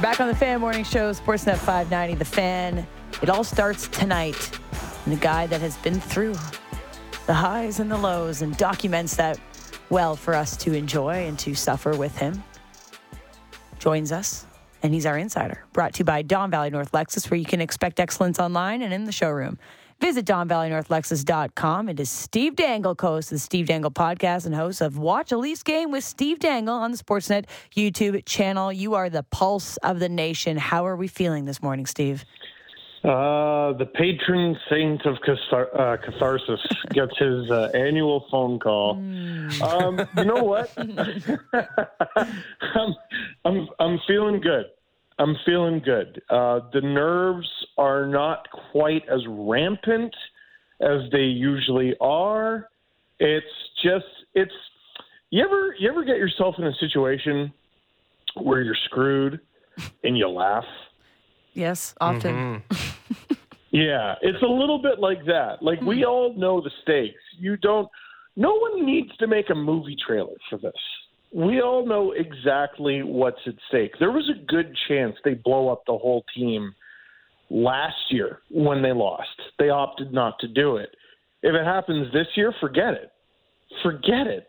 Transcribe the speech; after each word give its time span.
We're 0.00 0.04
back 0.04 0.20
on 0.22 0.28
the 0.28 0.34
Fan 0.34 0.62
Morning 0.62 0.82
Show, 0.82 1.12
Sportsnet 1.12 1.58
590, 1.58 2.14
The 2.14 2.24
Fan. 2.24 2.86
It 3.20 3.28
all 3.28 3.44
starts 3.44 3.86
tonight. 3.86 4.58
And 5.04 5.12
the 5.12 5.20
guy 5.20 5.46
that 5.48 5.60
has 5.60 5.76
been 5.76 6.00
through 6.00 6.36
the 7.26 7.34
highs 7.34 7.80
and 7.80 7.90
the 7.90 7.98
lows 7.98 8.40
and 8.40 8.56
documents 8.56 9.14
that 9.16 9.38
well 9.90 10.16
for 10.16 10.34
us 10.34 10.56
to 10.56 10.72
enjoy 10.72 11.26
and 11.26 11.38
to 11.40 11.54
suffer 11.54 11.94
with 11.94 12.16
him 12.16 12.42
joins 13.78 14.10
us. 14.10 14.46
And 14.82 14.94
he's 14.94 15.04
our 15.04 15.18
insider. 15.18 15.66
Brought 15.74 15.92
to 15.92 15.98
you 15.98 16.06
by 16.06 16.22
Don 16.22 16.50
Valley 16.50 16.70
North 16.70 16.92
Lexus, 16.92 17.30
where 17.30 17.36
you 17.36 17.44
can 17.44 17.60
expect 17.60 18.00
excellence 18.00 18.38
online 18.38 18.80
and 18.80 18.94
in 18.94 19.04
the 19.04 19.12
showroom. 19.12 19.58
Visit 20.00 20.24
DonValleyNorthLexus.com. 20.24 21.90
It 21.90 22.00
is 22.00 22.08
Steve 22.08 22.56
Dangle, 22.56 22.94
co-host 22.94 23.30
of 23.32 23.36
the 23.36 23.38
Steve 23.38 23.66
Dangle 23.66 23.90
podcast 23.90 24.46
and 24.46 24.54
host 24.54 24.80
of 24.80 24.96
Watch 24.96 25.30
a 25.30 25.36
Leafs 25.36 25.62
Game 25.62 25.90
with 25.90 26.04
Steve 26.04 26.38
Dangle 26.38 26.74
on 26.74 26.90
the 26.90 26.96
Sportsnet 26.96 27.44
YouTube 27.76 28.24
channel. 28.24 28.72
You 28.72 28.94
are 28.94 29.10
the 29.10 29.24
pulse 29.24 29.76
of 29.78 30.00
the 30.00 30.08
nation. 30.08 30.56
How 30.56 30.86
are 30.86 30.96
we 30.96 31.06
feeling 31.06 31.44
this 31.44 31.62
morning, 31.62 31.84
Steve? 31.84 32.24
Uh, 33.04 33.74
the 33.74 33.84
patron 33.94 34.56
saint 34.70 35.04
of 35.04 35.16
cathar- 35.16 35.78
uh, 35.78 35.96
catharsis 35.98 36.60
gets 36.94 37.16
his 37.18 37.50
uh, 37.50 37.70
annual 37.74 38.26
phone 38.30 38.58
call. 38.58 38.96
Mm. 38.96 39.60
Um, 39.60 40.08
you 40.16 40.24
know 40.24 40.42
what? 40.42 40.72
I'm, 42.74 42.94
I'm, 43.44 43.68
I'm 43.78 44.00
feeling 44.06 44.40
good. 44.40 44.64
I'm 45.20 45.36
feeling 45.44 45.82
good. 45.84 46.22
Uh, 46.30 46.60
the 46.72 46.80
nerves 46.80 47.48
are 47.76 48.06
not 48.06 48.48
quite 48.72 49.02
as 49.06 49.20
rampant 49.28 50.14
as 50.80 51.02
they 51.12 51.24
usually 51.24 51.94
are. 52.00 52.70
It's 53.18 53.46
just 53.84 54.06
it's 54.34 54.52
you 55.28 55.44
ever 55.44 55.74
you 55.78 55.90
ever 55.90 56.04
get 56.04 56.16
yourself 56.16 56.54
in 56.56 56.64
a 56.64 56.72
situation 56.80 57.52
where 58.34 58.62
you're 58.62 58.74
screwed 58.86 59.40
and 60.02 60.16
you 60.16 60.26
laugh? 60.26 60.64
Yes, 61.52 61.94
often. 62.00 62.62
Mm-hmm. 62.70 63.34
yeah, 63.72 64.14
it's 64.22 64.42
a 64.42 64.46
little 64.46 64.80
bit 64.80 65.00
like 65.00 65.26
that. 65.26 65.58
Like 65.60 65.82
we 65.82 65.98
hmm. 65.98 66.08
all 66.08 66.34
know 66.34 66.62
the 66.62 66.70
stakes. 66.80 67.20
You 67.38 67.58
don't 67.58 67.90
no 68.36 68.54
one 68.54 68.86
needs 68.86 69.14
to 69.18 69.26
make 69.26 69.50
a 69.50 69.54
movie 69.54 69.96
trailer 70.06 70.36
for 70.48 70.58
this 70.58 70.72
we 71.32 71.60
all 71.60 71.86
know 71.86 72.12
exactly 72.12 73.02
what's 73.02 73.40
at 73.46 73.54
stake. 73.68 73.92
There 74.00 74.10
was 74.10 74.28
a 74.28 74.44
good 74.46 74.76
chance 74.88 75.16
they 75.24 75.34
blow 75.34 75.68
up 75.68 75.84
the 75.86 75.96
whole 75.96 76.24
team 76.34 76.74
last 77.50 77.96
year 78.10 78.40
when 78.50 78.82
they 78.82 78.92
lost. 78.92 79.28
They 79.58 79.70
opted 79.70 80.12
not 80.12 80.38
to 80.40 80.48
do 80.48 80.76
it. 80.76 80.90
If 81.42 81.54
it 81.54 81.64
happens 81.64 82.12
this 82.12 82.26
year, 82.34 82.52
forget 82.60 82.94
it. 82.94 83.10
Forget 83.82 84.26
it. 84.26 84.48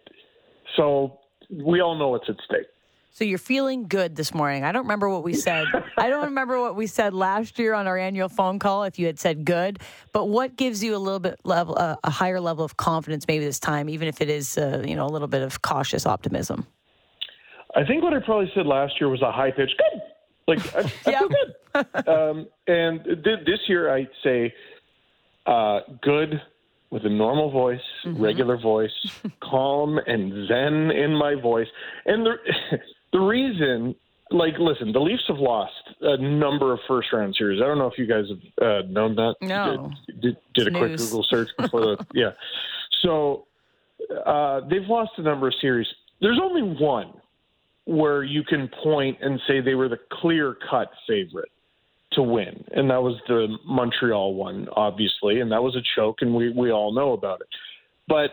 So 0.75 1.19
we 1.51 1.81
all 1.81 1.95
know 1.95 2.09
what's 2.09 2.29
at 2.29 2.35
stake. 2.45 2.67
So 3.13 3.25
you're 3.25 3.37
feeling 3.37 3.89
good 3.89 4.15
this 4.15 4.33
morning. 4.33 4.63
I 4.63 4.71
don't 4.71 4.83
remember 4.83 5.09
what 5.09 5.21
we 5.21 5.33
said. 5.33 5.65
I 5.97 6.09
don't 6.09 6.23
remember 6.23 6.61
what 6.61 6.77
we 6.77 6.87
said 6.87 7.13
last 7.13 7.59
year 7.59 7.73
on 7.73 7.85
our 7.85 7.97
annual 7.97 8.29
phone 8.29 8.57
call. 8.57 8.83
If 8.83 8.97
you 8.97 9.05
had 9.05 9.19
said 9.19 9.43
good, 9.43 9.79
but 10.13 10.29
what 10.29 10.55
gives 10.55 10.81
you 10.81 10.95
a 10.95 10.97
little 10.97 11.19
bit 11.19 11.37
level, 11.43 11.77
uh, 11.77 11.97
a 12.05 12.09
higher 12.09 12.39
level 12.39 12.63
of 12.63 12.77
confidence 12.77 13.27
maybe 13.27 13.43
this 13.43 13.59
time, 13.59 13.89
even 13.89 14.07
if 14.07 14.21
it 14.21 14.29
is 14.29 14.57
uh, 14.57 14.81
you 14.87 14.95
know 14.95 15.05
a 15.05 15.11
little 15.11 15.27
bit 15.27 15.41
of 15.41 15.61
cautious 15.61 16.05
optimism? 16.05 16.65
I 17.75 17.83
think 17.83 18.01
what 18.01 18.13
I 18.13 18.19
probably 18.19 18.49
said 18.55 18.65
last 18.65 18.93
year 19.01 19.09
was 19.09 19.21
a 19.21 19.31
high 19.31 19.51
pitch 19.51 19.71
good. 19.77 20.01
Like 20.47 20.75
I, 20.75 20.79
I 20.79 20.83
feel 21.17 21.29
good. 21.29 22.07
um, 22.07 22.47
and 22.67 23.03
th- 23.03 23.45
this 23.45 23.59
year 23.67 23.93
I'd 23.93 24.07
say 24.23 24.53
uh, 25.47 25.81
good 26.01 26.41
with 26.91 27.05
a 27.05 27.09
normal 27.09 27.51
voice, 27.51 27.81
mm-hmm. 28.05 28.23
regular 28.23 28.57
voice, 28.57 28.91
calm 29.43 29.99
and 30.07 30.47
zen 30.47 30.91
in 30.91 31.13
my 31.13 31.35
voice. 31.35 31.67
And 32.05 32.25
the 32.25 32.35
the 33.11 33.19
reason, 33.19 33.95
like, 34.29 34.55
listen, 34.59 34.91
the 34.91 34.99
Leafs 34.99 35.23
have 35.27 35.37
lost 35.37 35.73
a 36.01 36.17
number 36.17 36.73
of 36.73 36.79
first 36.87 37.11
round 37.13 37.35
series. 37.37 37.61
I 37.61 37.65
don't 37.65 37.77
know 37.77 37.87
if 37.87 37.97
you 37.97 38.07
guys 38.07 38.25
have 38.29 38.67
uh, 38.67 38.87
known 38.87 39.15
that. 39.15 39.35
No. 39.41 39.91
Did, 40.07 40.21
did, 40.21 40.37
did 40.53 40.67
a 40.75 40.77
quick 40.77 40.97
Google 40.97 41.25
search 41.29 41.49
before 41.57 41.81
the 41.81 42.05
yeah. 42.13 42.31
So 43.01 43.45
uh, 44.25 44.61
they've 44.69 44.87
lost 44.87 45.11
a 45.17 45.21
number 45.21 45.47
of 45.47 45.53
series. 45.59 45.87
There's 46.21 46.39
only 46.41 46.61
one 46.61 47.13
where 47.85 48.23
you 48.23 48.43
can 48.43 48.69
point 48.83 49.17
and 49.21 49.39
say 49.47 49.59
they 49.59 49.75
were 49.75 49.89
the 49.89 49.99
clear 50.11 50.55
cut 50.69 50.91
favorite 51.07 51.49
to 52.13 52.21
win. 52.21 52.63
And 52.71 52.89
that 52.89 53.01
was 53.01 53.15
the 53.27 53.57
Montreal 53.65 54.33
one, 54.33 54.67
obviously, 54.75 55.39
and 55.39 55.51
that 55.51 55.63
was 55.63 55.75
a 55.75 55.81
choke, 55.95 56.17
and 56.21 56.35
we, 56.35 56.51
we 56.51 56.71
all 56.71 56.93
know 56.93 57.13
about 57.13 57.41
it. 57.41 57.47
But 58.07 58.31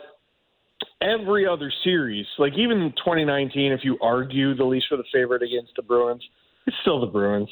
every 1.01 1.47
other 1.47 1.73
series, 1.85 2.27
like 2.39 2.53
even 2.57 2.93
2019, 2.99 3.73
if 3.73 3.81
you 3.83 3.99
argue 4.03 4.55
the 4.55 4.65
Leafs 4.65 4.87
were 4.91 4.97
the 4.97 5.05
favorite 5.13 5.43
against 5.43 5.73
the 5.77 5.83
Bruins, 5.83 6.23
it's 6.67 6.77
still 6.83 7.01
the 7.01 7.07
Bruins. 7.07 7.49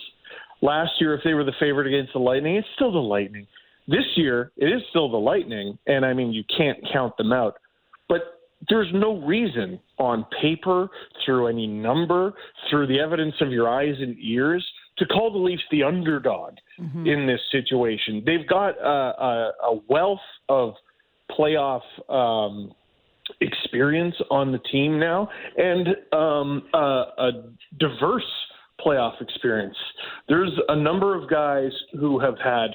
Last 0.63 0.93
year, 1.01 1.15
if 1.15 1.21
they 1.25 1.35
were 1.35 1.45
the 1.45 1.53
favorite 1.61 1.87
against 1.87 2.13
the 2.13 2.19
Lightning, 2.19 2.57
it's 2.57 2.69
still 2.75 2.93
the 2.93 2.99
Lightning. 2.99 3.47
This 3.89 4.05
year, 4.17 4.53
it 4.57 4.67
is 4.67 4.83
still 4.91 5.11
the 5.11 5.17
Lightning, 5.17 5.79
and 5.87 6.05
I 6.05 6.13
mean, 6.13 6.33
you 6.33 6.43
can't 6.57 6.79
count 6.93 7.17
them 7.17 7.33
out. 7.33 7.55
But 8.09 8.41
there's 8.69 8.89
no 8.93 9.21
reason 9.21 9.79
on 9.99 10.27
paper, 10.41 10.89
through 11.25 11.49
any 11.49 11.67
number, 11.67 12.33
through 12.69 12.87
the 12.87 12.99
evidence 12.99 13.35
of 13.41 13.51
your 13.51 13.69
eyes 13.69 13.95
and 13.99 14.17
ears, 14.21 14.67
to 14.99 15.07
call 15.07 15.31
the 15.31 15.39
Leafs 15.39 15.63
the 15.71 15.83
underdog 15.83 16.55
mm-hmm. 16.81 17.07
in 17.07 17.27
this 17.27 17.41
situation. 17.53 18.23
They've 18.25 18.49
got 18.49 18.79
a, 18.79 18.89
a, 18.89 19.53
a 19.73 19.81
wealth 19.89 20.21
of 20.49 20.75
playoff 21.39 21.83
um, 22.09 22.73
experience 23.41 24.15
on 24.31 24.53
the 24.53 24.59
team 24.71 24.99
now, 24.99 25.29
and 25.57 25.89
um, 26.13 26.63
a, 26.75 27.05
a 27.19 27.31
diverse 27.79 28.23
playoff 28.85 29.21
experience. 29.21 29.77
There's 30.29 30.53
a 30.69 30.77
number 30.77 31.21
of 31.21 31.29
guys 31.31 31.71
who 31.99 32.19
have 32.21 32.37
had 32.43 32.71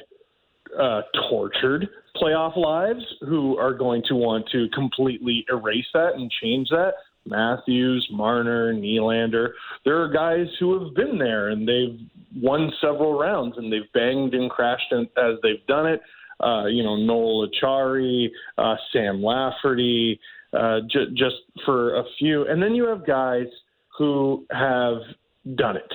uh, 0.80 1.02
tortured 1.30 1.88
playoff 2.16 2.58
lives 2.58 3.04
who 3.22 3.58
are 3.58 3.74
going 3.74 4.04
to 4.08 4.16
want 4.16 4.48
to 4.52 4.68
completely 4.74 5.46
erase 5.50 5.86
that 5.94 6.14
and 6.16 6.32
change 6.42 6.70
that. 6.70 6.94
Matthews, 7.26 8.08
Marner, 8.12 8.74
Nylander. 8.74 9.50
There 9.86 10.02
are 10.02 10.12
guys 10.12 10.48
who 10.60 10.84
have 10.84 10.96
been 10.96 11.18
there 11.18 11.50
and 11.50 11.68
they've 11.68 12.00
won 12.36 12.72
several 12.82 13.18
rounds 13.18 13.58
and 13.58 13.72
they've 13.72 13.92
banged 13.94 14.34
and 14.34 14.50
crashed 14.50 14.92
as 14.92 15.36
they've 15.44 15.66
done 15.68 15.88
it. 15.88 16.02
Uh, 16.44 16.66
you 16.66 16.84
know, 16.84 16.96
Noel 16.96 17.48
Acciari, 17.48 18.28
uh, 18.58 18.76
Sam 18.92 19.22
Lafferty, 19.22 20.20
uh, 20.54 20.80
j- 20.90 21.14
just 21.14 21.36
for 21.66 21.96
a 21.96 22.04
few. 22.20 22.48
And 22.48 22.62
then 22.62 22.76
you 22.76 22.88
have 22.88 23.06
guys 23.06 23.48
who 23.98 24.46
have 24.52 24.98
done 25.56 25.78
it, 25.78 25.94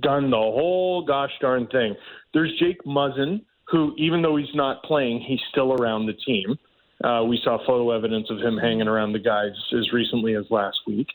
done 0.00 0.30
the 0.30 0.36
whole 0.36 1.04
gosh 1.04 1.32
darn 1.40 1.66
thing. 1.68 1.94
There's 2.34 2.52
Jake 2.58 2.82
Muzzin, 2.84 3.42
who, 3.70 3.94
even 3.98 4.22
though 4.22 4.36
he's 4.36 4.54
not 4.54 4.82
playing, 4.82 5.20
he's 5.20 5.40
still 5.50 5.72
around 5.72 6.06
the 6.06 6.14
team. 6.14 6.58
Uh, 7.04 7.22
we 7.24 7.40
saw 7.44 7.58
photo 7.64 7.90
evidence 7.92 8.28
of 8.30 8.38
him 8.38 8.56
hanging 8.56 8.88
around 8.88 9.12
the 9.12 9.18
guys 9.18 9.52
as 9.76 9.92
recently 9.92 10.34
as 10.34 10.44
last 10.50 10.78
week. 10.86 11.06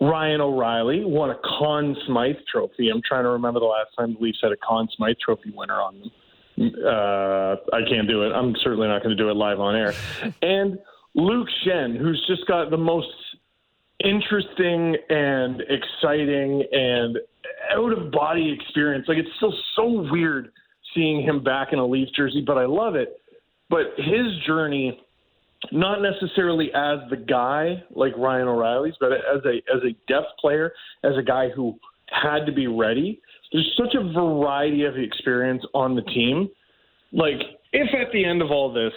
Ryan 0.00 0.40
O'Reilly 0.40 1.04
won 1.04 1.30
a 1.30 1.36
Conn 1.44 1.94
Smythe 2.06 2.36
trophy. 2.50 2.88
I'm 2.88 3.02
trying 3.06 3.24
to 3.24 3.30
remember 3.30 3.60
the 3.60 3.66
last 3.66 3.90
time 3.98 4.14
the 4.14 4.20
Leafs 4.20 4.38
had 4.42 4.52
a 4.52 4.56
Conn 4.56 4.88
Smythe 4.96 5.16
trophy 5.22 5.52
winner 5.54 5.80
on 5.80 6.00
them. 6.00 6.10
Uh, 6.86 7.56
I 7.74 7.80
can't 7.88 8.08
do 8.08 8.22
it. 8.22 8.32
I'm 8.32 8.54
certainly 8.62 8.88
not 8.88 9.02
going 9.02 9.16
to 9.16 9.22
do 9.22 9.30
it 9.30 9.34
live 9.34 9.60
on 9.60 9.74
air. 9.76 9.92
and 10.42 10.78
Luke 11.14 11.48
Schenn, 11.64 11.96
who's 11.96 12.24
just 12.28 12.46
got 12.46 12.70
the 12.70 12.76
most 12.76 13.08
interesting 14.04 14.96
and 15.08 15.62
exciting 15.62 16.64
and 16.72 17.18
out 17.72 17.92
of 17.92 18.10
body 18.10 18.52
experience. 18.52 19.06
Like 19.08 19.18
it's 19.18 19.28
still 19.36 19.54
so 19.76 20.08
weird 20.10 20.50
seeing 20.94 21.22
him 21.22 21.42
back 21.42 21.72
in 21.72 21.78
a 21.78 21.86
Leafs 21.86 22.12
jersey, 22.12 22.42
but 22.44 22.58
I 22.58 22.66
love 22.66 22.94
it. 22.94 23.20
But 23.68 23.94
his 23.96 24.26
journey, 24.46 25.00
not 25.70 26.00
necessarily 26.00 26.66
as 26.74 26.98
the 27.10 27.16
guy 27.16 27.82
like 27.94 28.16
Ryan 28.16 28.48
O'Reilly's, 28.48 28.94
but 28.98 29.12
as 29.12 29.44
a 29.44 29.56
as 29.74 29.82
a 29.84 29.92
depth 30.12 30.28
player, 30.40 30.72
as 31.04 31.12
a 31.16 31.22
guy 31.22 31.48
who 31.54 31.78
had 32.10 32.44
to 32.46 32.52
be 32.52 32.66
ready. 32.66 33.20
There's 33.52 33.70
such 33.76 33.94
a 33.94 34.12
variety 34.12 34.84
of 34.84 34.96
experience 34.96 35.62
on 35.74 35.94
the 35.94 36.02
team. 36.02 36.48
Like 37.12 37.40
if 37.72 37.88
at 37.94 38.12
the 38.12 38.24
end 38.24 38.42
of 38.42 38.50
all 38.50 38.72
this 38.72 38.92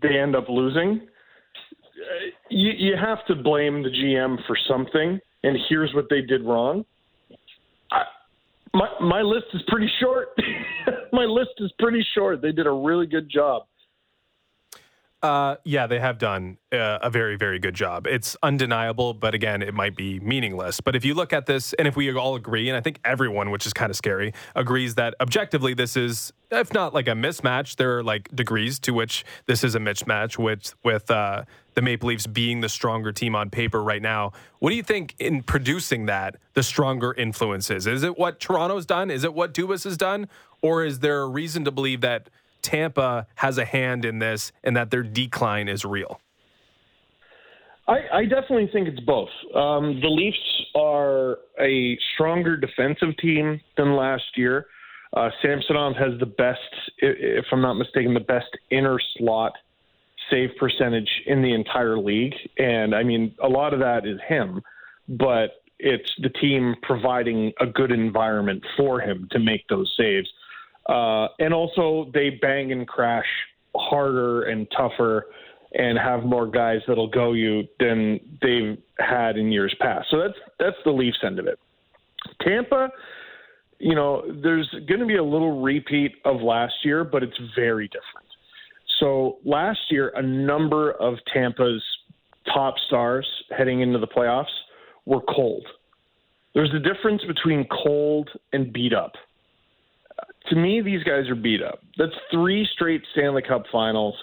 they 0.00 0.18
end 0.18 0.36
up 0.36 0.48
losing, 0.48 1.06
Uh, 1.96 2.30
you, 2.50 2.72
you 2.76 2.96
have 2.96 3.24
to 3.26 3.34
blame 3.34 3.82
the 3.82 3.88
GM 3.88 4.38
for 4.46 4.56
something. 4.68 5.18
And 5.42 5.56
here's 5.68 5.94
what 5.94 6.06
they 6.10 6.20
did 6.20 6.44
wrong. 6.44 6.84
I, 7.90 8.02
my 8.74 8.88
my 9.00 9.22
list 9.22 9.46
is 9.54 9.62
pretty 9.68 9.90
short. 10.00 10.28
my 11.12 11.24
list 11.24 11.52
is 11.58 11.72
pretty 11.78 12.04
short. 12.14 12.42
They 12.42 12.52
did 12.52 12.66
a 12.66 12.72
really 12.72 13.06
good 13.06 13.30
job. 13.30 13.62
Uh, 15.26 15.56
yeah, 15.64 15.88
they 15.88 15.98
have 15.98 16.18
done 16.18 16.56
uh, 16.70 17.00
a 17.02 17.10
very, 17.10 17.34
very 17.34 17.58
good 17.58 17.74
job. 17.74 18.06
It's 18.06 18.36
undeniable, 18.44 19.12
but 19.12 19.34
again, 19.34 19.60
it 19.60 19.74
might 19.74 19.96
be 19.96 20.20
meaningless. 20.20 20.80
But 20.80 20.94
if 20.94 21.04
you 21.04 21.14
look 21.14 21.32
at 21.32 21.46
this, 21.46 21.72
and 21.72 21.88
if 21.88 21.96
we 21.96 22.14
all 22.14 22.36
agree, 22.36 22.68
and 22.68 22.76
I 22.76 22.80
think 22.80 23.00
everyone, 23.04 23.50
which 23.50 23.66
is 23.66 23.72
kind 23.72 23.90
of 23.90 23.96
scary, 23.96 24.32
agrees 24.54 24.94
that 24.94 25.16
objectively 25.20 25.74
this 25.74 25.96
is, 25.96 26.32
if 26.52 26.72
not 26.72 26.94
like 26.94 27.08
a 27.08 27.12
mismatch, 27.12 27.74
there 27.74 27.98
are 27.98 28.04
like 28.04 28.28
degrees 28.36 28.78
to 28.80 28.92
which 28.92 29.24
this 29.46 29.64
is 29.64 29.74
a 29.74 29.80
mismatch 29.80 30.38
with 30.38 30.76
with 30.84 31.10
uh, 31.10 31.42
the 31.74 31.82
Maple 31.82 32.08
Leafs 32.08 32.28
being 32.28 32.60
the 32.60 32.68
stronger 32.68 33.10
team 33.10 33.34
on 33.34 33.50
paper 33.50 33.82
right 33.82 34.02
now. 34.02 34.30
What 34.60 34.70
do 34.70 34.76
you 34.76 34.84
think 34.84 35.16
in 35.18 35.42
producing 35.42 36.06
that 36.06 36.36
the 36.54 36.62
stronger 36.62 37.12
influences? 37.12 37.88
Is 37.88 38.04
it 38.04 38.16
what 38.16 38.38
Toronto's 38.38 38.86
done? 38.86 39.10
Is 39.10 39.24
it 39.24 39.34
what 39.34 39.52
Dubas 39.52 39.82
has 39.82 39.96
done, 39.96 40.28
or 40.62 40.84
is 40.84 41.00
there 41.00 41.22
a 41.22 41.26
reason 41.26 41.64
to 41.64 41.72
believe 41.72 42.00
that? 42.02 42.30
Tampa 42.66 43.28
has 43.36 43.58
a 43.58 43.64
hand 43.64 44.04
in 44.04 44.18
this 44.18 44.50
and 44.64 44.76
that 44.76 44.90
their 44.90 45.04
decline 45.04 45.68
is 45.68 45.84
real? 45.84 46.20
I, 47.86 47.98
I 48.12 48.24
definitely 48.24 48.68
think 48.72 48.88
it's 48.88 49.00
both. 49.00 49.28
Um, 49.54 50.00
the 50.00 50.08
Leafs 50.08 50.36
are 50.74 51.38
a 51.60 51.96
stronger 52.14 52.56
defensive 52.56 53.16
team 53.18 53.60
than 53.76 53.94
last 53.94 54.24
year. 54.34 54.66
Uh, 55.16 55.30
Samsonov 55.40 55.94
has 55.96 56.18
the 56.18 56.26
best, 56.26 56.58
if 56.98 57.44
I'm 57.52 57.62
not 57.62 57.74
mistaken, 57.74 58.12
the 58.12 58.20
best 58.20 58.48
inner 58.70 58.98
slot 59.16 59.52
save 60.28 60.50
percentage 60.58 61.08
in 61.26 61.40
the 61.40 61.54
entire 61.54 61.96
league. 61.96 62.34
And 62.58 62.92
I 62.92 63.04
mean, 63.04 63.32
a 63.40 63.48
lot 63.48 63.72
of 63.72 63.78
that 63.78 64.04
is 64.04 64.18
him, 64.26 64.60
but 65.08 65.62
it's 65.78 66.10
the 66.20 66.30
team 66.30 66.74
providing 66.82 67.52
a 67.60 67.66
good 67.66 67.92
environment 67.92 68.64
for 68.76 69.00
him 69.00 69.28
to 69.30 69.38
make 69.38 69.68
those 69.68 69.94
saves. 69.96 70.28
Uh, 70.88 71.28
and 71.38 71.52
also, 71.52 72.10
they 72.14 72.30
bang 72.30 72.72
and 72.72 72.86
crash 72.86 73.26
harder 73.74 74.44
and 74.44 74.66
tougher 74.76 75.26
and 75.74 75.98
have 75.98 76.24
more 76.24 76.46
guys 76.46 76.80
that'll 76.86 77.10
go 77.10 77.32
you 77.32 77.64
than 77.78 78.20
they've 78.40 78.78
had 78.98 79.36
in 79.36 79.52
years 79.52 79.74
past. 79.80 80.06
So 80.10 80.18
that's 80.18 80.38
that's 80.58 80.76
the 80.84 80.90
Leafs 80.90 81.18
end 81.24 81.38
of 81.38 81.46
it. 81.46 81.58
Tampa, 82.40 82.88
you 83.78 83.94
know, 83.94 84.22
there's 84.42 84.68
going 84.88 85.00
to 85.00 85.06
be 85.06 85.16
a 85.16 85.24
little 85.24 85.60
repeat 85.60 86.12
of 86.24 86.40
last 86.40 86.74
year, 86.84 87.04
but 87.04 87.22
it's 87.22 87.38
very 87.54 87.88
different. 87.88 88.26
So 89.00 89.38
last 89.44 89.80
year, 89.90 90.12
a 90.16 90.22
number 90.22 90.92
of 90.92 91.14
Tampa's 91.32 91.82
top 92.54 92.74
stars 92.86 93.28
heading 93.56 93.80
into 93.80 93.98
the 93.98 94.06
playoffs 94.06 94.44
were 95.04 95.20
cold. 95.20 95.66
There's 96.54 96.72
a 96.72 96.78
difference 96.78 97.22
between 97.24 97.66
cold 97.84 98.30
and 98.52 98.72
beat 98.72 98.94
up 98.94 99.12
to 100.48 100.56
me, 100.56 100.80
these 100.80 101.02
guys 101.02 101.28
are 101.28 101.34
beat 101.34 101.62
up. 101.62 101.80
That's 101.98 102.12
three 102.30 102.68
straight 102.74 103.02
Stanley 103.12 103.42
Cup 103.42 103.64
finals, 103.70 104.14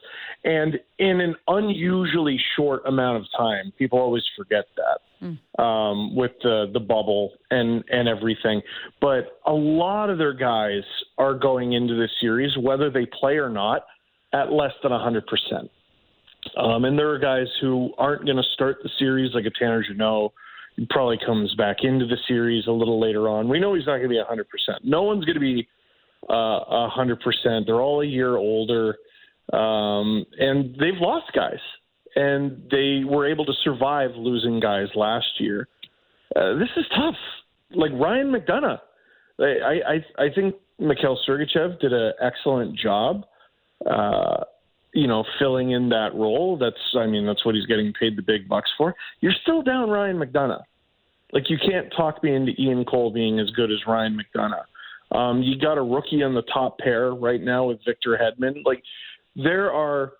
and 0.44 0.80
in 1.00 1.22
an 1.22 1.36
unusually 1.48 2.40
short 2.56 2.84
amount 2.86 3.18
of 3.18 3.24
time. 3.38 3.72
People 3.78 4.00
always 4.00 4.24
forget 4.38 4.66
that 4.78 5.00
mm. 5.24 5.64
um, 5.64 6.16
with 6.16 6.31
the 6.44 6.70
the 6.74 6.80
bubble 6.80 7.31
and 7.52 7.84
and 7.90 8.08
everything. 8.08 8.62
But 9.02 9.40
a 9.46 9.54
lot 9.54 10.10
of 10.10 10.18
their 10.18 10.34
guys 10.34 10.84
are 11.18 11.34
going 11.34 11.74
into 11.74 11.96
this 11.96 12.12
series, 12.20 12.58
whether 12.58 12.90
they 12.90 13.08
play 13.20 13.38
or 13.38 13.50
not, 13.50 13.86
at 14.34 14.52
less 14.52 14.74
than 14.81 14.92
hundred 14.92 15.25
percent. 15.28 15.70
Um, 16.58 16.86
and 16.86 17.00
there 17.00 17.10
are 17.10 17.20
guys 17.20 17.48
who 17.62 17.92
aren't 17.98 18.25
going 18.25 18.38
to 18.38 18.44
start 18.54 18.78
the 18.84 18.90
series, 19.00 19.34
like 19.34 19.46
a 19.46 19.52
Tanner 19.58 19.84
Jeannot. 19.84 20.34
He 20.75 20.86
probably 20.90 21.20
comes 21.24 21.54
back 21.56 21.78
into 21.84 22.06
the 22.06 22.18
series 22.28 22.68
a 22.68 22.72
little 22.72 23.00
later 23.00 23.30
on. 23.30 23.48
We 23.48 23.60
know 23.60 23.75
he's 23.75 23.86
not 23.86 23.98
going 23.98 24.10
to 24.10 24.10
be 24.10 24.20
100%. 24.20 24.44
No 24.84 25.04
one's 25.04 25.24
going 25.24 25.36
to 25.36 25.40
be 25.40 25.68
a 26.30 26.90
hundred 26.90 27.20
percent. 27.22 27.66
They're 27.66 27.81
all 27.81 28.02
a 28.02 28.06
year 28.06 28.38
older, 28.38 28.96
um, 29.52 30.25
and 30.38 30.75
they've 30.75 31.00
lost 31.00 31.31
guys, 31.34 31.60
and 32.16 32.64
they 32.72 33.04
were 33.06 33.28
able 33.30 33.46
to 33.46 33.54
survive 33.64 34.12
losing 34.16 34.60
guys 34.60 34.88
last 34.96 35.40
year. 35.40 35.68
Uh, 36.36 36.56
this 36.56 36.70
is 36.78 36.86
tough. 36.96 37.16
Like 37.75 37.92
Ryan 37.94 38.31
McDonagh, 38.31 38.80
I 39.40 39.96
I, 40.20 40.25
I 40.25 40.34
think 40.34 40.56
Mikhail 40.80 41.18
Sergachev 41.28 41.80
did 41.80 41.94
an 41.94 42.14
excellent 42.22 42.78
job. 42.78 43.25
Uh, 43.90 44.44
you 44.94 45.08
know, 45.08 45.24
filling 45.40 45.72
in 45.72 45.90
that 45.90 46.14
role. 46.14 46.56
That's, 46.56 46.78
I 46.96 47.08
mean, 47.08 47.25
that's 47.25 47.44
what 47.46 47.56
he's 47.56 47.66
getting 47.66 47.92
paid 48.00 48.16
the 48.16 48.22
big 48.22 48.48
bucks 48.48 48.70
for. 48.78 48.94
You're 49.22 49.34
still 49.42 49.64
down 49.64 49.90
Ryan 49.90 50.18
McDonagh. 50.18 50.62
Like 51.31 51.50
you 51.50 51.58
can't 51.58 51.92
talk 51.98 52.24
me 52.24 52.36
into 52.36 52.52
Ian 52.62 52.86
Cole 52.86 53.12
being 53.12 53.40
as 53.40 53.50
good 53.52 53.72
as 53.72 53.80
Ryan 53.88 54.18
McDonagh. 54.18 54.66
Um, 55.13 55.42
you 55.42 55.60
got 55.60 55.77
a 55.77 55.83
rookie 55.83 56.24
on 56.24 56.33
the 56.33 56.42
top 56.54 56.80
pair 56.80 57.13
right 57.13 57.42
now 57.42 57.65
with 57.65 57.80
Victor 57.86 58.19
Hedman. 58.19 58.63
Like 58.65 58.81
there 59.36 59.71
are 59.71 60.13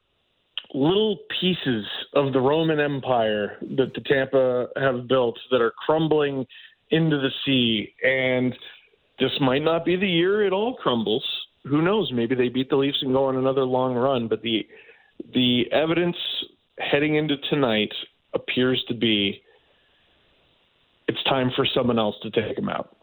little 0.74 1.18
pieces 1.40 1.86
of 2.14 2.34
the 2.34 2.40
Roman 2.40 2.80
Empire 2.80 3.58
that 3.62 3.94
the 3.94 4.02
Tampa 4.02 4.68
have 4.78 5.08
built 5.08 5.38
that 5.52 5.62
are 5.62 5.74
crumbling 5.86 6.46
into 6.92 7.18
the 7.18 7.30
sea, 7.46 7.94
and 8.04 8.54
this 9.20 9.32
might 9.42 9.64
not 9.64 9.86
be 9.86 9.96
the 9.96 10.08
year 10.08 10.46
it 10.46 10.54
all 10.54 10.76
crumbles. 10.76 11.26
Who 11.66 11.82
knows? 11.82 12.12
Maybe 12.14 12.36
they 12.36 12.50
beat 12.50 12.70
the 12.70 12.76
Leafs 12.76 12.98
and 13.02 13.14
go 13.14 13.26
on 13.26 13.38
another 13.38 13.64
long 13.64 13.96
run. 13.96 14.28
But 14.28 14.42
the 14.42 14.66
the 15.34 15.72
evidence 15.72 16.18
heading 16.80 17.16
into 17.16 17.38
tonight 17.50 17.92
appears 18.34 18.84
to 18.88 18.94
be 18.94 19.42
it's 21.08 21.24
time 21.26 21.52
for 21.56 21.66
someone 21.74 22.00
else 22.00 22.16
to 22.24 22.32
take 22.32 22.56
them 22.56 22.70
out. 22.70 22.96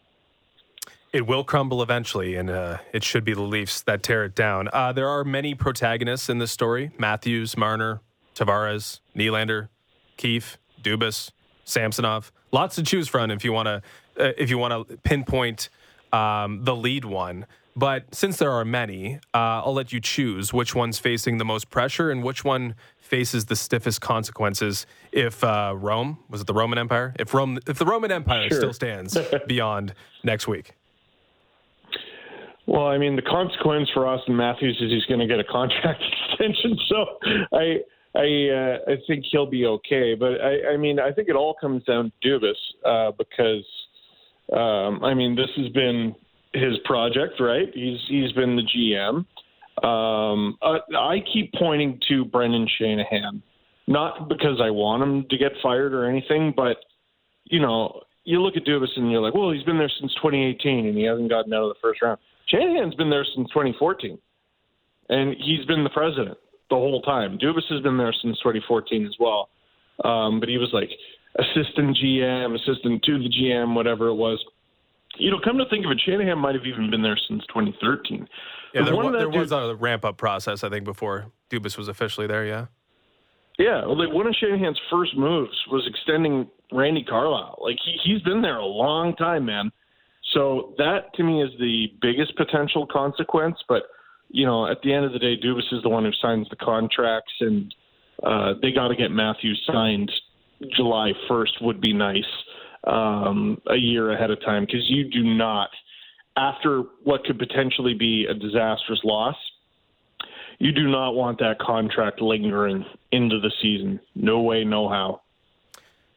It 1.12 1.27
will 1.27 1.43
crumble 1.43 1.83
eventually, 1.83 2.37
and 2.37 2.49
uh, 2.49 2.79
it 2.93 3.03
should 3.03 3.25
be 3.25 3.35
the 3.35 3.43
Leafs 3.43 3.83
that 3.83 4.03
tear 4.03 4.25
it 4.25 4.37
down. 4.37 4.69
Uh, 4.73 4.93
there 4.93 5.09
are 5.09 5.25
many 5.25 5.55
protagonists 5.55 6.29
in 6.29 6.39
this 6.39 6.53
story 6.53 6.93
Matthews, 6.99 7.57
Marner, 7.57 8.01
Tavares, 8.37 9.01
Nylander, 9.17 9.69
Keefe, 10.17 10.59
Dubas, 10.81 11.33
Samsonov. 11.65 12.31
Lots 12.53 12.77
to 12.77 12.85
choose 12.85 13.09
from 13.09 13.31
if 13.31 13.45
you 13.45 13.53
want 13.53 13.67
to 13.67 13.83
uh, 14.23 14.33
if 14.39 14.51
you 14.51 14.59
want 14.59 14.89
to 14.89 14.97
pinpoint 14.99 15.69
um, 16.12 16.65
the 16.65 16.77
lead 16.77 17.05
one. 17.05 17.47
But 17.77 18.15
since 18.15 18.37
there 18.37 18.51
are 18.51 18.65
many, 18.65 19.17
uh, 19.33 19.62
I'll 19.65 19.75
let 19.75 19.93
you 19.93 20.01
choose 20.01 20.53
which 20.53 20.75
one's 20.75 20.99
facing 20.99 21.39
the 21.39 21.45
most 21.45 21.71
pressure 21.71 22.11
and 22.11 22.23
which 22.23 22.45
one 22.45 22.75
faces 22.99 23.47
the 23.47 23.57
stiffest 23.57 24.01
consequences. 24.01 24.87
If 25.12 25.43
uh, 25.43 25.75
Rome 25.77 26.19
was 26.29 26.41
it 26.41 26.47
the 26.47 26.55
Roman 26.55 26.79
Empire? 26.79 27.15
If 27.19 27.35
Rome, 27.35 27.59
if 27.67 27.79
the 27.79 27.87
Roman 27.87 28.12
Empire 28.12 28.49
sure. 28.49 28.59
still 28.59 28.73
stands 28.73 29.17
beyond 29.47 29.95
next 30.23 30.47
week. 30.47 30.75
Well, 32.70 32.87
I 32.87 32.99
mean, 32.99 33.17
the 33.17 33.22
consequence 33.22 33.88
for 33.93 34.02
Auston 34.02 34.37
Matthews 34.37 34.78
is 34.81 34.93
he's 34.93 35.05
going 35.06 35.19
to 35.19 35.26
get 35.26 35.40
a 35.40 35.44
contract 35.44 36.00
extension. 36.31 36.78
So 36.88 37.05
I, 37.52 37.78
I, 38.14 38.20
uh, 38.49 38.93
I 38.93 38.96
think 39.08 39.25
he'll 39.28 39.50
be 39.50 39.67
okay. 39.67 40.14
But 40.14 40.40
I, 40.40 40.75
I 40.75 40.76
mean, 40.76 41.00
I 41.00 41.11
think 41.11 41.28
it 41.28 41.34
all 41.34 41.56
comes 41.61 41.82
down 41.82 42.12
to 42.22 42.28
Dubas 42.28 42.55
uh, 42.87 43.11
because, 43.19 43.64
um, 44.52 45.02
I 45.02 45.14
mean, 45.14 45.34
this 45.34 45.49
has 45.56 45.69
been 45.72 46.14
his 46.52 46.78
project, 46.84 47.40
right? 47.40 47.69
He's 47.75 47.99
he's 48.08 48.31
been 48.32 48.55
the 48.55 48.62
GM. 48.62 49.26
Um, 49.84 50.56
uh, 50.62 50.78
I 50.96 51.25
keep 51.32 51.52
pointing 51.55 51.99
to 52.08 52.25
Brendan 52.25 52.69
Shanahan, 52.78 53.43
not 53.88 54.28
because 54.28 54.61
I 54.62 54.70
want 54.70 55.02
him 55.02 55.26
to 55.28 55.37
get 55.37 55.52
fired 55.61 55.92
or 55.92 56.09
anything, 56.09 56.52
but 56.56 56.76
you 57.47 57.59
know, 57.59 58.02
you 58.23 58.40
look 58.40 58.56
at 58.56 58.64
Dubas 58.64 58.97
and 58.97 59.11
you're 59.11 59.21
like, 59.21 59.35
well, 59.35 59.50
he's 59.50 59.64
been 59.64 59.78
there 59.78 59.90
since 59.99 60.14
2018 60.14 60.87
and 60.87 60.97
he 60.97 61.02
hasn't 61.02 61.30
gotten 61.30 61.52
out 61.52 61.64
of 61.64 61.71
the 61.71 61.80
first 61.83 62.00
round. 62.00 62.21
Shanahan's 62.49 62.94
been 62.94 63.11
there 63.11 63.26
since 63.35 63.49
2014, 63.50 64.18
and 65.09 65.37
he's 65.38 65.64
been 65.66 65.85
the 65.85 65.90
president 65.90 66.38
the 66.68 66.76
whole 66.76 67.02
time. 67.02 67.38
Dubas 67.38 67.62
has 67.70 67.80
been 67.82 67.97
there 67.97 68.14
since 68.23 68.38
2014 68.38 69.06
as 69.06 69.14
well, 69.18 69.49
um, 70.04 70.40
but 70.40 70.49
he 70.49 70.59
was 70.59 70.70
like 70.73 70.90
assistant 71.38 71.97
GM, 71.97 72.54
assistant 72.54 73.02
to 73.04 73.18
the 73.18 73.28
GM, 73.28 73.75
whatever 73.75 74.09
it 74.09 74.14
was. 74.14 74.42
You 75.18 75.30
know, 75.30 75.40
come 75.42 75.59
to 75.59 75.68
think 75.68 75.85
of 75.85 75.90
it, 75.90 76.00
Shanahan 76.04 76.38
might 76.38 76.54
have 76.54 76.64
even 76.64 76.90
been 76.90 77.02
there 77.02 77.18
since 77.28 77.42
2013. 77.49 78.28
Yeah, 78.73 78.85
there, 78.85 78.94
was, 78.94 79.12
there 79.12 79.28
was 79.28 79.50
a 79.50 79.75
ramp 79.75 80.04
up 80.04 80.16
process, 80.16 80.62
I 80.62 80.68
think, 80.68 80.85
before 80.85 81.26
Dubas 81.50 81.76
was 81.76 81.88
officially 81.88 82.26
there. 82.26 82.47
Yeah. 82.47 82.66
Yeah, 83.59 83.85
well, 83.85 83.99
like 83.99 84.14
one 84.14 84.26
of 84.26 84.35
Shanahan's 84.40 84.80
first 84.90 85.14
moves 85.16 85.52
was 85.70 85.87
extending 85.87 86.49
Randy 86.73 87.04
Carlyle. 87.04 87.59
Like 87.62 87.76
he 87.85 87.99
he's 88.02 88.23
been 88.23 88.40
there 88.40 88.56
a 88.56 88.64
long 88.64 89.14
time, 89.16 89.44
man. 89.44 89.70
So 90.32 90.75
that 90.78 91.12
to 91.14 91.25
me 91.25 91.42
is 91.42 91.50
the 91.58 91.87
biggest 92.00 92.37
potential 92.37 92.87
consequence. 92.87 93.56
But 93.68 93.84
you 94.28 94.46
know, 94.46 94.70
at 94.70 94.80
the 94.82 94.92
end 94.92 95.04
of 95.04 95.12
the 95.12 95.18
day, 95.18 95.37
Dubas 95.37 95.72
is 95.72 95.82
the 95.82 95.88
one 95.88 96.04
who 96.04 96.12
signs 96.22 96.49
the 96.50 96.56
contracts, 96.56 97.32
and 97.40 97.75
uh, 98.22 98.54
they 98.62 98.70
got 98.72 98.88
to 98.88 98.96
get 98.96 99.10
Matthews 99.10 99.60
signed 99.66 100.10
July 100.76 101.12
1st 101.28 101.62
would 101.62 101.80
be 101.80 101.92
nice 101.92 102.25
um, 102.84 103.60
a 103.68 103.76
year 103.76 104.12
ahead 104.12 104.30
of 104.30 104.40
time 104.40 104.64
because 104.64 104.88
you 104.88 105.08
do 105.10 105.22
not, 105.22 105.70
after 106.37 106.82
what 107.04 107.25
could 107.25 107.38
potentially 107.38 107.94
be 107.94 108.26
a 108.28 108.34
disastrous 108.34 109.00
loss, 109.04 109.37
you 110.58 110.72
do 110.72 110.88
not 110.88 111.12
want 111.12 111.38
that 111.38 111.58
contract 111.58 112.20
lingering 112.20 112.84
into 113.12 113.40
the 113.40 113.50
season. 113.62 113.99
No 114.14 114.40
way, 114.40 114.64
no 114.64 114.88
how. 114.88 115.22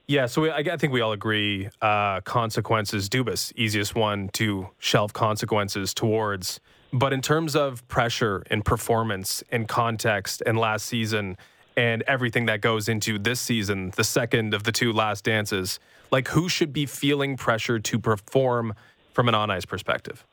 Yeah, 0.08 0.26
so 0.26 0.42
we, 0.42 0.50
I, 0.50 0.58
I, 0.58 0.78
think 0.78 0.92
we 0.92 1.00
all 1.00 1.14
agree 1.14 1.70
uh, 1.82 2.20
consequences, 2.22 3.08
Dubas, 3.08 3.54
easiest 3.56 3.96
one 3.96 4.28
to 4.34 4.68
shelve 4.78 5.14
consequences 5.14 5.94
towards. 5.94 6.60
But 6.92 7.14
in 7.14 7.22
terms 7.22 7.56
of 7.56 7.88
pressure 7.88 8.44
and 8.50 8.66
performance 8.66 9.44
and 9.50 9.68
context 9.68 10.44
and 10.46 10.58
last 10.58 10.86
season 10.86 11.38
and 11.78 12.04
everything 12.04 12.46
that 12.48 12.60
goes 12.60 12.90
into 12.90 13.18
this 13.18 13.40
season, 13.40 13.94
the 13.96 14.04
second 14.04 14.54
of 14.54 14.64
the 14.64 14.74
two 14.74 14.92
last 14.92 15.24
dances, 15.24 15.80
like 16.12 16.28
who 16.28 16.50
should 16.50 16.74
be 16.74 16.86
feeling 16.86 17.38
pressure 17.38 17.80
to 17.80 17.98
perform 17.98 18.74
from 19.14 19.30
an 19.30 19.36
on 19.36 19.50
ice 19.50 19.66
perspective? 19.66 20.26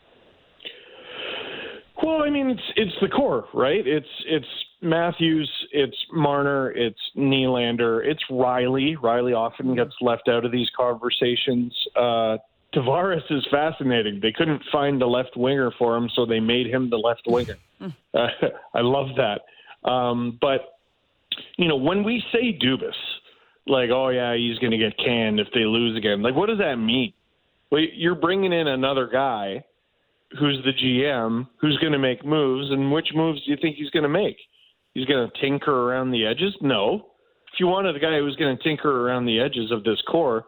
Well, 2.02 2.22
I 2.22 2.30
mean, 2.30 2.50
it's 2.50 2.72
it's 2.76 2.96
the 3.00 3.08
core, 3.08 3.46
right? 3.54 3.86
It's 3.86 4.08
it's 4.26 4.46
Matthews, 4.82 5.50
it's 5.72 5.96
Marner, 6.12 6.70
it's 6.70 6.98
Nylander, 7.16 8.04
it's 8.04 8.22
Rielly. 8.30 8.96
Rielly 8.96 9.36
often 9.36 9.74
gets 9.74 9.94
left 10.00 10.28
out 10.28 10.44
of 10.44 10.52
these 10.52 10.68
conversations. 10.76 11.74
Uh, 11.94 12.38
Tavares 12.74 13.22
is 13.30 13.46
fascinating. 13.50 14.20
They 14.20 14.32
couldn't 14.32 14.62
find 14.72 15.02
a 15.02 15.06
left 15.06 15.36
winger 15.36 15.70
for 15.78 15.96
him, 15.96 16.08
so 16.14 16.24
they 16.24 16.40
made 16.40 16.66
him 16.66 16.88
the 16.88 16.96
left 16.96 17.22
winger. 17.26 17.56
uh, 17.80 18.26
I 18.74 18.80
love 18.80 19.08
that. 19.16 19.88
Um, 19.88 20.38
but 20.40 20.78
you 21.56 21.68
know, 21.68 21.76
when 21.76 22.04
we 22.04 22.22
say 22.32 22.58
Dubas, 22.58 22.92
like, 23.66 23.90
oh 23.90 24.08
yeah, 24.08 24.36
he's 24.36 24.58
going 24.58 24.72
to 24.72 24.78
get 24.78 24.96
canned 24.98 25.40
if 25.40 25.48
they 25.54 25.64
lose 25.64 25.96
again. 25.96 26.22
Like, 26.22 26.34
what 26.34 26.48
does 26.48 26.58
that 26.58 26.76
mean? 26.76 27.12
Well, 27.70 27.82
you're 27.94 28.14
bringing 28.14 28.52
in 28.52 28.66
another 28.66 29.08
guy 29.10 29.64
who's 30.38 30.62
the 30.64 30.72
GM 30.72 31.48
who's 31.60 31.76
going 31.78 31.92
to 31.92 31.98
make 31.98 32.24
moves, 32.24 32.70
and 32.70 32.92
which 32.92 33.08
moves 33.14 33.44
do 33.44 33.50
you 33.50 33.56
think 33.60 33.76
he's 33.76 33.90
going 33.90 34.02
to 34.02 34.08
make? 34.08 34.36
He's 34.94 35.06
going 35.06 35.28
to 35.28 35.40
tinker 35.40 35.72
around 35.72 36.10
the 36.10 36.26
edges? 36.26 36.54
No. 36.60 37.06
If 37.52 37.60
you 37.60 37.66
wanted 37.66 37.96
a 37.96 37.98
guy 37.98 38.18
who's 38.18 38.36
going 38.36 38.56
to 38.56 38.62
tinker 38.62 39.06
around 39.06 39.26
the 39.26 39.40
edges 39.40 39.70
of 39.70 39.84
this 39.84 40.00
core, 40.08 40.44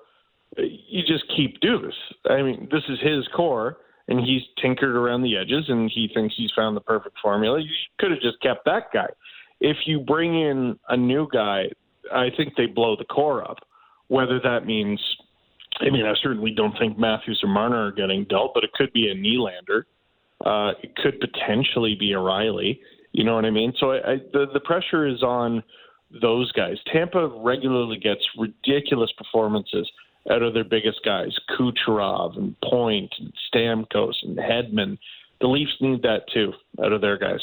you 0.56 1.02
just 1.06 1.24
keep 1.36 1.60
Dubas. 1.60 1.92
I 2.28 2.42
mean, 2.42 2.68
this 2.70 2.82
is 2.88 2.98
his 3.00 3.26
core, 3.34 3.78
and 4.08 4.20
he's 4.20 4.42
tinkered 4.60 4.94
around 4.94 5.22
the 5.22 5.36
edges, 5.36 5.64
and 5.68 5.90
he 5.92 6.08
thinks 6.14 6.34
he's 6.36 6.52
found 6.54 6.76
the 6.76 6.80
perfect 6.80 7.16
formula. 7.22 7.60
You 7.60 7.68
could 7.98 8.10
have 8.10 8.20
just 8.20 8.40
kept 8.40 8.64
that 8.66 8.92
guy. 8.92 9.08
If 9.60 9.76
you 9.86 10.00
bring 10.00 10.34
in 10.34 10.78
a 10.88 10.96
new 10.96 11.28
guy, 11.32 11.64
I 12.12 12.28
think 12.36 12.54
they 12.56 12.66
blow 12.66 12.96
the 12.96 13.04
core 13.04 13.48
up. 13.48 13.58
Whether 14.08 14.40
that 14.40 14.66
means 14.66 15.00
I 15.80 15.90
mean, 15.90 16.04
I 16.04 16.14
certainly 16.22 16.52
don't 16.52 16.76
think 16.78 16.98
Matthews 16.98 17.40
or 17.42 17.48
Marner 17.48 17.86
are 17.86 17.92
getting 17.92 18.24
dealt, 18.24 18.52
but 18.54 18.64
it 18.64 18.72
could 18.72 18.92
be 18.92 19.08
a 19.08 19.14
Nylander. 19.14 19.82
Uh, 20.44 20.72
it 20.82 20.94
could 20.96 21.20
potentially 21.20 21.96
be 21.98 22.12
a 22.12 22.16
Rielly. 22.16 22.78
You 23.12 23.24
know 23.24 23.34
what 23.34 23.44
I 23.44 23.50
mean? 23.50 23.74
So 23.78 23.92
I, 23.92 24.12
I, 24.12 24.16
the 24.32 24.46
the 24.52 24.60
pressure 24.60 25.06
is 25.06 25.22
on 25.22 25.62
those 26.20 26.52
guys. 26.52 26.76
Tampa 26.92 27.28
regularly 27.28 27.98
gets 27.98 28.20
ridiculous 28.38 29.10
performances 29.16 29.90
out 30.30 30.42
of 30.42 30.54
their 30.54 30.64
biggest 30.64 31.00
guys, 31.04 31.36
Kucherov 31.58 32.36
and 32.36 32.54
Point 32.60 33.12
and 33.18 33.32
Stamkos 33.52 34.14
and 34.22 34.36
Hedman. 34.38 34.98
The 35.40 35.48
Leafs 35.48 35.76
need 35.80 36.02
that 36.02 36.22
too 36.32 36.52
out 36.82 36.92
of 36.92 37.00
their 37.00 37.18
guys 37.18 37.40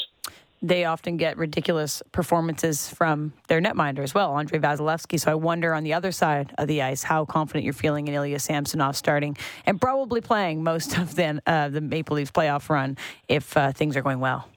they 0.62 0.84
often 0.84 1.16
get 1.16 1.38
ridiculous 1.38 2.02
performances 2.12 2.88
from 2.88 3.32
their 3.48 3.60
netminder 3.60 4.00
as 4.00 4.14
well, 4.14 4.36
Andrei 4.36 4.58
Vasilevskiy. 4.58 5.18
So 5.18 5.30
I 5.30 5.34
wonder 5.34 5.72
on 5.72 5.84
the 5.84 5.94
other 5.94 6.12
side 6.12 6.52
of 6.58 6.68
the 6.68 6.82
ice 6.82 7.02
how 7.02 7.24
confident 7.24 7.64
you're 7.64 7.72
feeling 7.72 8.08
in 8.08 8.14
Ilya 8.14 8.38
Samsonov 8.38 8.96
starting 8.96 9.36
and 9.64 9.80
probably 9.80 10.20
playing 10.20 10.62
most 10.62 10.98
of 10.98 11.14
the, 11.16 11.40
uh, 11.46 11.68
the 11.68 11.80
Maple 11.80 12.16
Leafs 12.16 12.30
playoff 12.30 12.68
run 12.68 12.98
if 13.28 13.56
uh, 13.56 13.72
things 13.72 13.96
are 13.96 14.02
going 14.02 14.20
well. 14.20 14.48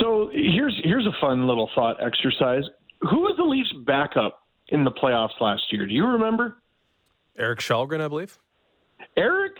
So 0.00 0.30
here's 0.32 0.78
here's 0.82 1.06
a 1.06 1.14
fun 1.20 1.46
little 1.46 1.70
thought 1.74 1.96
exercise. 2.02 2.64
Who 3.02 3.20
was 3.20 3.34
the 3.36 3.44
Leafs' 3.44 3.72
backup 3.86 4.42
in 4.68 4.84
the 4.84 4.90
playoffs 4.90 5.40
last 5.40 5.62
year? 5.70 5.86
Do 5.86 5.92
you 5.92 6.06
remember? 6.06 6.56
Erik 7.38 7.60
Källgren, 7.60 8.00
I 8.00 8.08
believe. 8.08 8.38
Erik 9.16 9.56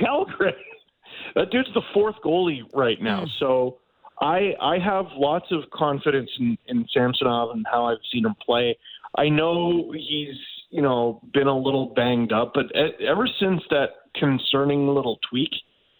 Källgren. 0.00 0.52
that 1.34 1.50
dude's 1.50 1.72
the 1.74 1.82
fourth 1.92 2.16
goalie 2.24 2.62
right 2.72 3.00
now. 3.00 3.24
Mm. 3.24 3.28
So 3.38 3.78
I 4.20 4.54
I 4.60 4.78
have 4.78 5.06
lots 5.16 5.46
of 5.50 5.68
confidence 5.70 6.30
in, 6.38 6.58
in 6.66 6.86
Samsonov 6.92 7.50
and 7.50 7.66
how 7.70 7.86
I've 7.86 7.98
seen 8.12 8.24
him 8.24 8.34
play. 8.44 8.76
I 9.16 9.28
know 9.28 9.92
he's 9.92 10.36
you 10.70 10.82
know 10.82 11.20
been 11.32 11.46
a 11.46 11.56
little 11.56 11.92
banged 11.94 12.32
up, 12.32 12.52
but 12.54 12.66
ever 12.74 13.28
since 13.40 13.62
that 13.70 13.88
concerning 14.14 14.88
little 14.88 15.18
tweak 15.28 15.50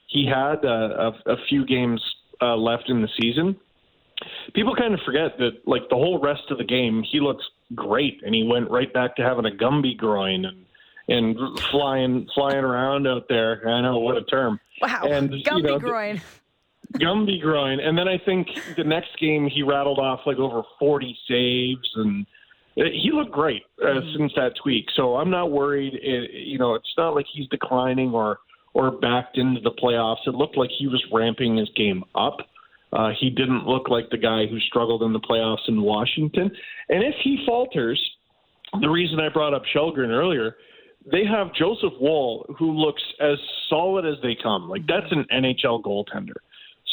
he 0.06 0.26
had 0.26 0.64
uh, 0.64 1.12
a, 1.26 1.32
a 1.32 1.36
few 1.48 1.66
games 1.66 2.00
uh, 2.40 2.56
left 2.56 2.88
in 2.88 3.02
the 3.02 3.08
season, 3.20 3.56
people 4.54 4.74
kind 4.74 4.94
of 4.94 5.00
forget 5.04 5.38
that 5.38 5.66
like 5.66 5.82
the 5.88 5.96
whole 5.96 6.20
rest 6.20 6.50
of 6.50 6.58
the 6.58 6.64
game 6.64 7.02
he 7.10 7.20
looks 7.20 7.44
great, 7.74 8.20
and 8.24 8.34
he 8.34 8.44
went 8.44 8.70
right 8.70 8.92
back 8.92 9.16
to 9.16 9.22
having 9.22 9.46
a 9.46 9.50
Gumby 9.50 9.96
groin 9.96 10.44
and 10.44 10.64
and 11.08 11.36
flying 11.70 12.26
flying 12.34 12.64
around 12.64 13.06
out 13.06 13.26
there. 13.28 13.68
I 13.68 13.80
know 13.82 13.98
what 13.98 14.16
a 14.16 14.24
term. 14.24 14.60
Wow. 14.80 15.02
And 15.04 15.30
Gumby 15.30 15.56
you 15.56 15.62
know, 15.62 15.78
groin. 15.78 16.20
Gumby 16.94 17.40
groin. 17.40 17.80
And 17.80 17.98
then 17.98 18.08
I 18.08 18.18
think 18.18 18.48
the 18.76 18.84
next 18.84 19.18
game 19.18 19.46
he 19.46 19.62
rattled 19.62 19.98
off 19.98 20.20
like 20.26 20.38
over 20.38 20.62
40 20.78 21.16
saves 21.28 21.90
and 21.96 22.26
he 22.76 23.10
looked 23.12 23.32
great 23.32 23.62
uh, 23.82 23.86
mm-hmm. 23.86 24.16
since 24.16 24.32
that 24.36 24.52
tweak. 24.62 24.86
So 24.94 25.16
I'm 25.16 25.30
not 25.30 25.50
worried. 25.50 25.94
It, 25.94 26.30
you 26.32 26.58
know, 26.58 26.74
it's 26.74 26.92
not 26.96 27.14
like 27.14 27.26
he's 27.32 27.48
declining 27.48 28.12
or 28.12 28.38
or 28.74 28.90
backed 28.90 29.38
into 29.38 29.60
the 29.60 29.70
playoffs. 29.70 30.26
It 30.26 30.34
looked 30.34 30.56
like 30.56 30.70
he 30.76 30.88
was 30.88 31.02
ramping 31.12 31.56
his 31.56 31.70
game 31.76 32.02
up. 32.16 32.38
Uh, 32.94 33.10
he 33.18 33.28
didn't 33.28 33.66
look 33.66 33.88
like 33.88 34.08
the 34.10 34.16
guy 34.16 34.46
who 34.46 34.58
struggled 34.60 35.02
in 35.02 35.12
the 35.12 35.20
playoffs 35.20 35.68
in 35.68 35.82
Washington. 35.82 36.50
And 36.88 37.02
if 37.02 37.14
he 37.22 37.42
falters, 37.44 38.00
the 38.80 38.88
reason 38.88 39.18
I 39.20 39.28
brought 39.28 39.52
up 39.52 39.64
Källgren 39.74 40.10
earlier 40.10 40.56
they 41.10 41.24
have 41.24 41.54
Joseph 41.54 41.92
Woll, 42.00 42.46
who 42.58 42.72
looks 42.72 43.02
as 43.20 43.38
solid 43.68 44.06
as 44.06 44.14
they 44.22 44.36
come. 44.40 44.68
Like 44.68 44.86
that's 44.86 45.10
an 45.10 45.26
NHL 45.32 45.82
goaltender. 45.82 46.36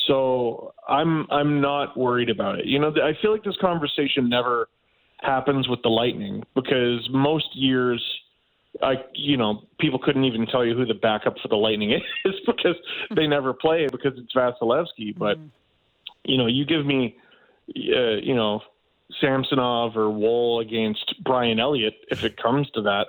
So 0.07 0.73
I'm 0.87 1.27
I'm 1.31 1.61
not 1.61 1.97
worried 1.97 2.29
about 2.29 2.59
it. 2.59 2.65
You 2.65 2.79
know, 2.79 2.89
I 2.89 3.13
feel 3.21 3.31
like 3.31 3.43
this 3.43 3.57
conversation 3.61 4.29
never 4.29 4.67
happens 5.21 5.67
with 5.69 5.81
the 5.83 5.89
Lightning 5.89 6.43
because 6.55 7.07
most 7.11 7.47
years, 7.53 8.03
I 8.81 8.95
you 9.13 9.37
know 9.37 9.63
people 9.79 9.99
couldn't 9.99 10.25
even 10.25 10.45
tell 10.47 10.65
you 10.65 10.75
who 10.75 10.85
the 10.85 10.95
backup 10.95 11.35
for 11.41 11.47
the 11.47 11.55
Lightning 11.55 11.91
is 12.25 12.35
because 12.45 12.75
they 13.15 13.27
never 13.27 13.53
play 13.53 13.87
because 13.91 14.13
it's 14.17 14.33
Vasilevskiy. 14.33 15.17
But 15.17 15.37
mm-hmm. 15.37 15.47
You 16.23 16.37
know, 16.37 16.47
you 16.47 16.65
give 16.65 16.85
me, 16.85 17.17
uh, 17.69 18.17
you 18.21 18.35
know, 18.35 18.61
Samsonov 19.19 19.97
or 19.97 20.09
Woll 20.09 20.59
against 20.59 21.15
Brian 21.23 21.59
Elliott 21.59 21.95
if 22.09 22.23
it 22.23 22.37
comes 22.37 22.69
to 22.71 22.81
that 22.83 23.07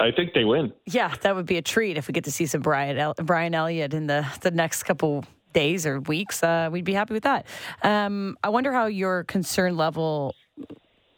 I 0.00 0.12
think 0.12 0.32
they 0.34 0.44
win. 0.44 0.72
Yeah, 0.86 1.14
that 1.22 1.34
would 1.34 1.46
be 1.46 1.56
a 1.56 1.62
treat 1.62 1.96
if 1.96 2.08
we 2.08 2.12
get 2.12 2.24
to 2.24 2.32
see 2.32 2.46
some 2.46 2.60
Brian 2.60 2.98
El- 2.98 3.14
Brian 3.14 3.54
Elliott 3.54 3.94
in 3.94 4.06
the 4.06 4.26
the 4.42 4.50
next 4.50 4.84
couple 4.84 5.24
days 5.52 5.86
or 5.86 6.00
weeks. 6.00 6.42
Uh, 6.42 6.68
we'd 6.70 6.84
be 6.84 6.92
happy 6.92 7.14
with 7.14 7.24
that. 7.24 7.46
Um, 7.82 8.36
I 8.44 8.50
wonder 8.50 8.72
how 8.72 8.86
your 8.86 9.24
concern 9.24 9.76
level 9.76 10.34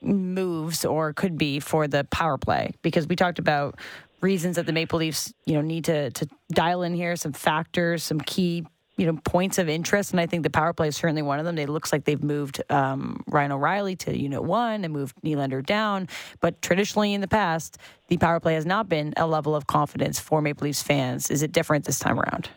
moves 0.01 0.85
or 0.85 1.13
could 1.13 1.37
be 1.37 1.61
for 1.61 1.87
the 1.89 2.05
power 2.05 2.39
play 2.39 2.73
because 2.83 3.07
we 3.07 3.17
talked 3.17 3.39
about 3.39 3.79
reasons 4.23 4.57
that 4.57 4.67
the 4.67 4.73
Maple 4.73 4.99
Leafs, 4.99 5.33
you 5.45 5.55
know, 5.55 5.61
need 5.61 5.85
to 5.85 6.11
to 6.13 6.29
dial 6.53 6.83
in 6.83 6.95
here 6.95 7.17
some 7.17 7.33
factors, 7.33 8.03
some 8.03 8.21
key 8.21 8.65
you 9.01 9.07
know 9.07 9.19
points 9.25 9.57
of 9.57 9.67
interest, 9.67 10.11
and 10.13 10.21
I 10.21 10.27
think 10.27 10.43
the 10.43 10.51
power 10.51 10.75
play 10.75 10.89
is 10.89 10.97
certainly 10.97 11.23
one 11.23 11.39
of 11.39 11.47
them. 11.47 11.57
It 11.57 11.71
looks 11.71 11.91
like 11.91 12.05
they've 12.05 12.23
moved 12.23 12.61
um, 12.71 13.25
Ryan 13.27 13.53
O'Reilly 13.53 13.97
to 13.97 14.17
Unit 14.17 14.45
One 14.45 14.85
and 14.85 14.93
moved 14.93 15.17
Nylander 15.25 15.65
down, 15.65 16.07
but 16.41 16.61
traditionally 16.61 17.15
in 17.15 17.23
the 17.23 17.29
past, 17.29 17.79
the 18.09 18.19
power 18.19 18.41
play 18.41 18.55
has 18.55 18.67
not 18.67 18.91
been 18.91 19.15
a 19.17 19.27
level 19.27 19.57
of 19.57 19.67
confidence 19.67 20.21
for 20.21 20.43
Maple 20.43 20.67
Leafs 20.67 20.83
fans. 20.83 21.31
Is 21.31 21.43
it 21.43 21.51
different 21.51 21.87
this 21.87 21.99
time 21.99 22.21
around? 22.21 22.51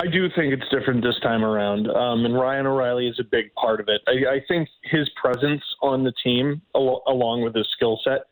I 0.00 0.06
do 0.06 0.30
think 0.34 0.54
it's 0.54 0.68
different 0.70 1.04
this 1.04 1.20
time 1.22 1.44
around, 1.44 1.90
um, 1.90 2.24
and 2.24 2.34
Ryan 2.34 2.66
O'Reilly 2.66 3.06
is 3.06 3.20
a 3.20 3.24
big 3.24 3.52
part 3.54 3.80
of 3.80 3.88
it. 3.88 4.00
I, 4.08 4.36
I 4.36 4.40
think 4.48 4.70
his 4.84 5.06
presence 5.20 5.62
on 5.82 6.02
the 6.02 6.14
team, 6.24 6.62
al- 6.74 7.02
along 7.06 7.42
with 7.42 7.54
his 7.54 7.68
skill 7.76 8.00
set, 8.02 8.22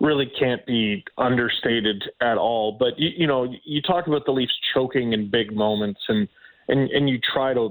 really 0.00 0.30
can't 0.38 0.64
be 0.66 1.04
understated 1.16 2.04
at 2.20 2.36
all. 2.36 2.76
But 2.78 2.98
you, 2.98 3.10
you 3.16 3.26
know, 3.26 3.52
you 3.64 3.82
talk 3.82 4.06
about 4.06 4.26
the 4.26 4.32
Leafs 4.32 4.52
choking 4.74 5.12
in 5.12 5.30
big 5.30 5.54
moments, 5.54 6.00
and 6.08 6.28
and 6.68 6.90
and 6.90 7.08
you 7.08 7.18
try 7.32 7.54
to 7.54 7.70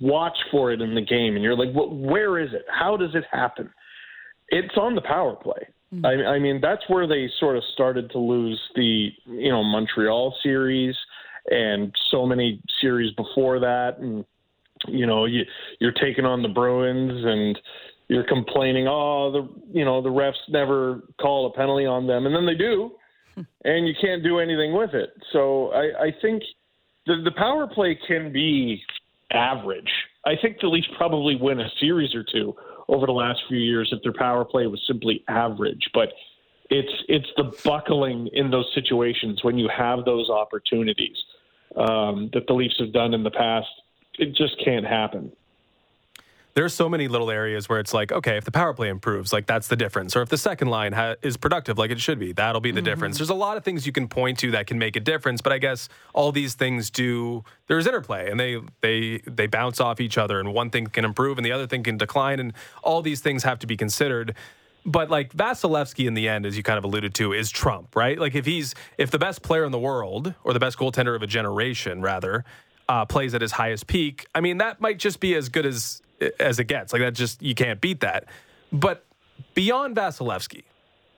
watch 0.00 0.36
for 0.50 0.72
it 0.72 0.80
in 0.80 0.94
the 0.94 1.00
game, 1.00 1.34
and 1.34 1.42
you're 1.42 1.56
like, 1.56 1.74
well, 1.74 1.90
where 1.90 2.38
is 2.38 2.52
it? 2.52 2.64
How 2.68 2.96
does 2.96 3.14
it 3.14 3.24
happen? 3.30 3.70
It's 4.48 4.76
on 4.76 4.94
the 4.94 5.00
power 5.00 5.34
play. 5.34 5.68
Mm-hmm. 5.92 6.06
I, 6.06 6.34
I 6.34 6.38
mean, 6.38 6.60
that's 6.60 6.82
where 6.88 7.06
they 7.06 7.28
sort 7.40 7.56
of 7.56 7.62
started 7.72 8.10
to 8.10 8.18
lose 8.18 8.60
the 8.74 9.08
you 9.26 9.50
know 9.50 9.62
Montreal 9.62 10.36
series 10.42 10.94
and 11.48 11.94
so 12.10 12.26
many 12.26 12.60
series 12.80 13.12
before 13.14 13.60
that, 13.60 13.98
and 13.98 14.24
you 14.88 15.06
know 15.06 15.24
you 15.24 15.42
you're 15.80 15.92
taking 15.92 16.24
on 16.24 16.42
the 16.42 16.48
Bruins 16.48 17.24
and 17.24 17.58
you're 18.08 18.26
complaining, 18.26 18.86
oh, 18.88 19.32
the 19.32 19.78
you 19.78 19.84
know 19.84 20.00
the 20.00 20.08
refs 20.08 20.34
never 20.48 21.02
call 21.20 21.46
a 21.46 21.52
penalty 21.52 21.86
on 21.86 22.06
them, 22.06 22.26
and 22.26 22.34
then 22.34 22.46
they 22.46 22.54
do, 22.54 22.92
and 23.64 23.86
you 23.86 23.94
can't 24.00 24.22
do 24.22 24.38
anything 24.38 24.74
with 24.74 24.94
it. 24.94 25.10
So 25.32 25.72
I, 25.72 26.06
I 26.06 26.14
think 26.22 26.42
the 27.06 27.16
the 27.24 27.32
power 27.32 27.66
play 27.66 27.98
can 28.06 28.32
be 28.32 28.82
average. 29.32 29.90
I 30.24 30.34
think 30.40 30.60
the 30.60 30.68
Leafs 30.68 30.88
probably 30.96 31.36
win 31.36 31.60
a 31.60 31.68
series 31.80 32.14
or 32.14 32.24
two 32.24 32.54
over 32.88 33.06
the 33.06 33.12
last 33.12 33.40
few 33.48 33.58
years 33.58 33.88
if 33.92 34.02
their 34.02 34.12
power 34.12 34.44
play 34.44 34.66
was 34.66 34.80
simply 34.86 35.24
average, 35.28 35.90
but 35.92 36.12
it's 36.70 36.92
it's 37.08 37.28
the 37.36 37.56
buckling 37.64 38.28
in 38.32 38.50
those 38.50 38.70
situations 38.74 39.42
when 39.42 39.58
you 39.58 39.68
have 39.68 40.04
those 40.04 40.30
opportunities 40.30 41.16
um, 41.76 42.30
that 42.32 42.46
the 42.46 42.54
Leafs 42.54 42.76
have 42.78 42.92
done 42.92 43.14
in 43.14 43.22
the 43.22 43.30
past. 43.30 43.68
It 44.18 44.34
just 44.34 44.62
can't 44.64 44.86
happen. 44.86 45.32
There's 46.56 46.72
so 46.72 46.88
many 46.88 47.06
little 47.06 47.30
areas 47.30 47.68
where 47.68 47.78
it's 47.78 47.92
like, 47.92 48.10
okay, 48.10 48.38
if 48.38 48.46
the 48.46 48.50
power 48.50 48.72
play 48.72 48.88
improves, 48.88 49.30
like 49.30 49.44
that's 49.44 49.68
the 49.68 49.76
difference. 49.76 50.16
Or 50.16 50.22
if 50.22 50.30
the 50.30 50.38
second 50.38 50.68
line 50.68 50.94
ha- 50.94 51.16
is 51.20 51.36
productive 51.36 51.76
like 51.76 51.90
it 51.90 52.00
should 52.00 52.18
be, 52.18 52.32
that'll 52.32 52.62
be 52.62 52.70
the 52.70 52.80
mm-hmm. 52.80 52.86
difference. 52.86 53.18
There's 53.18 53.28
a 53.28 53.34
lot 53.34 53.58
of 53.58 53.64
things 53.64 53.84
you 53.84 53.92
can 53.92 54.08
point 54.08 54.38
to 54.38 54.50
that 54.52 54.66
can 54.66 54.78
make 54.78 54.96
a 54.96 55.00
difference, 55.00 55.42
but 55.42 55.52
I 55.52 55.58
guess 55.58 55.90
all 56.14 56.32
these 56.32 56.54
things 56.54 56.88
do 56.88 57.44
there's 57.66 57.86
interplay 57.86 58.30
and 58.30 58.40
they 58.40 58.58
they 58.80 59.18
they 59.26 59.46
bounce 59.46 59.80
off 59.80 60.00
each 60.00 60.16
other 60.16 60.40
and 60.40 60.54
one 60.54 60.70
thing 60.70 60.86
can 60.86 61.04
improve 61.04 61.36
and 61.36 61.44
the 61.44 61.52
other 61.52 61.66
thing 61.66 61.82
can 61.82 61.98
decline 61.98 62.40
and 62.40 62.54
all 62.82 63.02
these 63.02 63.20
things 63.20 63.42
have 63.42 63.58
to 63.58 63.66
be 63.66 63.76
considered. 63.76 64.34
But 64.86 65.10
like 65.10 65.34
Vasilevskiy 65.34 66.06
in 66.06 66.14
the 66.14 66.26
end, 66.26 66.46
as 66.46 66.56
you 66.56 66.62
kind 66.62 66.78
of 66.78 66.84
alluded 66.84 67.12
to, 67.16 67.34
is 67.34 67.50
Trump, 67.50 67.94
right? 67.94 68.18
Like 68.18 68.34
if 68.34 68.46
he's 68.46 68.74
if 68.96 69.10
the 69.10 69.18
best 69.18 69.42
player 69.42 69.66
in 69.66 69.72
the 69.72 69.78
world 69.78 70.32
or 70.42 70.54
the 70.54 70.60
best 70.60 70.78
goaltender 70.78 71.14
of 71.14 71.22
a 71.22 71.26
generation, 71.26 72.00
rather, 72.00 72.46
uh, 72.88 73.04
plays 73.04 73.34
at 73.34 73.42
his 73.42 73.52
highest 73.52 73.88
peak, 73.88 74.26
I 74.34 74.40
mean 74.40 74.56
that 74.56 74.80
might 74.80 74.98
just 74.98 75.20
be 75.20 75.34
as 75.34 75.50
good 75.50 75.66
as 75.66 76.00
as 76.40 76.58
it 76.58 76.64
gets. 76.64 76.92
Like 76.92 77.02
that 77.02 77.14
just 77.14 77.42
you 77.42 77.54
can't 77.54 77.80
beat 77.80 78.00
that. 78.00 78.24
But 78.72 79.04
beyond 79.54 79.96
Vasilevskiy, 79.96 80.64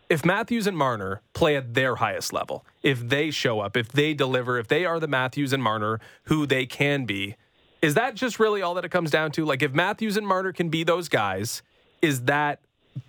if 0.09 0.25
Matthews 0.25 0.67
and 0.67 0.77
Marner 0.77 1.21
play 1.35 1.57
at 1.57 1.75
their 1.75 1.97
highest 1.97 2.33
level, 2.33 2.65
if 2.83 3.09
they 3.09 3.31
show 3.31 3.61
up, 3.61 3.77
if 3.77 3.93
they 3.93 4.15
deliver, 4.15 4.59
if 4.59 4.69
they 4.69 4.85
are 4.85 4.99
the 4.99 5.09
Matthews 5.09 5.53
and 5.53 5.63
Marner 5.63 6.01
who 6.25 6.47
they 6.47 6.67
can 6.67 7.05
be, 7.05 7.37
is 7.83 7.95
that 7.95 8.15
just 8.15 8.41
really 8.41 8.63
all 8.63 8.75
that 8.75 8.85
it 8.85 8.91
comes 8.91 9.11
down 9.11 9.31
to? 9.33 9.45
Like 9.45 9.63
if 9.63 9.73
Matthews 9.73 10.17
and 10.17 10.27
Marner 10.27 10.53
can 10.53 10.69
be 10.69 10.83
those 10.83 11.09
guys, 11.09 11.63
is 12.01 12.23
that 12.23 12.61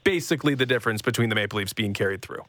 basically 0.04 0.56
the 0.56 0.66
difference 0.66 1.02
between 1.02 1.30
the 1.30 1.36
Maple 1.36 1.58
Leafs 1.58 1.74
being 1.74 1.94
carried 1.94 2.22
through? 2.22 2.44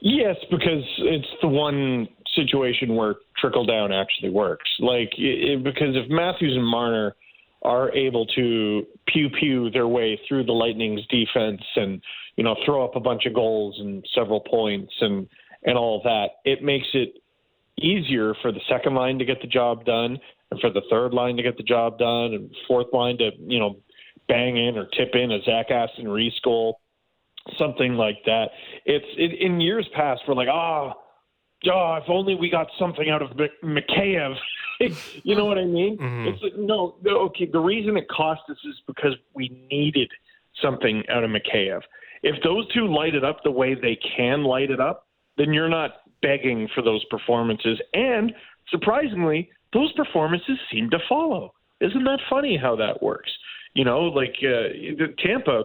Yes, 0.00 0.36
because 0.50 0.84
it's 0.98 1.28
the 1.42 1.48
one 1.48 2.08
situation 2.34 2.94
where 2.94 3.16
trickle 3.36 3.66
down 3.66 3.92
actually 3.92 4.30
works. 4.30 4.70
Like 4.78 5.10
it, 5.18 5.64
because 5.64 5.96
if 5.96 6.08
Matthews 6.08 6.54
and 6.54 6.66
Marner 6.66 7.16
are 7.62 7.92
able 7.92 8.24
to 8.26 8.86
pew 9.08 9.28
pew 9.28 9.70
their 9.70 9.88
way 9.88 10.18
through 10.28 10.44
the 10.44 10.52
Lightning's 10.52 11.04
defense 11.06 11.62
and 11.76 12.00
you 12.36 12.44
know 12.44 12.56
throw 12.64 12.84
up 12.84 12.96
a 12.96 13.00
bunch 13.00 13.26
of 13.26 13.34
goals 13.34 13.76
and 13.80 14.06
several 14.14 14.40
points 14.40 14.92
and 15.00 15.28
and 15.64 15.76
all 15.76 16.00
that, 16.04 16.28
it 16.44 16.62
makes 16.62 16.86
it 16.94 17.14
easier 17.80 18.34
for 18.42 18.52
the 18.52 18.60
second 18.68 18.94
line 18.94 19.18
to 19.18 19.24
get 19.24 19.40
the 19.40 19.46
job 19.46 19.84
done 19.84 20.18
and 20.50 20.60
for 20.60 20.70
the 20.70 20.82
third 20.90 21.12
line 21.12 21.36
to 21.36 21.42
get 21.42 21.56
the 21.56 21.62
job 21.62 21.98
done 21.98 22.34
and 22.34 22.50
fourth 22.66 22.86
line 22.92 23.18
to 23.18 23.30
you 23.40 23.58
know 23.58 23.76
bang 24.28 24.56
in 24.56 24.76
or 24.76 24.86
tip 24.96 25.10
in 25.14 25.32
a 25.32 25.42
Zach 25.42 25.70
Aston 25.70 26.08
Reese 26.08 26.38
goal, 26.44 26.80
something 27.58 27.94
like 27.94 28.18
that. 28.26 28.46
It's 28.84 29.06
it, 29.16 29.40
in 29.40 29.60
years 29.60 29.88
past 29.94 30.22
we're 30.28 30.34
like 30.34 30.48
ah. 30.50 30.94
Oh, 30.94 31.02
oh, 31.66 31.98
if 32.02 32.08
only 32.08 32.34
we 32.34 32.50
got 32.50 32.68
something 32.78 33.10
out 33.10 33.22
of 33.22 33.30
Mikheyev. 33.64 34.34
you 35.22 35.34
know 35.34 35.44
what 35.44 35.58
I 35.58 35.64
mean? 35.64 35.98
Mm-hmm. 35.98 36.28
It's 36.28 36.56
no, 36.56 36.96
no, 37.02 37.18
okay. 37.26 37.48
The 37.50 37.58
reason 37.58 37.96
it 37.96 38.08
cost 38.08 38.42
us 38.48 38.58
is 38.68 38.76
because 38.86 39.14
we 39.34 39.66
needed 39.70 40.10
something 40.62 41.02
out 41.08 41.24
of 41.24 41.30
Mikheyev. 41.30 41.80
If 42.22 42.42
those 42.42 42.66
two 42.72 42.86
light 42.86 43.14
it 43.14 43.24
up 43.24 43.42
the 43.44 43.50
way 43.50 43.74
they 43.74 43.98
can 44.16 44.44
light 44.44 44.70
it 44.70 44.80
up, 44.80 45.06
then 45.36 45.52
you're 45.52 45.68
not 45.68 46.02
begging 46.20 46.68
for 46.74 46.82
those 46.82 47.04
performances. 47.04 47.80
And 47.94 48.32
surprisingly, 48.70 49.50
those 49.72 49.92
performances 49.92 50.58
seem 50.72 50.90
to 50.90 50.98
follow. 51.08 51.54
Isn't 51.80 52.04
that 52.04 52.20
funny 52.28 52.56
how 52.56 52.74
that 52.76 53.02
works? 53.02 53.30
You 53.74 53.84
know, 53.84 54.00
like 54.00 54.34
uh, 54.42 55.06
Tampa 55.24 55.64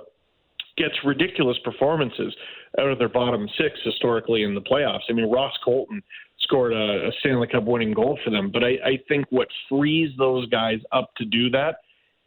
gets 0.77 0.96
ridiculous 1.06 1.58
performances 1.63 2.36
out 2.80 2.88
of 2.88 2.98
their 2.98 3.10
bottom 3.10 3.48
six 3.58 3.80
historically 3.84 4.44
in 4.44 4.56
the 4.56 4.62
playoffs. 4.62 5.03
I 5.10 5.13
mean, 5.13 5.30
Ross 5.30 5.53
Colton 5.63 6.01
scored 6.39 6.74
a, 6.74 7.08
a 7.08 7.12
Stanley 7.20 7.48
Cup 7.48 7.63
winning 7.63 7.94
goal 7.94 8.18
for 8.24 8.30
them, 8.30 8.51
but 8.51 8.63
I, 8.63 8.72
I 8.86 9.00
think 9.08 9.25
what 9.30 9.48
frees 9.70 10.12
those 10.18 10.48
guys 10.50 10.80
up 10.92 11.10
to 11.18 11.25
do 11.25 11.50
that 11.51 11.77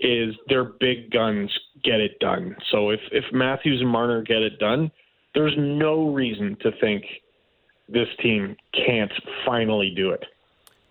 is 0.00 0.34
their 0.48 0.64
big 0.64 1.10
guns 1.10 1.50
get 1.82 2.00
it 2.00 2.18
done. 2.20 2.54
So 2.70 2.90
if 2.90 3.00
if 3.12 3.24
Matthews 3.32 3.80
and 3.80 3.88
Marner 3.88 4.22
get 4.22 4.42
it 4.42 4.58
done, 4.58 4.90
there's 5.34 5.54
no 5.56 6.10
reason 6.12 6.56
to 6.62 6.70
think 6.80 7.04
this 7.88 8.08
team 8.22 8.56
can't 8.86 9.12
finally 9.44 9.92
do 9.96 10.10
it. 10.10 10.24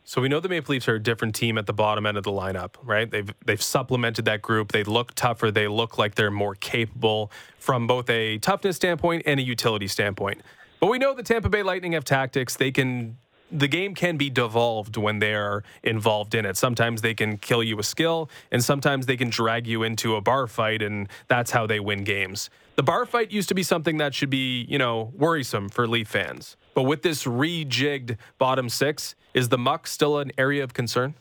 So 0.07 0.21
we 0.21 0.29
know 0.29 0.39
the 0.39 0.49
Maple 0.49 0.73
Leafs 0.73 0.87
are 0.87 0.95
a 0.95 0.99
different 1.01 1.33
team 1.33 1.57
at 1.57 1.65
the 1.65 1.73
bottom 1.73 2.05
end 2.05 2.15
of 2.15 2.23
the 2.23 2.31
lineup, 2.31 2.75
right? 2.83 3.09
They've 3.09 3.33
they've 3.43 3.61
supplemented 3.61 4.25
that 4.25 4.43
group. 4.43 4.71
They 4.71 4.83
look 4.83 5.15
tougher. 5.15 5.49
They 5.49 5.67
look 5.67 5.97
like 5.97 6.13
they're 6.13 6.29
more 6.29 6.53
capable 6.53 7.31
from 7.57 7.87
both 7.87 8.07
a 8.07 8.37
toughness 8.37 8.75
standpoint 8.75 9.23
and 9.25 9.39
a 9.39 9.43
utility 9.43 9.87
standpoint. 9.87 10.41
But 10.79 10.91
we 10.91 10.99
know 10.99 11.15
the 11.15 11.23
Tampa 11.23 11.49
Bay 11.49 11.63
Lightning 11.63 11.93
have 11.93 12.05
tactics. 12.05 12.55
They 12.55 12.71
can 12.71 13.17
the 13.51 13.67
game 13.67 13.95
can 13.95 14.15
be 14.15 14.29
devolved 14.29 14.95
when 14.95 15.17
they're 15.17 15.63
involved 15.81 16.35
in 16.35 16.45
it. 16.45 16.55
Sometimes 16.55 17.01
they 17.01 17.15
can 17.15 17.37
kill 17.37 17.63
you 17.63 17.75
with 17.77 17.87
skill, 17.87 18.29
and 18.51 18.63
sometimes 18.63 19.07
they 19.07 19.17
can 19.17 19.31
drag 19.31 19.65
you 19.65 19.81
into 19.81 20.15
a 20.15 20.21
bar 20.21 20.45
fight, 20.45 20.83
and 20.83 21.07
that's 21.27 21.49
how 21.49 21.65
they 21.65 21.79
win 21.79 22.03
games. 22.03 22.51
The 22.75 22.83
bar 22.83 23.05
fight 23.07 23.31
used 23.31 23.49
to 23.49 23.55
be 23.55 23.63
something 23.63 23.97
that 23.97 24.13
should 24.13 24.29
be, 24.29 24.65
you 24.69 24.77
know, 24.77 25.13
worrisome 25.15 25.69
for 25.69 25.87
Leaf 25.87 26.09
fans. 26.09 26.57
But 26.75 26.83
with 26.83 27.01
this 27.01 27.23
rejigged 27.23 28.17
bottom 28.37 28.69
six, 28.69 29.15
is 29.33 29.49
the 29.49 29.57
muck 29.57 29.87
still 29.87 30.19
an 30.19 30.31
area 30.37 30.63
of 30.63 30.73
concern? 30.73 31.15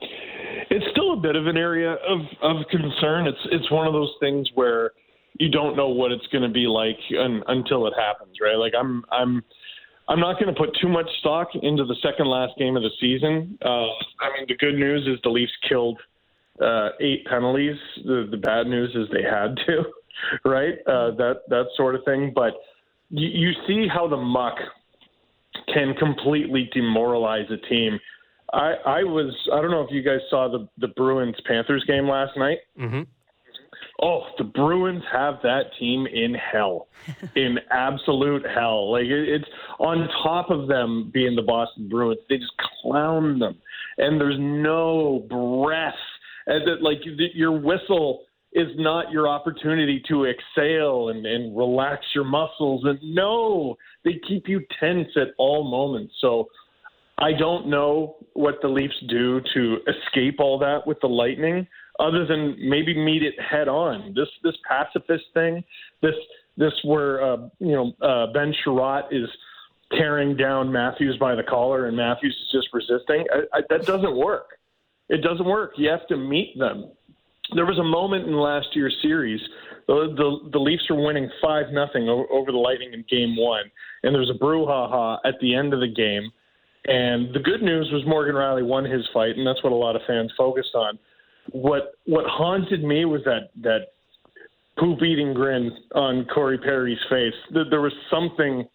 It's 0.00 0.84
still 0.92 1.14
a 1.14 1.16
bit 1.16 1.34
of 1.34 1.48
an 1.48 1.56
area 1.56 1.94
of, 1.94 2.20
of 2.42 2.56
concern. 2.70 3.26
It's 3.26 3.40
it's 3.50 3.70
one 3.72 3.88
of 3.88 3.92
those 3.92 4.14
things 4.20 4.48
where 4.54 4.92
you 5.38 5.50
don't 5.50 5.76
know 5.76 5.88
what 5.88 6.12
it's 6.12 6.26
going 6.28 6.42
to 6.42 6.48
be 6.48 6.66
like 6.66 6.98
un, 7.18 7.42
until 7.48 7.86
it 7.86 7.94
happens, 7.98 8.36
right? 8.40 8.56
Like 8.56 8.74
I'm 8.78 9.02
I'm 9.10 9.42
I'm 10.08 10.20
not 10.20 10.38
going 10.38 10.54
to 10.54 10.58
put 10.58 10.76
too 10.80 10.88
much 10.88 11.08
stock 11.20 11.48
into 11.60 11.84
the 11.84 11.96
second 12.02 12.26
last 12.26 12.52
game 12.58 12.76
of 12.76 12.82
the 12.82 12.90
season. 13.00 13.58
Uh, 13.64 13.86
I 14.20 14.30
mean, 14.36 14.46
the 14.46 14.56
good 14.56 14.74
news 14.74 15.06
is 15.06 15.18
the 15.24 15.30
Leafs 15.30 15.52
killed 15.68 15.98
uh, 16.60 16.90
eight 17.00 17.24
penalties. 17.26 17.76
The, 18.04 18.28
the 18.30 18.36
bad 18.36 18.66
news 18.66 18.90
is 18.94 19.08
they 19.12 19.22
had 19.22 19.56
to. 19.66 19.84
right? 20.44 20.74
Uh, 20.86 21.12
that 21.16 21.42
that 21.48 21.66
sort 21.76 21.94
of 21.94 22.04
thing. 22.04 22.32
But 22.34 22.54
you, 23.10 23.28
you 23.28 23.52
see 23.66 23.86
how 23.92 24.08
the 24.08 24.16
muck 24.16 24.54
can 25.72 25.94
completely 25.94 26.70
demoralize 26.74 27.50
a 27.50 27.56
team. 27.68 27.98
I, 28.52 28.74
I 28.84 29.04
was 29.04 29.34
I 29.52 29.60
don't 29.60 29.70
know 29.70 29.82
if 29.82 29.90
you 29.90 30.02
guys 30.02 30.20
saw 30.28 30.48
the 30.48 30.68
the 30.78 30.88
Bruins 30.94 31.36
Panthers 31.46 31.84
game 31.86 32.08
last 32.08 32.36
night. 32.36 32.58
Mm-hmm. 32.78 33.02
Oh, 34.02 34.22
the 34.38 34.44
Bruins 34.44 35.02
have 35.12 35.34
that 35.42 35.64
team 35.78 36.06
in 36.06 36.34
hell, 36.34 36.88
in 37.36 37.58
absolute 37.70 38.44
hell. 38.46 38.92
Like 38.92 39.04
it, 39.04 39.28
it's 39.28 39.48
on 39.78 40.08
top 40.22 40.50
of 40.50 40.68
them 40.68 41.10
being 41.12 41.36
the 41.36 41.42
Boston 41.42 41.88
Bruins, 41.88 42.20
they 42.28 42.38
just 42.38 42.52
clown 42.82 43.38
them, 43.38 43.56
and 43.98 44.20
there's 44.20 44.38
no 44.38 45.26
breath. 45.28 45.94
And 46.46 46.66
that 46.66 46.82
like 46.82 46.98
your 47.34 47.52
whistle 47.52 48.22
is 48.52 48.68
not 48.76 49.10
your 49.10 49.28
opportunity 49.28 50.02
to 50.08 50.26
exhale 50.26 51.10
and, 51.10 51.24
and 51.24 51.56
relax 51.56 52.04
your 52.14 52.24
muscles. 52.24 52.82
And 52.84 52.98
no, 53.02 53.76
they 54.04 54.20
keep 54.26 54.48
you 54.48 54.60
tense 54.80 55.08
at 55.16 55.28
all 55.38 55.70
moments. 55.70 56.14
So 56.20 56.48
I 57.18 57.32
don't 57.32 57.68
know 57.68 58.16
what 58.32 58.56
the 58.62 58.68
Leafs 58.68 58.98
do 59.08 59.40
to 59.54 59.78
escape 59.86 60.40
all 60.40 60.58
that 60.58 60.86
with 60.86 60.98
the 61.00 61.06
Lightning, 61.06 61.66
other 62.00 62.26
than 62.26 62.56
maybe 62.58 62.96
meet 62.96 63.22
it 63.22 63.34
head 63.40 63.68
on. 63.68 64.14
This 64.14 64.28
this 64.42 64.54
pacifist 64.66 65.24
thing, 65.34 65.62
this 66.02 66.14
this 66.56 66.72
where 66.82 67.22
uh, 67.22 67.36
you 67.58 67.72
know 67.72 67.92
uh, 68.00 68.32
Ben 68.32 68.52
Chiarot 68.64 69.12
is 69.12 69.28
tearing 69.92 70.36
down 70.36 70.72
Matthews 70.72 71.16
by 71.18 71.34
the 71.34 71.42
collar 71.42 71.86
and 71.86 71.96
Matthews 71.96 72.34
is 72.34 72.52
just 72.52 72.68
resisting. 72.72 73.26
I, 73.32 73.58
I, 73.58 73.60
that 73.70 73.86
doesn't 73.86 74.16
work. 74.16 74.58
It 75.08 75.22
doesn't 75.22 75.46
work. 75.46 75.72
You 75.76 75.90
have 75.90 76.06
to 76.06 76.16
meet 76.16 76.56
them 76.58 76.90
there 77.54 77.66
was 77.66 77.78
a 77.78 77.84
moment 77.84 78.26
in 78.26 78.34
last 78.34 78.68
year's 78.74 78.96
series. 79.02 79.40
The, 79.86 80.14
the, 80.16 80.50
the 80.52 80.58
Leafs 80.58 80.88
were 80.88 81.04
winning 81.04 81.28
five 81.42 81.66
nothing 81.72 82.08
over 82.08 82.52
the 82.52 82.58
Lightning 82.58 82.92
in 82.92 83.04
Game 83.08 83.36
One, 83.36 83.64
and 84.02 84.14
there 84.14 84.20
was 84.20 84.30
a 84.30 84.38
brouhaha 84.38 85.18
at 85.24 85.34
the 85.40 85.54
end 85.54 85.74
of 85.74 85.80
the 85.80 85.88
game. 85.88 86.30
And 86.86 87.34
the 87.34 87.40
good 87.40 87.62
news 87.62 87.90
was 87.92 88.02
Morgan 88.06 88.34
Rielly 88.34 88.64
won 88.64 88.84
his 88.84 89.06
fight, 89.12 89.36
and 89.36 89.46
that's 89.46 89.62
what 89.62 89.72
a 89.72 89.76
lot 89.76 89.96
of 89.96 90.02
fans 90.06 90.32
focused 90.36 90.74
on. 90.74 90.98
What 91.52 91.94
what 92.06 92.24
haunted 92.26 92.82
me 92.84 93.04
was 93.04 93.22
that 93.24 93.50
that 93.62 93.88
poop 94.78 95.02
eating 95.02 95.34
grin 95.34 95.70
on 95.94 96.24
Corey 96.32 96.58
Perry's 96.58 96.98
face. 97.10 97.34
That 97.52 97.64
there 97.70 97.80
was 97.80 97.92
something 98.10 98.66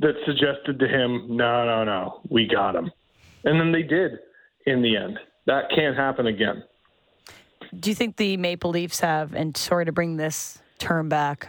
that 0.00 0.14
suggested 0.26 0.78
to 0.78 0.86
him, 0.86 1.26
no, 1.28 1.64
no, 1.64 1.84
no, 1.84 2.20
we 2.30 2.46
got 2.46 2.76
him, 2.76 2.90
and 3.44 3.58
then 3.60 3.72
they 3.72 3.82
did 3.82 4.12
in 4.66 4.82
the 4.82 4.96
end. 4.96 5.18
That 5.46 5.70
can't 5.74 5.96
happen 5.96 6.26
again. 6.26 6.62
Do 7.78 7.90
you 7.90 7.94
think 7.94 8.16
the 8.16 8.36
Maple 8.36 8.70
Leafs 8.70 9.00
have, 9.00 9.34
and 9.34 9.56
sorry 9.56 9.84
to 9.84 9.92
bring 9.92 10.16
this 10.16 10.58
term 10.78 11.08
back, 11.08 11.48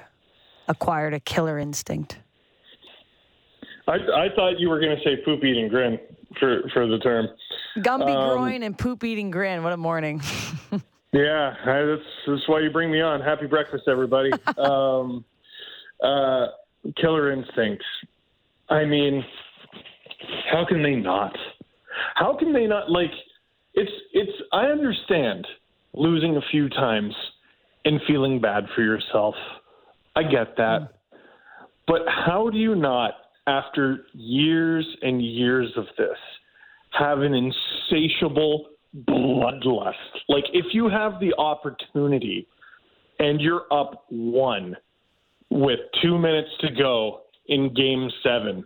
acquired 0.68 1.14
a 1.14 1.20
killer 1.20 1.58
instinct? 1.58 2.18
I, 3.88 3.94
I 3.94 4.28
thought 4.36 4.60
you 4.60 4.70
were 4.70 4.80
going 4.80 4.96
to 4.96 5.04
say 5.04 5.18
poop 5.24 5.44
eating 5.44 5.68
grin 5.68 6.00
for, 6.40 6.62
for 6.74 6.88
the 6.88 7.00
term. 7.00 7.28
Gumby 7.78 8.16
um, 8.16 8.30
groin 8.30 8.64
and 8.64 8.78
poop 8.78 9.04
eating 9.04 9.32
grin. 9.32 9.64
What 9.64 9.74
a 9.74 9.78
morning. 9.78 10.22
yeah, 11.12 11.56
that's, 11.66 12.02
that's 12.28 12.48
why 12.48 12.60
you 12.60 12.70
bring 12.70 12.92
me 12.92 13.02
on. 13.02 13.22
Happy 13.22 13.48
breakfast, 13.48 13.86
everybody. 13.88 14.32
um, 14.58 15.26
uh, 16.04 16.48
killer 16.98 17.32
instincts. 17.32 17.86
I 18.70 18.86
mean, 18.86 19.26
how 20.52 20.66
can 20.68 20.84
they 20.84 20.96
not? 20.96 21.36
How 22.16 22.38
can 22.38 22.54
they 22.54 22.68
not? 22.68 22.92
Like, 22.92 23.12
it's 23.74 23.92
it's. 24.14 24.32
I 24.52 24.66
understand 24.66 25.48
losing 26.00 26.38
a 26.38 26.42
few 26.50 26.70
times 26.70 27.14
and 27.86 28.00
feeling 28.08 28.40
bad 28.40 28.66
for 28.74 28.82
yourself. 28.82 29.36
I 30.16 30.24
get 30.24 30.56
that. 30.58 30.82
Mm. 30.82 30.90
But 31.88 32.02
how 32.08 32.50
do 32.50 32.58
you 32.58 32.76
not, 32.76 33.14
after 33.48 34.06
years 34.14 34.88
and 35.02 35.22
years 35.22 35.72
of 35.76 35.86
this, 35.98 36.18
have 36.92 37.20
an 37.20 37.34
insatiable 37.34 38.68
bloodlust? 39.08 39.94
Like, 40.30 40.46
if 40.54 40.68
you 40.74 40.88
have 40.88 41.20
the 41.20 41.34
opportunity 41.38 42.48
and 43.20 43.42
you're 43.42 43.66
up 43.72 44.06
one 44.10 44.78
with 45.50 45.80
two 46.02 46.18
minutes 46.18 46.50
to 46.62 46.72
go 46.72 47.22
in 47.48 47.74
game 47.74 48.10
seven, 48.24 48.64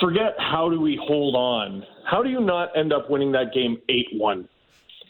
forget 0.00 0.34
how 0.38 0.68
do 0.68 0.80
we 0.80 1.00
hold 1.02 1.34
on. 1.34 1.82
How 2.04 2.22
do 2.22 2.28
you 2.28 2.40
not 2.40 2.76
end 2.76 2.92
up 2.92 3.10
winning 3.10 3.32
that 3.32 3.52
game 3.54 3.78
8 3.88 4.06
1 4.12 4.48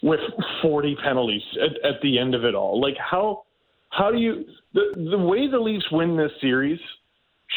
with 0.05 0.21
40 0.61 0.97
penalties 1.03 1.43
at, 1.63 1.95
at 1.95 2.01
the 2.03 2.19
end 2.19 2.35
of 2.35 2.45
it 2.45 2.55
all? 2.55 2.79
Like, 2.79 2.97
how, 2.99 3.45
how 3.89 4.11
do 4.11 4.19
you, 4.19 4.45
the, 4.75 5.09
the 5.11 5.19
way 5.19 5.51
the 5.51 5.59
Leafs 5.59 5.87
win 5.91 6.15
this 6.15 6.31
series 6.43 6.79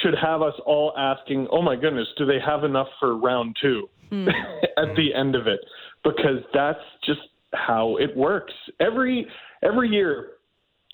should 0.02 0.16
have 0.16 0.42
us 0.42 0.54
all 0.66 0.94
asking, 0.98 1.48
oh 1.52 1.62
my 1.62 1.76
goodness, 1.76 2.08
do 2.18 2.26
they 2.26 2.40
have 2.44 2.64
enough 2.64 2.88
for 3.02 3.18
round 3.18 3.58
two 3.62 3.90
hmm. 4.10 4.30
at 4.78 4.96
the 4.96 5.14
end 5.14 5.36
of 5.36 5.46
it? 5.48 5.60
Because 6.06 6.42
that's 6.54 6.80
just 7.06 7.20
how 7.54 7.98
it 7.98 8.16
works. 8.16 8.54
Every, 8.80 9.28
every 9.62 9.90
year, 9.90 10.30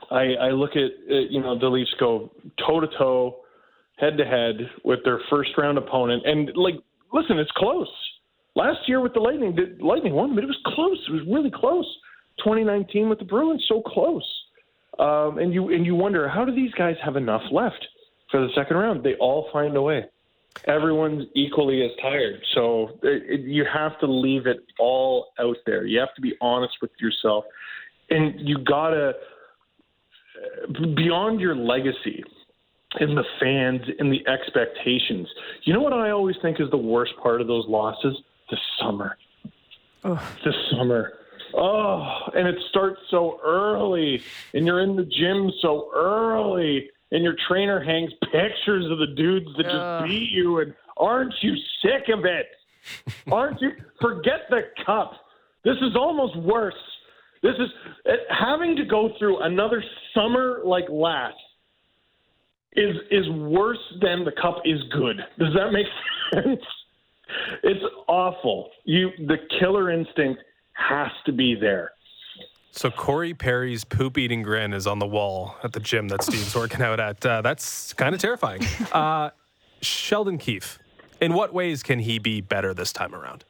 I, 0.10 0.34
I 0.34 0.50
look 0.50 0.72
at, 0.72 0.92
you 1.08 1.40
know, 1.40 1.58
the 1.58 1.68
Leafs 1.68 1.94
go 2.00 2.32
toe 2.66 2.80
to 2.80 2.88
toe 2.98 3.38
head 3.98 4.18
to 4.18 4.26
head 4.26 4.70
with 4.84 5.02
their 5.06 5.20
first 5.30 5.52
round 5.56 5.78
opponent. 5.78 6.24
And 6.26 6.50
like, 6.56 6.76
listen, 7.14 7.38
it's 7.38 7.52
close. 7.52 7.88
Last 8.56 8.88
year 8.88 9.02
with 9.02 9.14
the 9.14 9.20
Lightning, 9.20 9.56
the 9.56 9.84
Lightning 9.84 10.14
won, 10.14 10.36
but 10.36 10.44
it 10.44 10.48
was 10.48 10.60
close. 10.66 10.98
It 11.08 11.12
was 11.12 11.22
really 11.28 11.52
close. 11.52 11.86
2019 12.40 13.10
with 13.10 13.20
the 13.20 13.26
Bruins, 13.26 13.64
so 13.68 13.82
close. 13.82 14.28
Um, 15.00 15.40
and 15.40 15.54
you 15.54 15.70
and 15.70 15.86
you 15.86 15.96
wonder 15.96 16.28
how 16.28 16.46
do 16.46 16.54
these 16.54 16.72
guys 16.74 16.96
have 17.04 17.16
enough 17.16 17.42
left 17.52 17.88
for 18.30 18.42
the 18.42 18.50
second 18.56 18.78
round? 18.78 19.04
They 19.04 19.16
all 19.16 19.50
find 19.52 19.76
a 19.76 19.82
way. 19.82 20.06
Everyone's 20.66 21.26
equally 21.34 21.84
as 21.84 21.90
tired, 22.00 22.40
so 22.54 23.00
it, 23.02 23.24
it, 23.28 23.42
you 23.42 23.66
have 23.72 24.00
to 24.02 24.06
leave 24.06 24.46
it 24.46 24.58
all 24.80 25.30
out 25.40 25.58
there. 25.66 25.86
You 25.86 26.00
have 26.00 26.14
to 26.14 26.22
be 26.22 26.36
honest 26.42 26.74
with 26.80 26.92
yourself, 27.00 27.46
and 28.12 28.36
you 28.40 28.60
gotta 28.60 29.14
beyond 30.96 31.40
your 31.40 31.56
legacy 31.56 32.24
and 33.00 33.18
the 33.18 33.24
fans 33.40 33.82
and 33.98 34.12
the 34.12 34.26
expectations. 34.28 35.28
You 35.64 35.74
know 35.74 35.82
what 35.82 35.94
I 35.94 36.12
always 36.12 36.36
think 36.42 36.60
is 36.60 36.70
the 36.70 36.78
worst 36.78 37.14
part 37.22 37.42
of 37.42 37.48
those 37.48 37.66
losses? 37.68 38.16
The 38.54 38.60
summer. 38.86 39.18
Oh. 40.04 40.36
The 40.44 40.54
summer. 40.70 41.14
Oh, 41.56 42.30
and 42.36 42.48
it 42.48 42.56
starts 42.70 43.00
so 43.10 43.40
early, 43.44 44.22
and 44.54 44.66
you're 44.66 44.82
in 44.82 44.96
the 44.96 45.06
gym 45.06 45.52
so 45.60 45.90
early, 45.96 46.90
and 47.12 47.24
your 47.24 47.36
trainer 47.48 47.84
hangs 47.84 48.12
pictures 48.32 48.86
of 48.92 49.00
the 49.00 49.14
dudes 49.16 49.48
that 49.58 49.64
just 49.64 50.08
beat 50.08 50.30
you, 50.32 50.60
and 50.60 50.76
aren't 50.98 51.34
you 51.42 51.56
sick 51.82 52.10
of 52.10 52.26
it? 52.26 52.48
aren't 53.32 53.60
you? 53.60 53.72
Forget 54.00 54.42
the 54.52 54.62
cup. 54.86 55.14
This 55.64 55.78
is 55.78 55.96
almost 55.96 56.38
worse. 56.38 56.74
This 57.42 57.56
is 57.58 57.70
having 58.30 58.76
to 58.76 58.86
go 58.86 59.14
through 59.18 59.40
another 59.40 59.84
summer 60.14 60.62
like 60.64 60.86
last 60.90 61.38
is 62.76 62.96
is 63.10 63.30
worse 63.30 63.80
than 64.02 64.26
the 64.26 64.32
cup 64.42 64.62
is 64.66 64.82
good. 64.92 65.18
Does 65.40 65.54
that 65.56 65.72
make 65.72 65.88
sense? 66.34 66.62
It's 67.64 67.84
awful. 68.08 68.70
You 68.86 69.10
the 69.28 69.38
killer 69.60 69.92
instinct 69.92 70.42
has 70.74 71.12
to 71.26 71.32
be 71.32 71.56
there. 71.56 71.92
So 72.72 72.90
Corey 72.90 73.36
Perry's 73.36 73.84
poop 73.84 74.18
eating 74.18 74.42
grin 74.42 74.74
is 74.74 74.88
on 74.88 74.98
the 74.98 75.06
wall 75.06 75.56
at 75.64 75.74
the 75.74 75.80
gym 75.80 76.08
that 76.08 76.24
Steve's 76.24 76.56
working 76.56 76.82
out 76.82 77.00
at. 77.00 77.24
Uh, 77.26 77.42
that's 77.42 77.94
kind 77.94 78.16
of 78.16 78.22
terrifying. 78.22 78.62
Uh, 78.92 79.32
Sheldon 79.82 80.38
Keefe, 80.38 80.80
in 81.20 81.34
what 81.34 81.54
ways 81.54 81.84
can 81.84 82.00
he 82.00 82.18
be 82.18 82.40
better 82.42 82.74
this 82.74 82.94
time 82.94 83.14
around? 83.14 83.44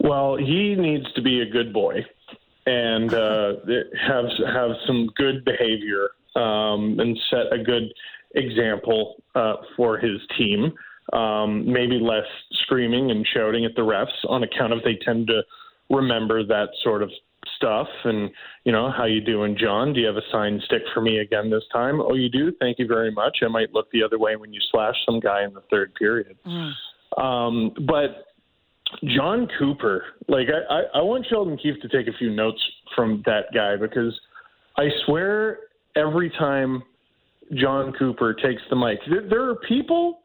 Well, 0.00 0.36
he 0.36 0.76
needs 0.76 1.10
to 1.14 1.22
be 1.22 1.40
a 1.40 1.46
good 1.46 1.72
boy 1.72 2.04
and 2.66 3.12
uh, 3.12 3.52
have 4.06 4.26
have 4.46 4.70
some 4.86 5.08
good 5.16 5.44
behavior 5.44 6.10
um, 6.36 6.98
and 7.00 7.18
set 7.30 7.52
a 7.52 7.62
good 7.62 7.92
example 8.34 9.22
uh, 9.34 9.56
for 9.76 9.98
his 9.98 10.20
team. 10.38 10.72
Um, 11.12 11.70
maybe 11.70 11.98
less 11.98 12.26
screaming 12.62 13.10
and 13.10 13.26
shouting 13.34 13.64
at 13.64 13.74
the 13.74 13.82
refs 13.82 14.28
on 14.28 14.44
account 14.44 14.72
of 14.72 14.78
they 14.84 14.96
tend 15.04 15.26
to 15.26 15.42
remember 15.88 16.44
that 16.46 16.68
sort 16.84 17.02
of 17.02 17.10
stuff. 17.56 17.88
And 18.04 18.30
you 18.64 18.72
know, 18.72 18.90
how 18.96 19.06
you 19.06 19.20
doing, 19.20 19.56
John? 19.58 19.92
Do 19.92 20.00
you 20.00 20.06
have 20.06 20.16
a 20.16 20.22
signed 20.30 20.62
stick 20.66 20.82
for 20.94 21.00
me 21.00 21.18
again 21.18 21.50
this 21.50 21.64
time? 21.72 22.00
Oh, 22.00 22.14
you 22.14 22.28
do. 22.28 22.52
Thank 22.60 22.78
you 22.78 22.86
very 22.86 23.10
much. 23.10 23.38
I 23.42 23.48
might 23.48 23.72
look 23.72 23.90
the 23.90 24.02
other 24.02 24.18
way 24.18 24.36
when 24.36 24.52
you 24.52 24.60
slash 24.70 24.94
some 25.04 25.20
guy 25.20 25.44
in 25.44 25.52
the 25.52 25.62
third 25.70 25.94
period. 25.94 26.36
Mm. 26.46 26.72
Um, 27.18 27.72
but 27.86 28.26
Jon 29.04 29.48
Cooper, 29.58 30.04
like 30.28 30.48
I, 30.48 30.74
I, 30.74 30.80
I 31.00 31.02
want 31.02 31.26
Sheldon 31.28 31.56
Keefe 31.56 31.80
to 31.82 31.88
take 31.88 32.12
a 32.12 32.16
few 32.18 32.30
notes 32.30 32.60
from 32.94 33.22
that 33.26 33.46
guy 33.54 33.76
because 33.76 34.18
I 34.76 34.88
swear 35.04 35.58
every 35.96 36.30
time 36.30 36.82
Jon 37.54 37.92
Cooper 37.98 38.34
takes 38.34 38.62
the 38.70 38.76
mic. 38.76 38.98
There 39.28 39.48
are 39.48 39.56
people 39.68 40.19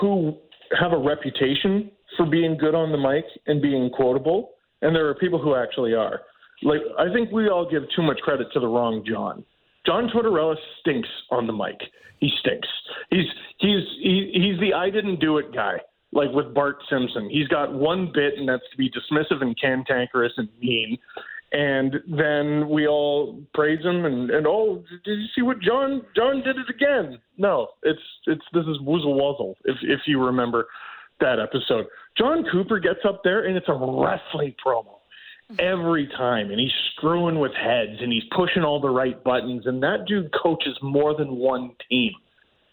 who 0.00 0.36
have 0.78 0.92
a 0.92 0.98
reputation 0.98 1.90
for 2.16 2.26
being 2.26 2.56
good 2.56 2.74
on 2.74 2.92
the 2.92 2.98
mic 2.98 3.24
and 3.46 3.60
being 3.60 3.90
quotable, 3.90 4.50
and 4.82 4.94
there 4.94 5.08
are 5.08 5.14
people 5.14 5.40
who 5.40 5.54
actually 5.54 5.94
are. 5.94 6.22
Like 6.62 6.80
I 6.98 7.12
think 7.12 7.30
we 7.32 7.48
all 7.48 7.68
give 7.68 7.82
too 7.94 8.02
much 8.02 8.18
credit 8.18 8.48
to 8.54 8.60
the 8.60 8.68
wrong 8.68 9.04
John. 9.06 9.44
John 9.84 10.08
Tortorella 10.14 10.54
stinks 10.80 11.08
on 11.30 11.46
the 11.46 11.52
mic. 11.52 11.76
He 12.18 12.30
stinks. 12.40 12.68
He's 13.10 13.26
he's 13.58 13.82
he, 14.00 14.30
he's 14.32 14.60
the 14.60 14.74
I 14.74 14.90
didn't 14.90 15.20
do 15.20 15.38
it 15.38 15.52
guy. 15.52 15.78
Like 16.14 16.30
with 16.30 16.52
Bart 16.52 16.76
Simpson, 16.90 17.30
he's 17.30 17.48
got 17.48 17.72
one 17.72 18.12
bit, 18.12 18.34
and 18.36 18.46
that's 18.46 18.62
to 18.70 18.76
be 18.76 18.90
dismissive 18.90 19.40
and 19.40 19.58
cantankerous 19.58 20.32
and 20.36 20.48
mean 20.60 20.98
and 21.52 21.96
then 22.08 22.68
we 22.68 22.86
all 22.86 23.42
praise 23.52 23.84
him 23.84 24.06
and, 24.06 24.30
and 24.30 24.46
oh 24.46 24.82
did 25.04 25.18
you 25.18 25.26
see 25.34 25.42
what 25.42 25.60
John 25.60 26.02
John 26.16 26.42
did 26.42 26.56
it 26.56 26.68
again? 26.70 27.18
No, 27.36 27.68
it's 27.82 28.00
it's 28.26 28.44
this 28.52 28.64
is 28.64 28.78
Woozle 28.78 29.20
Wuzzle 29.20 29.54
if 29.64 29.76
if 29.82 30.00
you 30.06 30.24
remember 30.24 30.66
that 31.20 31.38
episode. 31.38 31.86
Jon 32.16 32.44
Cooper 32.50 32.78
gets 32.78 33.00
up 33.06 33.20
there 33.22 33.46
and 33.46 33.56
it's 33.56 33.68
a 33.68 33.74
wrestling 33.74 34.54
promo 34.64 34.96
every 35.58 36.08
time 36.16 36.50
and 36.50 36.58
he's 36.58 36.72
screwing 36.96 37.38
with 37.38 37.52
heads 37.52 38.00
and 38.00 38.10
he's 38.10 38.22
pushing 38.34 38.62
all 38.62 38.80
the 38.80 38.88
right 38.88 39.22
buttons 39.22 39.66
and 39.66 39.82
that 39.82 40.06
dude 40.06 40.30
coaches 40.42 40.78
more 40.82 41.14
than 41.16 41.36
one 41.36 41.72
team 41.90 42.12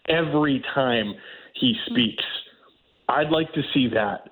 every 0.08 0.64
time 0.74 1.12
he 1.54 1.74
speaks. 1.86 2.24
I'd 3.08 3.30
like 3.30 3.52
to 3.52 3.62
see 3.74 3.88
that 3.88 4.30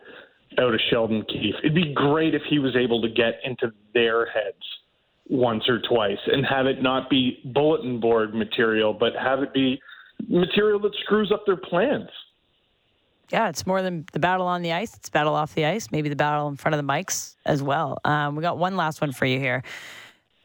out 0.59 0.75
of 0.75 0.81
Sheldon 0.91 1.25
Keefe. 1.29 1.55
It'd 1.63 1.75
be 1.75 1.93
great 1.95 2.35
if 2.35 2.43
he 2.49 2.59
was 2.59 2.75
able 2.77 3.03
to 3.03 3.09
get 3.09 3.41
into 3.45 3.73
their 3.95 4.27
heads 4.27 4.63
once 5.29 5.69
or 5.69 5.81
twice 5.81 6.19
and 6.27 6.45
have 6.47 6.67
it 6.67 6.83
not 6.83 7.11
be 7.11 7.41
bulletin 7.53 8.01
board 8.01 8.35
material, 8.35 8.95
but 8.95 9.13
have 9.15 9.43
it 9.43 9.53
be 9.53 9.81
material 10.29 10.81
that 10.81 10.95
screws 11.05 11.31
up 11.33 11.45
their 11.47 11.57
plans. 11.57 12.09
Yeah, 13.31 13.51
it's 13.51 13.67
more 13.67 13.83
than 13.83 14.07
the 14.13 14.19
battle 14.19 14.47
on 14.47 14.63
the 14.63 14.73
ice. 14.73 14.97
It's 14.97 15.11
battle 15.11 15.35
off 15.35 15.55
the 15.55 15.67
ice, 15.67 15.89
maybe 15.93 16.09
the 16.09 16.17
battle 16.17 16.49
in 16.49 16.57
front 16.57 16.75
of 16.75 16.85
the 16.85 16.91
mics 16.91 17.35
as 17.45 17.63
well. 17.63 17.99
Um, 18.05 18.37
we 18.37 18.43
got 18.43 18.57
one 18.57 18.77
last 18.77 19.03
one 19.03 19.13
for 19.13 19.27
you 19.27 19.39
here. 19.39 19.63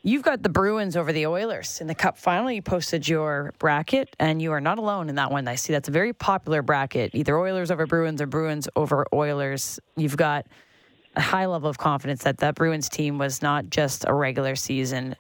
You've 0.06 0.24
got 0.24 0.44
the 0.44 0.50
Bruins 0.50 0.98
over 0.98 1.14
the 1.14 1.28
Oilers 1.28 1.80
in 1.80 1.88
the 1.88 1.96
Cup 1.96 2.18
final. 2.18 2.52
You 2.52 2.62
posted 2.62 3.08
your 3.08 3.54
bracket, 3.58 4.14
and 4.20 4.42
you 4.42 4.52
are 4.52 4.60
not 4.60 4.78
alone 4.78 5.08
in 5.08 5.16
that 5.16 5.32
one. 5.32 5.48
I 5.48 5.56
see 5.56 5.72
that's 5.72 5.88
a 5.88 5.94
very 5.94 6.12
popular 6.12 6.62
bracket, 6.62 7.16
either 7.16 7.40
Oilers 7.40 7.72
over 7.72 7.88
Bruins 7.88 8.22
or 8.22 8.26
Bruins 8.26 8.68
over 8.76 9.06
Oilers. 9.14 9.80
You've 9.96 10.18
got 10.18 10.46
a 11.16 11.22
high 11.22 11.46
level 11.46 11.70
of 11.70 11.78
confidence 11.78 12.24
that 12.24 12.40
that 12.40 12.56
Bruins 12.56 12.90
team 12.90 13.18
was 13.18 13.42
not 13.42 13.70
just 13.70 14.04
a 14.06 14.14
regular 14.14 14.58
season 14.58 15.16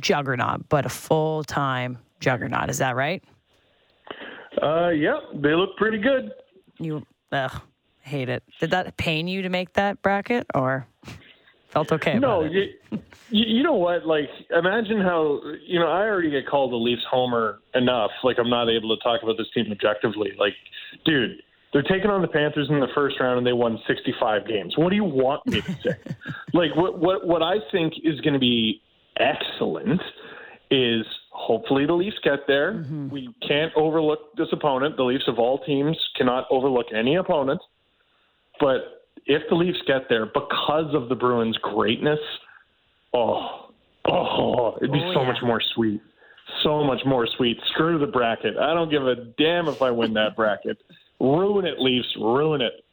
juggernaut, 0.00 0.66
but 0.70 0.86
a 0.86 0.88
full 0.88 1.44
time 1.44 1.98
juggernaut. 2.20 2.70
Is 2.70 2.78
that 2.78 2.96
right? 2.96 3.22
Uh, 4.62 4.88
yeah, 4.88 5.18
they 5.34 5.54
look 5.54 5.76
pretty 5.76 5.98
good. 5.98 6.32
You, 6.78 7.04
ugh, 7.32 7.60
hate 8.00 8.30
it. 8.30 8.42
Did 8.60 8.70
that 8.70 8.96
pain 8.96 9.28
you 9.28 9.42
to 9.42 9.50
make 9.50 9.74
that 9.74 10.00
bracket, 10.00 10.46
or? 10.54 10.86
Felt 11.70 11.92
okay. 11.92 12.18
No, 12.18 12.42
you, 12.42 12.68
you 13.30 13.62
know 13.62 13.74
what? 13.74 14.06
Like, 14.06 14.28
imagine 14.50 15.00
how 15.00 15.40
you 15.66 15.78
know 15.78 15.88
I 15.88 16.02
already 16.02 16.30
get 16.30 16.46
called 16.46 16.72
a 16.72 16.76
Leafs 16.76 17.02
homer 17.10 17.60
enough. 17.74 18.10
Like, 18.22 18.38
I'm 18.38 18.50
not 18.50 18.68
able 18.68 18.96
to 18.96 19.02
talk 19.02 19.22
about 19.22 19.36
this 19.36 19.46
team 19.54 19.70
objectively. 19.70 20.32
Like, 20.38 20.54
dude, 21.04 21.42
they're 21.72 21.82
taking 21.82 22.10
on 22.10 22.22
the 22.22 22.28
Panthers 22.28 22.68
in 22.68 22.80
the 22.80 22.88
first 22.94 23.20
round 23.20 23.38
and 23.38 23.46
they 23.46 23.52
won 23.52 23.78
65 23.86 24.46
games. 24.46 24.76
What 24.76 24.90
do 24.90 24.96
you 24.96 25.04
want 25.04 25.46
me 25.46 25.60
to 25.60 25.72
say? 25.82 25.96
like, 26.52 26.74
what 26.74 26.98
what 26.98 27.26
what 27.26 27.42
I 27.42 27.56
think 27.70 27.94
is 28.02 28.20
going 28.20 28.34
to 28.34 28.40
be 28.40 28.82
excellent 29.16 30.00
is 30.70 31.04
hopefully 31.30 31.86
the 31.86 31.94
Leafs 31.94 32.18
get 32.22 32.46
there. 32.46 32.74
Mm-hmm. 32.74 33.10
We 33.10 33.34
can't 33.46 33.72
overlook 33.76 34.36
this 34.36 34.48
opponent. 34.52 34.96
The 34.96 35.04
Leafs 35.04 35.26
of 35.26 35.38
all 35.38 35.58
teams 35.64 35.96
cannot 36.16 36.46
overlook 36.50 36.86
any 36.94 37.16
opponent. 37.16 37.60
But 38.58 38.99
if 39.26 39.42
the 39.48 39.54
Leafs 39.54 39.78
get 39.86 40.08
there 40.08 40.26
because 40.26 40.94
of 40.94 41.08
the 41.08 41.14
Bruins' 41.14 41.56
greatness, 41.58 42.18
oh, 43.14 43.70
oh, 44.06 44.76
it'd 44.78 44.92
be 44.92 45.00
Oh, 45.02 45.12
so 45.14 45.20
yeah. 45.22 45.26
much 45.28 45.42
more 45.42 45.60
sweet. 45.74 46.00
So 46.64 46.82
much 46.84 47.00
more 47.06 47.26
sweet. 47.36 47.58
Screw 47.72 47.98
the 47.98 48.06
bracket. 48.06 48.56
I 48.56 48.74
don't 48.74 48.90
give 48.90 49.06
a 49.06 49.14
damn 49.38 49.68
if 49.68 49.82
I 49.82 49.90
win 49.90 50.14
that 50.14 50.34
bracket. 50.36 50.78
Ruin 51.20 51.64
it, 51.66 51.78
Leafs. 51.78 52.08
Ruin 52.18 52.60
it. 52.60 52.84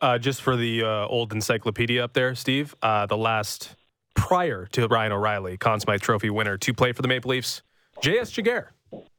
Uh, 0.00 0.18
just 0.18 0.42
for 0.42 0.56
the 0.56 0.82
uh, 0.82 1.06
old 1.06 1.32
encyclopedia 1.32 2.02
up 2.02 2.12
there, 2.14 2.34
Steve, 2.34 2.74
uh, 2.82 3.06
the 3.06 3.16
last 3.16 3.74
prior 4.14 4.66
to 4.72 4.86
Ryan 4.86 5.12
O'Reilly, 5.12 5.56
Conn 5.56 5.80
Smythe 5.80 6.00
Trophy 6.00 6.30
winner 6.30 6.56
to 6.58 6.72
play 6.74 6.92
for 6.92 7.02
the 7.02 7.08
Maple 7.08 7.30
Leafs, 7.30 7.62
J.S. 8.00 8.30
Giguère. 8.32 8.68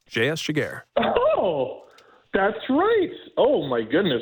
J.S. 0.08 0.42
Giguère. 0.42 0.82
Oh, 0.98 1.84
that's 2.34 2.58
right. 2.70 3.10
Oh 3.38 3.68
my 3.68 3.82
goodness, 3.84 4.22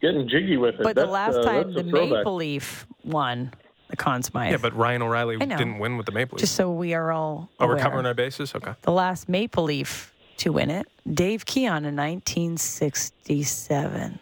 getting 0.00 0.28
jiggy 0.28 0.56
with 0.56 0.76
it. 0.76 0.82
But 0.82 0.96
the 0.96 1.06
last 1.06 1.36
uh, 1.36 1.42
time 1.42 1.72
the 1.72 1.82
throwback. 1.82 2.18
Maple 2.18 2.36
Leaf 2.36 2.86
won 3.04 3.52
the 3.88 3.96
Conn 3.96 4.22
Smythe. 4.22 4.52
Yeah, 4.52 4.58
but 4.58 4.76
Ryan 4.76 5.02
O'Reilly 5.02 5.38
didn't 5.38 5.78
win 5.78 5.96
with 5.96 6.06
the 6.06 6.12
Maple 6.12 6.36
Leafs. 6.36 6.42
just 6.42 6.54
so 6.56 6.70
we 6.72 6.94
are 6.94 7.10
all 7.12 7.50
oh, 7.60 7.66
we're 7.66 7.78
covering 7.78 8.06
our 8.06 8.14
bases? 8.14 8.54
Okay. 8.54 8.72
the 8.82 8.92
last 8.92 9.28
Maple 9.28 9.64
Leaf 9.64 10.14
to 10.38 10.52
win 10.52 10.70
it, 10.70 10.86
Dave 11.12 11.44
Keon 11.46 11.84
in 11.84 11.96
1967. 11.96 14.18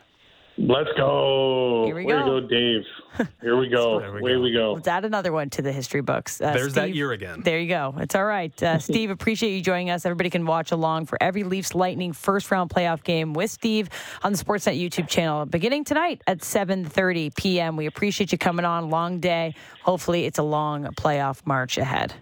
Let's 0.57 0.90
go. 0.97 1.83
Here 1.87 1.97
we 1.97 2.05
Way 2.07 2.12
go. 2.12 2.19
to 2.37 2.40
go, 2.43 2.47
Dave. 2.47 2.83
Here 3.40 3.57
we 3.57 3.69
go. 3.71 3.99
There 3.99 4.12
we 4.12 4.21
Way 4.23 4.35
go. 4.35 4.40
we 4.40 4.53
go. 4.53 4.73
Let's 4.75 4.87
add 4.87 5.05
another 5.05 5.33
one 5.33 5.51
to 5.51 5.62
the 5.62 5.73
history 5.73 6.01
books. 6.01 6.40
Uh, 6.40 6.53
There's 6.53 6.75
that 6.75 6.95
year 6.95 7.11
again. 7.12 7.43
There 7.43 7.59
you 7.59 7.69
go. 7.69 7.95
It's 7.99 8.14
all 8.14 8.25
right. 8.25 8.62
Uh, 8.62 8.79
Steve, 8.81 9.11
appreciate 9.11 9.51
you 9.55 9.61
joining 9.62 9.90
us. 9.90 10.07
Everybody 10.07 10.31
can 10.31 10.47
watch 10.47 10.71
along 10.71 11.07
for 11.07 11.21
every 11.21 11.43
Leafs 11.43 11.75
Lightning 11.75 12.12
first 12.12 12.51
round 12.53 12.71
playoff 12.71 13.03
game 13.03 13.33
with 13.35 13.51
Steve 13.51 13.88
on 14.23 14.33
the 14.33 14.38
Sportsnet 14.38 14.81
YouTube 14.81 15.09
channel 15.09 15.45
beginning 15.45 15.85
tonight 15.85 16.23
at 16.27 16.38
7:30 16.38 17.35
p.m. 17.35 17.77
We 17.77 17.87
appreciate 17.87 18.31
you 18.31 18.38
coming 18.38 18.64
on. 18.64 18.90
Long 18.90 19.19
day. 19.19 19.55
Hopefully, 19.83 20.25
it's 20.25 20.38
a 20.38 20.43
long 20.45 20.85
playoff 20.95 21.45
march 21.47 21.79
ahead. 21.79 22.14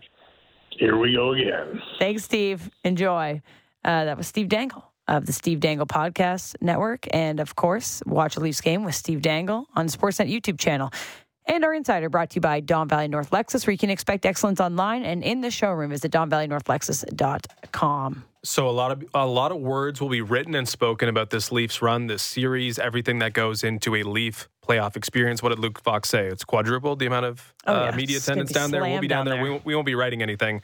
Here 0.71 0.97
we 0.97 1.13
go 1.15 1.33
again. 1.33 1.83
Thanks, 1.99 2.25
Steve. 2.25 2.71
Enjoy. 2.83 3.43
Uh, 3.85 4.05
that 4.07 4.17
was 4.17 4.27
Steve 4.27 4.49
Dangle 4.49 4.92
of 5.09 5.27
the 5.27 5.33
Steve 5.33 5.61
Dangle 5.61 5.87
Podcast 5.87 6.55
Network. 6.61 7.07
And 7.13 7.41
of 7.41 7.57
course, 7.57 8.03
watch 8.07 8.37
a 8.37 8.41
Leafs 8.41 8.61
game 8.61 8.85
with 8.85 8.95
Steve 8.95 9.23
Dangle 9.23 9.67
on 9.75 9.87
the 9.87 9.93
Sportsnet 9.93 10.33
YouTube 10.33 10.59
channel. 10.59 10.91
And 11.47 11.65
our 11.65 11.75
insider 11.75 12.09
brought 12.09 12.31
to 12.31 12.35
you 12.37 12.41
by 12.41 12.61
Don 12.61 12.89
Valley 12.89 13.09
North 13.09 13.31
Lexus, 13.31 13.67
where 13.67 13.73
you 13.73 13.79
can 13.79 13.91
expect 13.91 14.25
excellence 14.25 14.61
online 14.61 15.05
and 15.05 15.25
in 15.25 15.41
the 15.41 15.51
showroom. 15.51 15.91
is 15.91 16.03
Visit 16.03 16.13
donvalleynorthlexus.com. 16.13 18.25
So 18.45 18.69
a 18.69 18.71
lot 18.71 18.91
of 18.91 19.05
a 19.15 19.27
lot 19.27 19.53
of 19.53 19.59
words 19.59 20.01
will 20.01 20.09
be 20.09 20.21
written 20.21 20.55
and 20.57 20.69
spoken 20.69 21.09
about 21.09 21.31
this 21.31 21.53
Leafs 21.53 21.81
run, 21.81 22.09
this 22.09 22.23
series, 22.23 22.79
everything 22.79 23.21
that 23.21 23.35
goes 23.35 23.63
into 23.63 23.95
a 23.95 24.03
Leaf 24.03 24.49
playoff 24.67 24.97
experience. 24.97 25.43
What 25.43 25.51
did 25.51 25.61
Luke 25.61 25.81
Fox 25.81 26.09
say? 26.09 26.27
It's 26.27 26.45
quadrupled 26.45 26.99
the 26.99 27.07
amount 27.07 27.27
of 27.27 27.55
Oh, 27.67 27.75
uh, 27.75 27.85
yeah. 27.91 27.97
media 27.97 28.19
attendance 28.19 28.51
down 28.51 28.73
there. 28.73 28.83
We'll 28.83 29.01
be 29.01 29.07
down 29.07 29.27
down 29.27 29.37
there. 29.37 29.45
We, 29.45 29.51
won't, 29.51 29.65
we 29.65 29.75
won't 29.77 29.87
be 29.87 29.95
writing 29.95 30.23
anything. 30.23 30.61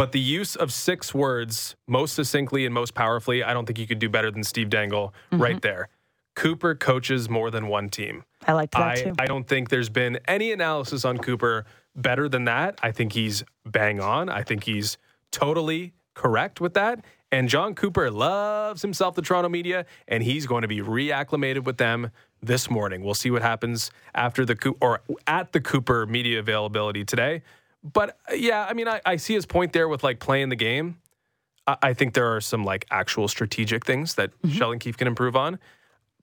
But 0.00 0.12
the 0.12 0.18
use 0.18 0.56
of 0.56 0.72
six 0.72 1.12
words 1.12 1.76
most 1.86 2.14
succinctly 2.14 2.64
and 2.64 2.72
most 2.72 2.94
powerfully, 2.94 3.44
I 3.44 3.52
don't 3.52 3.66
think 3.66 3.78
you 3.78 3.86
could 3.86 3.98
do 3.98 4.08
better 4.08 4.30
than 4.30 4.42
Steve 4.42 4.70
Dangle 4.70 5.12
Mm-hmm. 5.30 5.42
right 5.42 5.60
there. 5.60 5.90
Cooper 6.34 6.74
coaches 6.74 7.28
more 7.28 7.50
than 7.50 7.66
one 7.66 7.90
team. 7.90 8.24
I 8.48 8.54
like 8.54 8.70
that 8.70 8.80
I, 8.80 8.94
too. 8.94 9.12
I 9.18 9.26
don't 9.26 9.46
think 9.46 9.68
there's 9.68 9.90
been 9.90 10.18
any 10.26 10.52
analysis 10.52 11.04
on 11.04 11.18
Cooper 11.18 11.66
better 11.94 12.30
than 12.30 12.44
that. 12.46 12.78
I 12.82 12.92
think 12.92 13.12
he's 13.12 13.44
bang 13.66 14.00
on. 14.00 14.30
I 14.30 14.42
think 14.42 14.64
he's 14.64 14.96
totally 15.32 15.92
correct 16.14 16.62
with 16.62 16.72
that. 16.72 17.04
And 17.30 17.50
Jon 17.50 17.74
Cooper 17.74 18.10
loves 18.10 18.80
himself 18.80 19.14
the 19.16 19.22
Toronto 19.22 19.50
media, 19.50 19.84
and 20.08 20.22
he's 20.22 20.46
going 20.46 20.62
to 20.62 20.68
be 20.68 20.80
reacclimated 20.80 21.64
with 21.64 21.76
them 21.76 22.10
this 22.42 22.70
morning. 22.70 23.04
We'll 23.04 23.12
see 23.12 23.30
what 23.30 23.42
happens 23.42 23.90
after 24.14 24.46
the 24.46 24.74
or 24.80 25.02
at 25.26 25.52
the 25.52 25.60
Cooper 25.60 26.06
media 26.06 26.38
availability 26.38 27.04
today. 27.04 27.42
But 27.82 28.18
uh, 28.30 28.34
yeah, 28.34 28.66
I 28.68 28.74
mean, 28.74 28.88
I, 28.88 29.00
I 29.06 29.16
see 29.16 29.34
his 29.34 29.46
point 29.46 29.72
there 29.72 29.88
with 29.88 30.02
like 30.04 30.18
playing 30.20 30.48
the 30.48 30.56
game. 30.56 30.98
I, 31.66 31.76
I 31.82 31.94
think 31.94 32.14
there 32.14 32.34
are 32.34 32.40
some 32.40 32.64
like 32.64 32.86
actual 32.90 33.28
strategic 33.28 33.86
things 33.86 34.14
that 34.14 34.30
Sheldon 34.50 34.78
Keefe 34.78 34.96
can 34.96 35.06
improve 35.06 35.36
on. 35.36 35.58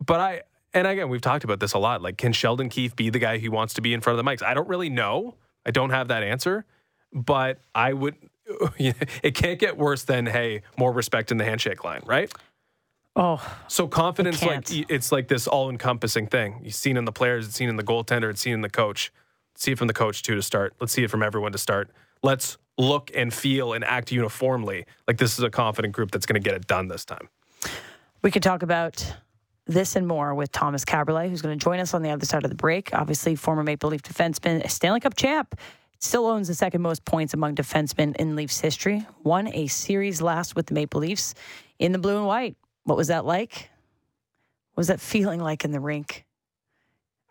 But 0.06 0.20
I, 0.20 0.42
and 0.74 0.86
again, 0.86 1.10
we've 1.10 1.22
talked 1.22 1.44
about 1.44 1.60
this 1.60 1.74
a 1.74 1.80
lot. 1.80 2.02
Like, 2.02 2.18
can 2.18 2.34
Sheldon 2.34 2.70
Keefe 2.70 2.96
be 2.96 3.10
the 3.10 3.20
guy 3.20 3.40
who 3.40 3.50
wants 3.50 3.74
to 3.76 3.82
be 3.82 3.94
in 3.94 4.02
front 4.02 4.20
of 4.20 4.24
the 4.24 4.30
mics? 4.30 4.44
I 4.44 4.54
don't 4.54 4.68
really 4.68 4.90
know. 4.90 5.36
I 5.66 5.72
don't 5.72 5.90
have 5.90 6.10
that 6.10 6.24
answer. 6.24 6.66
But 7.14 7.60
I 7.74 7.94
would, 7.94 8.16
it 8.78 9.34
can't 9.34 9.58
get 9.60 9.78
worse 9.78 10.04
than, 10.04 10.26
hey, 10.26 10.62
more 10.78 10.92
respect 10.92 11.32
in 11.32 11.38
the 11.38 11.46
handshake 11.46 11.84
line, 11.84 12.02
right? 12.06 12.32
oh, 13.16 13.42
So 13.68 13.88
confidence, 13.88 14.44
like 14.44 14.68
it's 14.70 15.12
like 15.12 15.28
this 15.28 15.48
all-encompassing 15.48 16.28
thing. 16.28 16.62
You've 16.64 16.76
seen 16.76 16.98
in 16.98 17.06
the 17.06 17.12
players, 17.12 17.48
it's 17.48 17.56
seen 17.56 17.70
in 17.70 17.76
the 17.76 17.84
goaltender, 17.84 18.30
it's 18.30 18.42
seen 18.42 18.54
in 18.54 18.62
the 18.62 18.70
coach. 18.70 19.12
See 19.58 19.72
it 19.72 19.78
from 19.78 19.88
the 19.88 19.94
coach 19.94 20.22
too 20.22 20.36
to 20.36 20.42
start. 20.42 20.76
Let's 20.80 20.94
see 20.94 21.04
it 21.04 21.10
from 21.10 21.24
everyone 21.24 21.52
to 21.52 21.58
start. 21.58 21.90
Let's 22.22 22.58
look 22.78 23.10
and 23.16 23.34
feel 23.34 23.74
and 23.74 23.84
act 23.84 24.12
uniformly 24.12 24.86
like 25.08 25.18
this 25.18 25.38
is 25.38 25.44
a 25.44 25.50
confident 25.50 25.96
group 25.96 26.12
that's 26.12 26.28
going 26.28 26.42
to 26.42 26.48
get 26.48 26.56
it 26.56 26.68
done 26.68 26.88
this 26.88 27.04
time. 27.04 27.28
we 28.22 28.30
could 28.30 28.44
talk 28.44 28.62
about 28.62 29.04
this 29.66 29.96
and 29.96 30.08
more 30.08 30.36
with 30.36 30.52
Tomas 30.52 30.86
Kaberle, 30.86 31.28
who's 31.28 31.42
going 31.42 31.58
to 31.58 31.64
join 31.64 31.80
us 31.80 31.96
on 31.96 32.04
the 32.04 32.12
other 32.12 32.26
side 32.26 32.44
of 32.44 32.52
the 32.52 32.56
break. 32.56 32.94
Obviously, 32.94 33.36
former 33.36 33.64
Maple 33.64 33.90
Leaf 33.90 34.04
defenseman, 34.04 34.70
Stanley 34.70 35.00
Cup 35.00 35.16
champ, 35.16 35.60
still 36.00 36.28
owns 36.28 36.48
the 36.48 36.54
second 36.54 36.84
most 36.84 37.04
points 37.04 37.34
among 37.34 37.56
defensemen 37.56 38.16
in 38.18 38.36
Leafs 38.36 38.60
history. 38.60 39.06
Won 39.24 39.48
a 39.48 39.66
series 39.66 40.22
last 40.22 40.56
with 40.56 40.68
the 40.68 40.76
Maple 40.76 41.02
Leafs 41.02 41.34
in 41.80 41.92
the 41.92 42.00
blue 42.00 42.18
and 42.18 42.28
white. 42.28 42.56
What 42.84 42.96
was 42.96 43.08
that 43.08 43.26
like? 43.26 43.72
What 44.74 44.82
was 44.82 44.88
that 44.88 45.02
feeling 45.02 45.40
like 45.40 45.66
in 45.66 45.72
the 45.72 45.80
rink? 45.80 46.27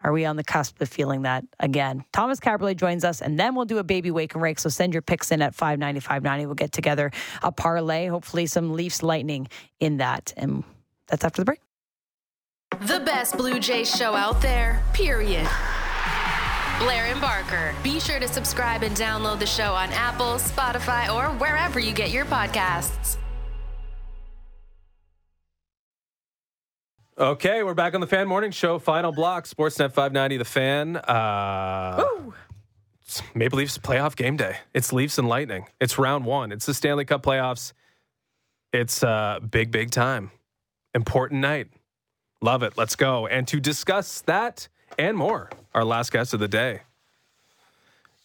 Are 0.06 0.12
we 0.12 0.24
on 0.24 0.36
the 0.36 0.44
cusp 0.44 0.80
of 0.80 0.88
feeling 0.88 1.22
that 1.22 1.44
again? 1.58 2.04
Tomas 2.12 2.38
Kaberle 2.38 2.76
joins 2.76 3.02
us, 3.02 3.20
and 3.20 3.40
then 3.40 3.56
we'll 3.56 3.64
do 3.64 3.78
a 3.78 3.82
baby 3.82 4.12
wake 4.12 4.34
and 4.34 4.42
rake. 4.42 4.60
So 4.60 4.68
send 4.68 4.92
your 4.92 5.02
picks 5.02 5.32
in 5.32 5.42
at 5.42 5.52
590, 5.52 5.98
590. 5.98 6.46
We'll 6.46 6.54
get 6.54 6.70
together 6.70 7.10
a 7.42 7.50
parlay, 7.50 8.06
hopefully 8.06 8.46
some 8.46 8.74
Leafs 8.74 9.02
lightning 9.02 9.48
in 9.80 9.96
that. 9.96 10.32
And 10.36 10.62
that's 11.08 11.24
after 11.24 11.42
the 11.42 11.44
break. 11.44 11.60
The 12.82 13.00
best 13.00 13.36
Blue 13.36 13.58
Jays 13.58 13.92
show 13.92 14.14
out 14.14 14.40
there, 14.40 14.80
period. 14.92 15.48
Blair 16.78 17.06
and 17.06 17.20
Barker. 17.20 17.74
Be 17.82 17.98
sure 17.98 18.20
to 18.20 18.28
subscribe 18.28 18.84
and 18.84 18.96
download 18.96 19.40
the 19.40 19.46
show 19.46 19.72
on 19.74 19.88
Apple, 19.90 20.36
Spotify, 20.36 21.12
or 21.12 21.36
wherever 21.40 21.80
you 21.80 21.92
get 21.92 22.10
your 22.10 22.26
podcasts. 22.26 23.16
Okay, 27.18 27.62
we're 27.62 27.72
back 27.72 27.94
on 27.94 28.02
the 28.02 28.06
Fan 28.06 28.28
Morning 28.28 28.50
Show. 28.50 28.78
Final 28.78 29.10
block, 29.10 29.46
Sportsnet 29.46 29.92
590, 29.92 30.36
The 30.36 30.44
Fan. 30.44 30.96
Uh, 30.98 32.04
it's 33.02 33.22
Maple 33.34 33.56
Leafs 33.56 33.78
playoff 33.78 34.14
game 34.16 34.36
day. 34.36 34.58
It's 34.74 34.92
Leafs 34.92 35.16
and 35.16 35.26
Lightning. 35.26 35.64
It's 35.80 35.96
round 35.96 36.26
one. 36.26 36.52
It's 36.52 36.66
the 36.66 36.74
Stanley 36.74 37.06
Cup 37.06 37.22
playoffs. 37.22 37.72
It's 38.70 39.02
uh, 39.02 39.40
big, 39.40 39.70
big 39.70 39.92
time. 39.92 40.30
Important 40.94 41.40
night. 41.40 41.68
Love 42.42 42.62
it. 42.62 42.76
Let's 42.76 42.96
go. 42.96 43.26
And 43.26 43.48
to 43.48 43.60
discuss 43.60 44.20
that 44.22 44.68
and 44.98 45.16
more, 45.16 45.48
our 45.72 45.84
last 45.86 46.12
guest 46.12 46.34
of 46.34 46.40
the 46.40 46.48
day. 46.48 46.82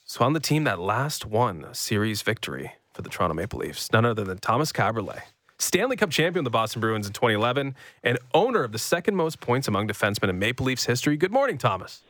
So 0.04 0.26
on 0.26 0.34
the 0.34 0.42
team 0.42 0.66
that 0.66 0.80
last 0.82 1.26
won 1.26 1.64
a 1.64 1.74
series 1.74 2.24
victory 2.24 2.74
for 2.94 3.04
the 3.04 3.10
Toronto 3.10 3.36
Maple 3.36 3.60
Leafs, 3.60 3.90
none 3.94 4.04
other 4.04 4.26
than 4.26 4.40
Tomas 4.40 4.74
Kaberle. 4.74 5.22
Stanley 5.62 5.96
Cup 5.96 6.10
champion 6.10 6.40
of 6.40 6.46
the 6.46 6.50
Boston 6.50 6.82
Bruins 6.82 7.06
in 7.06 7.14
2011 7.14 7.76
and 8.04 8.18
owner 8.34 8.64
of 8.64 8.72
the 8.72 8.80
second 8.80 9.16
most 9.16 9.40
points 9.40 9.68
among 9.68 9.88
defensemen 9.88 10.30
in 10.30 10.40
Maple 10.40 10.66
Leafs 10.66 10.86
history. 10.86 11.18
Good 11.18 11.32
morning, 11.32 11.60
Thomas. 11.60 12.02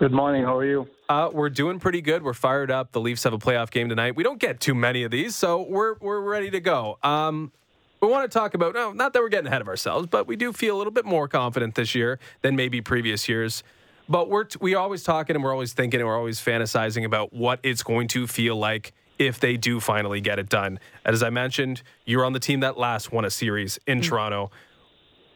Good 0.00 0.12
morning. 0.12 0.42
How 0.42 0.56
are 0.56 0.64
you? 0.64 0.88
Uh, 1.08 1.30
we're 1.32 1.48
doing 1.48 1.78
pretty 1.78 2.00
good. 2.00 2.22
We're 2.22 2.34
fired 2.34 2.70
up. 2.70 2.92
The 2.92 3.00
Leafs 3.00 3.22
have 3.24 3.32
a 3.32 3.38
playoff 3.38 3.70
game 3.70 3.88
tonight. 3.88 4.16
We 4.16 4.24
don't 4.24 4.40
get 4.40 4.60
too 4.60 4.74
many 4.74 5.04
of 5.04 5.10
these, 5.10 5.36
so 5.36 5.62
we're 5.62 5.94
we're 6.00 6.20
ready 6.20 6.50
to 6.50 6.60
go. 6.60 6.98
Um, 7.02 7.52
we 8.00 8.08
want 8.08 8.30
to 8.30 8.38
talk 8.38 8.54
about 8.54 8.74
no, 8.74 8.92
not 8.92 9.12
that 9.12 9.22
we're 9.22 9.28
getting 9.28 9.46
ahead 9.48 9.60
of 9.60 9.68
ourselves, 9.68 10.08
but 10.08 10.26
we 10.26 10.36
do 10.36 10.52
feel 10.52 10.76
a 10.76 10.78
little 10.78 10.92
bit 10.92 11.04
more 11.04 11.28
confident 11.28 11.74
this 11.74 11.94
year 11.94 12.18
than 12.42 12.56
maybe 12.56 12.80
previous 12.80 13.28
years. 13.28 13.62
But 14.08 14.28
we're 14.28 14.44
t- 14.44 14.58
we 14.60 14.74
always 14.74 15.02
talking 15.02 15.36
and 15.36 15.44
we're 15.44 15.52
always 15.52 15.72
thinking 15.72 16.00
and 16.00 16.08
we're 16.08 16.16
always 16.16 16.40
fantasizing 16.40 17.04
about 17.04 17.32
what 17.32 17.60
it's 17.62 17.82
going 17.82 18.08
to 18.08 18.26
feel 18.26 18.56
like 18.56 18.92
if 19.18 19.40
they 19.40 19.56
do 19.56 19.80
finally 19.80 20.20
get 20.20 20.38
it 20.38 20.48
done. 20.48 20.78
And 21.04 21.14
as 21.14 21.22
I 21.22 21.30
mentioned, 21.30 21.82
you're 22.04 22.24
on 22.24 22.32
the 22.32 22.40
team 22.40 22.60
that 22.60 22.78
last 22.78 23.12
won 23.12 23.24
a 23.24 23.30
series 23.30 23.78
in 23.86 24.00
Toronto. 24.00 24.50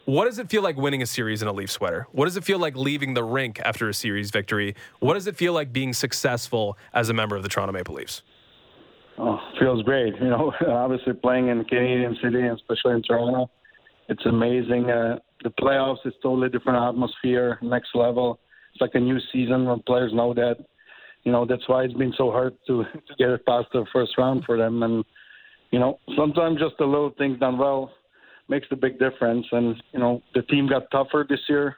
What 0.04 0.24
does 0.24 0.40
it 0.40 0.50
feel 0.50 0.62
like 0.62 0.76
winning 0.76 1.00
a 1.02 1.06
series 1.06 1.42
in 1.42 1.48
a 1.48 1.52
Leaf 1.52 1.70
sweater? 1.70 2.08
What 2.10 2.24
does 2.24 2.36
it 2.36 2.42
feel 2.42 2.58
like 2.58 2.76
leaving 2.76 3.14
the 3.14 3.22
rink 3.22 3.60
after 3.64 3.88
a 3.88 3.94
series 3.94 4.30
victory? 4.30 4.74
What 4.98 5.14
does 5.14 5.28
it 5.28 5.36
feel 5.36 5.52
like 5.52 5.72
being 5.72 5.92
successful 5.92 6.76
as 6.92 7.08
a 7.08 7.14
member 7.14 7.36
of 7.36 7.44
the 7.44 7.48
Toronto 7.48 7.72
Maple 7.72 7.94
Leafs? 7.94 8.22
Oh, 9.18 9.38
feels 9.60 9.82
great. 9.84 10.14
You 10.20 10.30
know, 10.30 10.52
obviously 10.68 11.12
playing 11.12 11.48
in 11.48 11.64
Canadian 11.64 12.16
City, 12.22 12.40
and 12.40 12.58
especially 12.58 12.94
in 12.94 13.02
Toronto, 13.02 13.48
it's 14.08 14.24
amazing. 14.26 14.90
Uh, 14.90 15.18
the 15.44 15.50
playoffs 15.50 16.04
is 16.04 16.14
totally 16.22 16.48
different 16.48 16.82
atmosphere, 16.82 17.58
next 17.62 17.90
level. 17.94 18.40
It's 18.72 18.80
like 18.80 18.94
a 18.94 19.00
new 19.00 19.18
season 19.32 19.66
when 19.66 19.80
players 19.82 20.12
know 20.12 20.34
that. 20.34 20.56
You 21.24 21.32
know, 21.32 21.46
that's 21.46 21.68
why 21.68 21.84
it's 21.84 21.94
been 21.94 22.14
so 22.16 22.30
hard 22.30 22.54
to 22.66 22.84
to 22.92 23.14
get 23.18 23.30
it 23.30 23.46
past 23.46 23.68
the 23.72 23.84
first 23.92 24.16
round 24.18 24.44
for 24.44 24.56
them. 24.56 24.82
And 24.82 25.04
you 25.70 25.78
know, 25.78 25.98
sometimes 26.16 26.60
just 26.60 26.74
the 26.78 26.84
little 26.84 27.12
things 27.16 27.38
done 27.38 27.58
well 27.58 27.92
makes 28.48 28.66
the 28.68 28.76
big 28.76 28.98
difference. 28.98 29.46
And 29.52 29.76
you 29.92 30.00
know, 30.00 30.22
the 30.34 30.42
team 30.42 30.68
got 30.68 30.90
tougher 30.90 31.26
this 31.28 31.40
year. 31.48 31.76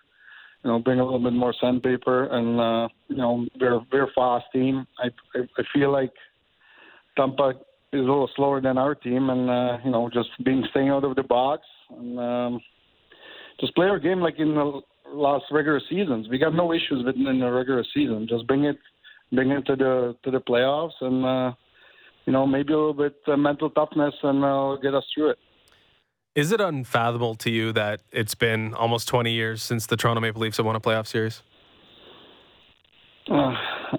you 0.64 0.70
know, 0.70 0.78
bring 0.78 0.98
a 0.98 1.04
little 1.04 1.22
bit 1.22 1.35
more 1.35 1.54
sandpaper, 1.61 2.26
and 2.26 2.61
uh, 2.61 2.88
you 3.09 3.16
know, 3.16 3.46
we're 3.61 3.80
we're 3.92 4.12
fast 4.14 4.46
team. 4.52 4.87
I, 4.98 5.09
I 5.38 5.42
I 5.59 5.62
feel 5.72 5.92
like 5.92 6.12
Tampa 7.16 7.50
is 7.92 8.00
a 8.00 8.11
little 8.11 8.30
slower 8.35 8.61
than 8.61 8.78
our 8.78 8.94
team, 8.94 9.30
and 9.30 9.50
uh, 9.50 9.78
you 9.85 9.90
know, 9.90 10.11
just 10.12 10.30
being 10.44 10.64
staying 10.70 10.88
out 10.88 11.04
of 11.04 11.14
the 11.16 11.22
box 11.22 11.62
and 11.90 12.18
um, 12.18 12.61
just 13.61 13.74
play 13.74 13.87
our 13.87 13.98
game 13.98 14.20
like 14.20 14.38
in 14.38 14.54
the 14.54 14.80
last 15.12 15.44
regular 15.52 15.80
seasons. 15.88 16.28
We 16.28 16.38
got 16.38 16.54
no 16.54 16.72
issues 16.72 17.04
with 17.04 17.14
in 17.16 17.38
the 17.38 17.50
regular 17.50 17.85
season. 17.94 18.26
Just 18.28 18.46
bring 18.46 18.64
it, 18.64 18.76
bring 19.32 19.50
it 19.50 19.66
to 19.66 19.76
the 19.76 20.16
to 20.24 20.30
the 20.30 20.40
playoffs, 20.40 21.00
and 21.00 21.24
uh, 21.24 21.52
you 22.26 22.32
know, 22.32 22.46
maybe 22.46 22.72
a 22.72 22.76
little 22.76 22.94
bit 22.94 23.16
uh, 23.26 23.37
mental 23.37 23.70
toughness, 23.70 24.14
and 24.22 24.44
uh, 24.44 24.76
get 24.82 24.94
us 24.94 25.04
through 25.14 25.30
it. 25.30 25.38
Is 26.34 26.50
it 26.50 26.60
unfathomable 26.60 27.37
to 27.37 27.50
you 27.50 27.72
that 27.72 28.00
it's 28.10 28.34
been 28.34 28.74
almost 28.74 29.06
20 29.06 29.30
years 29.30 29.62
since 29.62 29.87
the 29.87 29.96
Toronto 29.96 30.20
Maple 30.20 30.40
Leafs 30.40 30.56
have 30.56 30.66
won 30.66 30.74
a 30.74 30.80
playoff 30.80 31.06
series? 31.06 31.42
Uh, 33.30 33.54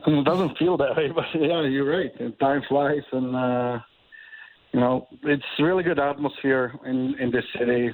it 0.06 0.26
doesn't 0.26 0.58
feel 0.58 0.76
that 0.78 0.98
way, 0.98 1.10
but 1.16 1.26
yeah, 1.34 1.62
you're 1.62 1.90
right. 1.90 2.40
Time 2.40 2.62
flies, 2.68 3.04
and 3.12 3.36
uh, 3.36 3.80
you 4.74 4.80
know 4.80 5.08
it's 5.24 5.44
really 5.60 5.84
good 5.84 6.00
atmosphere 6.00 6.74
in 6.86 7.16
in 7.20 7.32
this 7.32 7.46
city. 7.58 7.90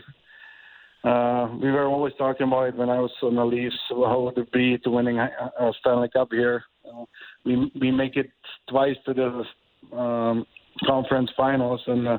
Uh, 1.03 1.49
we 1.61 1.71
were 1.71 1.85
always 1.85 2.13
talking 2.17 2.47
about 2.47 2.69
it 2.69 2.75
when 2.75 2.89
I 2.89 2.99
was 2.99 3.11
on 3.23 3.35
the 3.35 3.45
Leafs. 3.45 3.75
How 3.89 4.21
would 4.21 4.37
it 4.37 4.51
be 4.51 4.77
to 4.79 4.89
winning 4.91 5.17
a, 5.17 5.71
Stanley 5.79 6.09
Cup 6.09 6.29
here? 6.31 6.63
Uh, 6.85 7.05
we 7.43 7.71
we 7.79 7.89
make 7.89 8.15
it 8.15 8.29
twice 8.69 8.95
to 9.05 9.13
the 9.13 9.97
um, 9.97 10.45
conference 10.85 11.31
finals, 11.35 11.81
and 11.87 12.07
uh, 12.07 12.17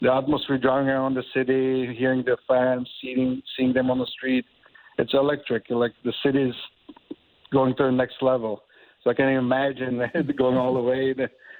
the 0.00 0.12
atmosphere 0.12 0.58
driving 0.58 0.88
around 0.88 1.14
the 1.14 1.24
city, 1.34 1.92
hearing 1.98 2.22
the 2.24 2.36
fans, 2.46 2.88
seeing 3.02 3.42
seeing 3.56 3.72
them 3.72 3.90
on 3.90 3.98
the 3.98 4.06
street, 4.06 4.44
it's 4.98 5.12
electric. 5.12 5.64
Like 5.70 5.92
the 6.04 6.12
city's 6.24 6.54
going 7.52 7.74
to 7.76 7.84
the 7.84 7.92
next 7.92 8.22
level. 8.22 8.62
So 9.02 9.10
I 9.10 9.14
can 9.14 9.28
imagine 9.28 10.02
going 10.38 10.56
all 10.56 10.74
the 10.74 10.80
way. 10.80 11.14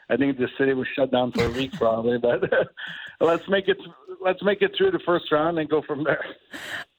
I 0.09 0.17
think 0.17 0.37
the 0.37 0.49
city 0.59 0.75
was 0.75 0.87
shut 0.95 1.11
down 1.11 1.33
for 1.33 1.47
a 1.47 1.51
week 1.51 1.73
probably, 1.73 2.19
but 2.19 2.43
let's 3.21 3.49
make 3.49 3.69
it 3.69 3.79
let's 4.25 4.43
make 4.43 4.63
it 4.63 4.73
through 4.77 4.91
the 4.91 4.99
first 5.05 5.31
round 5.31 5.59
and 5.59 5.69
go 5.69 5.83
from 5.83 6.03
there. 6.03 6.25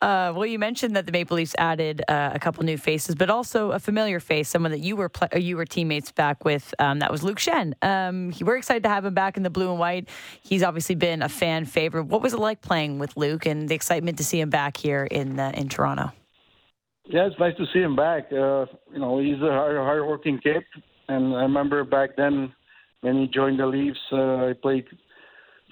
Uh, 0.02 0.32
well, 0.36 0.46
you 0.46 0.60
mentioned 0.60 0.96
that 0.96 1.06
the 1.06 1.12
Maple 1.12 1.36
Leafs 1.36 1.56
added 1.58 2.04
uh, 2.08 2.30
a 2.34 2.40
couple 2.40 2.64
new 2.64 2.78
faces, 2.78 3.16
but 3.16 3.30
also 3.30 3.72
a 3.72 3.80
familiar 3.80 4.20
face, 4.20 4.48
someone 4.48 4.72
that 4.72 4.82
you 4.82 4.96
were 4.96 5.10
pl- 5.10 5.40
you 5.40 5.58
were 5.58 5.66
teammates 5.66 6.12
back 6.12 6.46
with. 6.46 6.74
Um, 6.78 7.00
that 7.00 7.12
was 7.12 7.24
Luke 7.24 7.40
Schenn. 7.40 7.74
Um, 7.82 8.32
we're 8.42 8.58
excited 8.58 8.84
to 8.84 8.90
have 8.90 9.04
him 9.06 9.16
back 9.16 9.36
in 9.36 9.44
the 9.44 9.50
blue 9.50 9.72
and 9.72 9.80
white. 9.80 10.08
He's 10.44 10.62
obviously 10.62 10.96
been 10.96 11.24
a 11.24 11.30
fan 11.30 11.66
favorite. 11.66 12.04
What 12.04 12.22
was 12.22 12.34
it 12.34 12.40
like 12.40 12.62
playing 12.62 13.00
with 13.00 13.18
Luke, 13.18 13.46
and 13.46 13.68
the 13.68 13.76
excitement 13.76 14.18
to 14.20 14.24
see 14.24 14.40
him 14.40 14.52
back 14.52 14.78
here 14.78 15.06
in 15.06 15.40
uh, 15.40 15.52
in 15.56 15.68
Toronto? 15.70 16.12
Yeah, 17.08 17.28
it's 17.28 17.40
nice 17.40 17.56
to 17.58 17.66
see 17.74 17.80
him 17.80 17.96
back. 17.96 18.32
Uh, 18.32 18.66
you 18.92 19.00
know, 19.00 19.20
he's 19.20 19.42
a 19.42 19.52
hard, 19.52 19.78
hard-working 19.78 20.40
kid, 20.40 20.64
and 21.08 21.36
I 21.36 21.42
remember 21.42 21.84
back 21.84 22.16
then 22.16 22.54
when 23.02 23.18
he 23.18 23.28
joined 23.28 23.60
the 23.60 23.68
Leafs, 23.68 24.00
uh, 24.12 24.50
I 24.50 24.54
played 24.60 24.86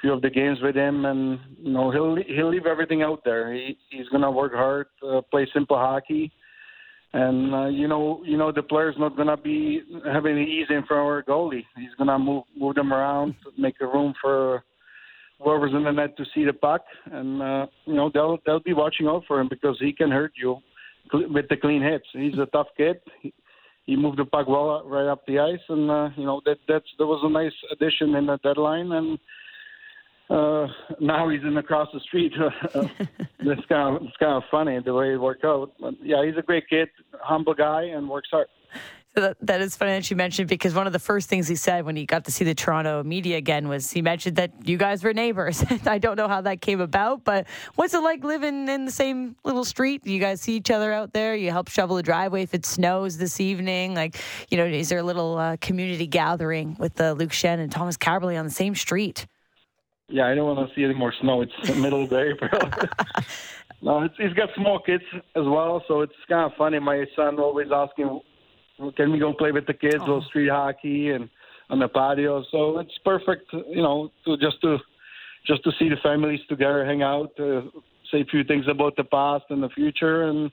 few 0.04 0.12
of 0.12 0.22
the 0.22 0.30
games 0.30 0.60
with 0.62 0.76
him, 0.76 1.06
and 1.06 1.40
you 1.58 1.72
know 1.72 1.90
he'll 1.90 2.18
he'll 2.36 2.50
leave 2.50 2.66
everything 2.66 3.02
out 3.02 3.22
there. 3.24 3.54
He 3.54 3.78
he's 3.90 4.08
gonna 4.10 4.30
work 4.30 4.54
hard, 4.54 4.88
uh, 5.02 5.22
play 5.32 5.48
simple 5.54 5.78
hockey, 5.78 6.30
and 7.14 7.56
uh, 7.56 7.68
you 7.68 7.88
know 7.88 8.22
you 8.26 8.38
know 8.38 8.52
the 8.52 8.62
player's 8.62 8.96
not 9.00 9.16
gonna 9.16 9.38
be 9.38 9.82
having 10.06 10.38
it 10.38 10.50
easy 10.50 10.76
in 10.76 10.86
front 10.86 11.02
of 11.02 11.08
our 11.08 11.24
goalie. 11.24 11.64
He's 11.78 11.96
gonna 11.98 12.20
move 12.20 12.44
move 12.56 12.76
them 12.76 12.92
around, 12.92 13.36
make 13.58 13.76
a 13.80 13.88
room 13.88 14.14
for 14.22 14.66
whoever's 15.42 15.74
in 15.74 15.86
the 15.86 15.92
net 15.92 16.18
to 16.18 16.26
see 16.36 16.44
the 16.44 16.54
puck, 16.54 16.82
and 17.06 17.42
uh, 17.42 17.68
you 17.86 17.96
know 17.96 18.12
they'll 18.14 18.40
they'll 18.46 18.60
be 18.60 18.74
watching 18.74 19.08
out 19.08 19.24
for 19.26 19.40
him 19.40 19.48
because 19.50 19.78
he 19.80 19.94
can 19.94 20.12
hurt 20.12 20.34
you 20.36 20.58
with 21.14 21.48
the 21.48 21.56
clean 21.56 21.82
hits. 21.82 22.06
He's 22.12 22.38
a 22.40 22.46
tough 22.48 22.68
kid. 22.76 22.98
He, 23.22 23.34
he 23.86 23.96
moved 23.96 24.18
the 24.18 24.26
puck 24.26 24.48
well 24.48 24.84
right 24.86 25.10
up 25.10 25.26
the 25.26 25.40
ice, 25.40 25.64
and 25.70 25.90
uh, 25.90 26.10
you 26.18 26.26
know 26.26 26.42
that 26.46 26.58
that's 26.68 26.88
that 27.00 27.06
was 27.06 27.22
a 27.24 27.30
nice 27.30 27.54
addition 27.72 28.16
in 28.16 28.26
the 28.26 28.38
deadline, 28.44 28.92
and 28.92 29.18
uh, 30.34 30.68
now 31.00 31.30
he's 31.30 31.44
in 31.44 31.58
across 31.58 31.90
the 31.94 32.00
street. 32.00 32.34
it's 32.36 33.66
kind 33.68 33.96
of 33.96 34.04
it's 34.04 34.18
kind 34.18 34.34
of 34.34 34.44
funny 34.50 34.80
the 34.84 34.94
way 34.94 35.14
it 35.14 35.18
worked 35.18 35.46
out. 35.46 35.74
But 35.80 35.94
yeah, 36.02 36.26
he's 36.26 36.38
a 36.38 36.42
great 36.42 36.68
kid, 36.68 36.90
humble 37.22 37.54
guy, 37.54 37.84
and 37.84 38.10
works 38.10 38.30
hard. 38.32 38.48
So 39.16 39.22
that, 39.22 39.38
that 39.42 39.62
is 39.62 39.78
funny 39.78 39.92
that 39.92 40.10
you 40.10 40.16
mentioned 40.16 40.50
because 40.50 40.74
one 40.74 40.88
of 40.88 40.94
the 40.94 40.98
first 40.98 41.30
things 41.30 41.48
he 41.48 41.56
said 41.56 41.86
when 41.86 41.96
he 41.96 42.08
got 42.08 42.26
to 42.26 42.32
see 42.32 42.46
the 42.46 42.56
Toronto 42.56 43.04
media 43.04 43.38
again 43.38 43.68
was 43.68 43.92
he 43.92 44.02
mentioned 44.02 44.38
that 44.38 44.52
you 44.64 44.76
guys 44.76 45.04
were 45.04 45.14
neighbors. 45.14 45.64
I 45.86 46.00
don't 46.00 46.18
know 46.18 46.28
how 46.28 46.42
that 46.42 46.62
came 46.62 46.82
about, 46.82 47.24
but 47.24 47.46
what's 47.76 47.94
it 47.94 48.00
like 48.00 48.24
living 48.24 48.68
in 48.68 48.86
the 48.86 48.92
same 48.92 49.36
little 49.44 49.66
street? 49.66 50.08
You 50.08 50.20
guys 50.20 50.42
see 50.42 50.56
each 50.56 50.72
other 50.72 50.92
out 50.92 51.14
there. 51.14 51.36
You 51.36 51.52
help 51.52 51.68
shovel 51.68 51.96
the 51.96 52.02
driveway 52.02 52.42
if 52.42 52.56
it 52.56 52.66
snows 52.66 53.18
this 53.18 53.40
evening. 53.40 53.94
Like, 53.94 54.20
you 54.50 54.58
know, 54.58 54.66
is 54.66 54.90
there 54.90 54.98
a 54.98 55.04
little 55.04 55.38
uh, 55.38 55.58
community 55.62 56.08
gathering 56.08 56.76
with 56.80 57.00
uh, 57.00 57.12
Luke 57.12 57.34
Schenn 57.34 57.60
and 57.60 57.72
Tomas 57.72 57.98
Kaberle 57.98 58.40
on 58.40 58.46
the 58.46 58.52
same 58.52 58.74
street? 58.74 59.28
Yeah, 60.14 60.28
I 60.28 60.36
don't 60.36 60.46
want 60.46 60.70
to 60.70 60.76
see 60.76 60.84
any 60.84 60.94
more 60.94 61.12
snow. 61.20 61.42
It's 61.42 61.52
the 61.66 61.74
middle 61.74 62.04
of 62.04 62.14
April. 62.14 62.52
no, 63.82 64.04
it's, 64.04 64.14
he's 64.16 64.34
got 64.34 64.50
small 64.56 64.80
kids 64.80 65.04
as 65.36 65.44
well, 65.44 65.84
so 65.88 66.02
it's 66.02 66.14
kind 66.30 66.46
of 66.46 66.56
funny. 66.56 66.78
My 66.78 67.04
son 67.16 67.40
always 67.40 67.70
asking 67.74 68.22
can 68.96 69.12
we 69.12 69.18
go 69.18 69.34
play 69.34 69.52
with 69.52 69.66
the 69.66 69.74
kids 69.74 70.02
oh. 70.02 70.18
or 70.18 70.24
street 70.26 70.52
hockey 70.52 71.10
and 71.10 71.32
on 71.72 71.80
the 71.80 71.88
patio? 71.88 72.44
So 72.52 72.78
it's 72.78 72.96
perfect, 73.04 73.52
you 73.54 73.82
know, 73.82 74.12
to 74.26 74.38
just 74.38 74.62
to 74.62 74.78
just 75.48 75.64
to 75.64 75.72
see 75.80 75.90
the 75.90 75.98
families 76.04 76.42
together, 76.48 76.86
hang 76.86 77.02
out, 77.02 77.32
uh, 77.40 77.62
say 78.12 78.22
a 78.22 78.26
few 78.26 78.44
things 78.44 78.68
about 78.70 78.96
the 78.96 79.06
past 79.06 79.46
and 79.50 79.64
the 79.64 79.70
future, 79.70 80.30
and 80.30 80.52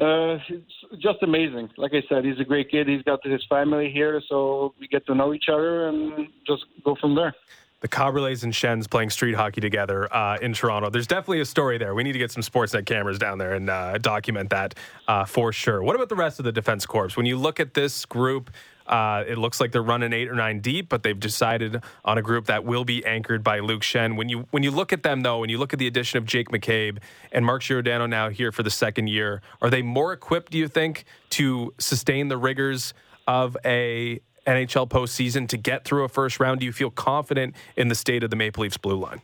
uh, 0.00 0.40
it's 0.48 1.02
just 1.02 1.22
amazing. 1.22 1.68
Like 1.76 1.92
I 1.92 2.02
said, 2.08 2.24
he's 2.24 2.40
a 2.40 2.44
great 2.44 2.70
kid. 2.70 2.88
He's 2.88 3.02
got 3.02 3.22
his 3.22 3.44
family 3.50 3.90
here, 3.90 4.22
so 4.30 4.72
we 4.80 4.88
get 4.88 5.04
to 5.08 5.14
know 5.14 5.34
each 5.34 5.50
other 5.52 5.88
and 5.88 6.28
just 6.46 6.64
go 6.86 6.96
from 6.98 7.14
there 7.14 7.34
the 7.80 7.88
Kaberles 7.88 8.42
and 8.42 8.54
Schenns 8.54 8.86
playing 8.86 9.10
street 9.10 9.34
hockey 9.34 9.60
together 9.60 10.12
uh, 10.14 10.38
in 10.40 10.54
Toronto. 10.54 10.88
There's 10.90 11.06
definitely 11.06 11.40
a 11.40 11.44
story 11.44 11.76
there. 11.78 11.94
We 11.94 12.04
need 12.04 12.12
to 12.12 12.18
get 12.18 12.30
some 12.30 12.42
Sportsnet 12.42 12.86
cameras 12.86 13.18
down 13.18 13.38
there 13.38 13.54
and 13.54 13.68
uh, 13.68 13.98
document 13.98 14.50
that 14.50 14.74
uh, 15.06 15.24
for 15.26 15.52
sure. 15.52 15.82
What 15.82 15.94
about 15.94 16.08
the 16.08 16.16
rest 16.16 16.38
of 16.38 16.44
the 16.44 16.52
defense 16.52 16.86
corps? 16.86 17.16
When 17.16 17.26
you 17.26 17.36
look 17.36 17.60
at 17.60 17.74
this 17.74 18.06
group, 18.06 18.50
uh, 18.86 19.24
it 19.26 19.36
looks 19.36 19.60
like 19.60 19.72
they're 19.72 19.82
running 19.82 20.12
eight 20.12 20.28
or 20.28 20.34
nine 20.34 20.60
deep, 20.60 20.88
but 20.88 21.02
they've 21.02 21.18
decided 21.18 21.82
on 22.04 22.18
a 22.18 22.22
group 22.22 22.46
that 22.46 22.64
will 22.64 22.84
be 22.84 23.04
anchored 23.04 23.42
by 23.42 23.58
Luke 23.58 23.82
Schenn. 23.82 24.16
When 24.16 24.28
you 24.28 24.46
when 24.52 24.62
you 24.62 24.70
look 24.70 24.92
at 24.92 25.02
them 25.02 25.22
though, 25.22 25.40
when 25.40 25.50
you 25.50 25.58
look 25.58 25.72
at 25.72 25.78
the 25.78 25.86
addition 25.86 26.18
of 26.18 26.24
Jake 26.24 26.48
McCabe 26.48 26.98
and 27.32 27.44
Mark 27.44 27.62
Giordano 27.62 28.06
now 28.06 28.30
here 28.30 28.52
for 28.52 28.62
the 28.62 28.70
second 28.70 29.08
year, 29.08 29.42
are 29.60 29.70
they 29.70 29.82
more 29.82 30.12
equipped? 30.12 30.52
Do 30.52 30.58
you 30.58 30.68
think 30.68 31.04
to 31.30 31.74
sustain 31.78 32.28
the 32.28 32.38
rigors 32.38 32.94
of 33.26 33.56
a 33.64 34.20
NHL 34.46 34.88
postseason 34.88 35.48
to 35.48 35.56
get 35.56 35.84
through 35.84 36.04
a 36.04 36.08
first 36.08 36.40
round? 36.40 36.60
Do 36.60 36.66
you 36.66 36.72
feel 36.72 36.90
confident 36.90 37.54
in 37.76 37.88
the 37.88 37.94
state 37.94 38.22
of 38.22 38.30
the 38.30 38.36
Maple 38.36 38.62
Leafs 38.62 38.76
blue 38.76 38.98
line? 38.98 39.22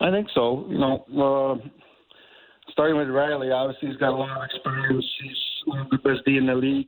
I 0.00 0.10
think 0.10 0.28
so. 0.34 0.64
You 0.68 0.78
know, 0.78 1.04
uh, 1.62 1.68
starting 2.72 2.96
with 2.96 3.08
Rielly, 3.08 3.52
obviously 3.54 3.88
he's 3.88 3.98
got 3.98 4.10
a 4.10 4.16
lot 4.16 4.36
of 4.36 4.44
experience. 4.44 5.04
He's 5.22 5.36
one 5.66 5.80
of 5.80 5.90
the 5.90 5.98
best 5.98 6.24
D 6.24 6.36
in 6.36 6.46
the 6.46 6.54
league. 6.54 6.86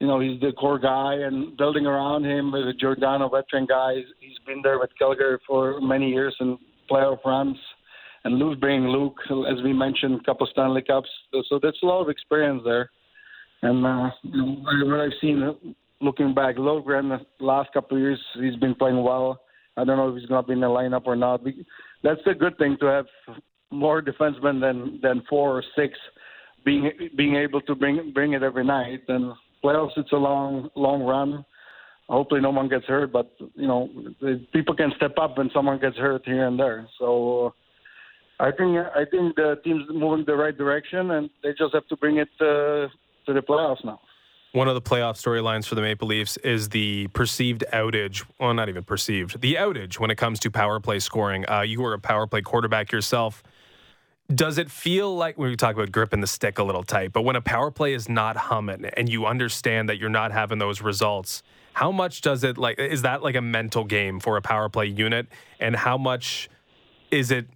You 0.00 0.06
know, 0.06 0.20
he's 0.20 0.40
the 0.40 0.52
core 0.52 0.78
guy, 0.78 1.14
and 1.14 1.56
building 1.56 1.86
around 1.86 2.26
him 2.26 2.52
with 2.52 2.68
a 2.68 2.72
Giordano 2.74 3.30
veteran 3.30 3.66
guy. 3.66 3.94
He's 4.20 4.38
been 4.46 4.60
there 4.62 4.78
with 4.78 4.90
Calgary 4.98 5.38
for 5.46 5.80
many 5.80 6.10
years 6.10 6.36
in 6.40 6.58
playoff 6.90 7.24
runs. 7.24 7.56
And 8.24 8.38
Luke 8.38 8.60
being 8.60 8.88
Luke, 8.88 9.18
as 9.48 9.62
we 9.62 9.72
mentioned, 9.72 10.20
a 10.20 10.24
couple 10.24 10.46
Stanley 10.50 10.82
Cups. 10.82 11.08
So 11.48 11.60
that's 11.62 11.78
a 11.82 11.86
lot 11.86 12.02
of 12.02 12.08
experience 12.08 12.62
there. 12.64 12.90
And 13.62 13.86
uh, 13.86 14.10
you 14.22 14.36
know, 14.36 14.86
what 14.86 15.00
I've 15.00 15.12
seen 15.20 15.54
looking 16.00 16.34
back, 16.34 16.56
Lundgren 16.56 17.18
the 17.38 17.44
last 17.44 17.72
couple 17.72 17.96
of 17.96 18.02
years 18.02 18.20
he's 18.40 18.56
been 18.56 18.74
playing 18.74 19.02
well. 19.02 19.40
I 19.76 19.84
don't 19.84 19.96
know 19.96 20.08
if 20.08 20.18
he's 20.18 20.28
going 20.28 20.42
to 20.42 20.46
be 20.46 20.54
in 20.54 20.60
the 20.60 20.66
lineup 20.66 21.06
or 21.06 21.16
not. 21.16 21.42
That's 22.02 22.20
a 22.26 22.34
good 22.34 22.56
thing 22.58 22.76
to 22.80 22.86
have 22.86 23.06
more 23.70 24.00
defensemen 24.00 24.60
than 24.60 25.00
than 25.02 25.22
four 25.28 25.58
or 25.58 25.64
six 25.76 25.98
being 26.64 26.90
being 27.16 27.36
able 27.36 27.60
to 27.62 27.74
bring 27.74 28.12
bring 28.14 28.32
it 28.32 28.42
every 28.42 28.64
night. 28.64 29.02
And 29.08 29.32
playoffs, 29.62 29.96
it's 29.96 30.12
a 30.12 30.16
long 30.16 30.70
long 30.76 31.02
run. 31.02 31.44
Hopefully, 32.08 32.40
no 32.40 32.50
one 32.50 32.68
gets 32.68 32.86
hurt, 32.86 33.12
but 33.12 33.32
you 33.54 33.66
know, 33.66 33.90
people 34.52 34.74
can 34.74 34.92
step 34.96 35.14
up 35.20 35.36
when 35.38 35.50
someone 35.52 35.80
gets 35.80 35.96
hurt 35.96 36.22
here 36.24 36.46
and 36.46 36.58
there. 36.58 36.88
So. 36.98 37.54
I 38.38 38.50
think 38.50 38.76
I 38.76 39.06
think 39.10 39.34
the 39.36 39.58
team's 39.64 39.84
moving 39.88 40.26
the 40.26 40.36
right 40.36 40.54
direction, 40.54 41.12
and 41.12 41.30
they 41.42 41.52
just 41.56 41.72
have 41.72 41.86
to 41.88 41.96
bring 41.96 42.18
it 42.18 42.28
uh, 42.38 42.84
to 43.24 43.32
the 43.32 43.40
playoffs 43.40 43.82
now. 43.82 43.98
One 44.56 44.68
of 44.68 44.74
the 44.74 44.80
playoff 44.80 45.20
storylines 45.20 45.66
for 45.66 45.74
the 45.74 45.82
Maple 45.82 46.08
Leafs 46.08 46.38
is 46.38 46.70
the 46.70 47.08
perceived 47.08 47.62
outage. 47.74 48.24
Well, 48.40 48.54
not 48.54 48.70
even 48.70 48.84
perceived. 48.84 49.42
The 49.42 49.56
outage 49.56 50.00
when 50.00 50.10
it 50.10 50.14
comes 50.14 50.40
to 50.40 50.50
power 50.50 50.80
play 50.80 50.98
scoring. 50.98 51.44
Uh, 51.46 51.60
you 51.60 51.82
were 51.82 51.92
a 51.92 51.98
power 51.98 52.26
play 52.26 52.40
quarterback 52.40 52.90
yourself. 52.90 53.42
Does 54.34 54.56
it 54.56 54.70
feel 54.70 55.14
like 55.14 55.36
when 55.36 55.50
we 55.50 55.56
talk 55.56 55.74
about 55.74 55.92
gripping 55.92 56.22
the 56.22 56.26
stick 56.26 56.58
a 56.58 56.62
little 56.62 56.84
tight, 56.84 57.12
but 57.12 57.20
when 57.20 57.36
a 57.36 57.42
power 57.42 57.70
play 57.70 57.92
is 57.92 58.08
not 58.08 58.38
humming 58.38 58.86
and 58.96 59.10
you 59.10 59.26
understand 59.26 59.90
that 59.90 59.98
you're 59.98 60.08
not 60.08 60.32
having 60.32 60.56
those 60.56 60.80
results, 60.80 61.42
how 61.74 61.92
much 61.92 62.22
does 62.22 62.42
it 62.42 62.56
like 62.56 62.78
is 62.78 63.02
that 63.02 63.22
like 63.22 63.34
a 63.34 63.42
mental 63.42 63.84
game 63.84 64.20
for 64.20 64.38
a 64.38 64.40
power 64.40 64.70
play 64.70 64.86
unit 64.86 65.26
and 65.60 65.76
how 65.76 65.98
much 65.98 66.48
is 67.10 67.30
it 67.30 67.46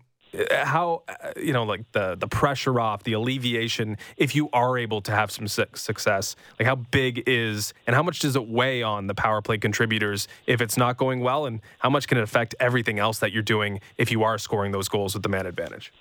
how 0.50 1.02
uh, 1.08 1.32
you 1.36 1.52
know 1.52 1.64
like 1.64 1.90
the 1.92 2.14
the 2.14 2.28
pressure 2.28 2.78
off 2.78 3.02
the 3.02 3.12
alleviation 3.12 3.96
if 4.16 4.34
you 4.34 4.48
are 4.52 4.78
able 4.78 5.00
to 5.00 5.12
have 5.12 5.30
some 5.30 5.48
success 5.48 6.36
like 6.58 6.66
how 6.66 6.76
big 6.76 7.22
is 7.26 7.74
and 7.86 7.96
how 7.96 8.02
much 8.02 8.20
does 8.20 8.36
it 8.36 8.48
weigh 8.48 8.82
on 8.82 9.06
the 9.06 9.14
power 9.14 9.42
play 9.42 9.58
contributors 9.58 10.28
if 10.46 10.60
it's 10.60 10.76
not 10.76 10.96
going 10.96 11.20
well? 11.20 11.46
And 11.46 11.60
how 11.78 11.90
much 11.90 12.06
can 12.06 12.18
it 12.18 12.22
affect 12.22 12.54
everything 12.60 12.98
else 12.98 13.18
that 13.18 13.32
you're 13.32 13.42
doing 13.42 13.80
if 13.98 14.10
you 14.10 14.22
are 14.22 14.38
scoring 14.38 14.72
those 14.72 14.88
goals 14.88 15.14
with 15.14 15.22
the 15.22 15.28
man 15.28 15.46
advantage? 15.46 15.92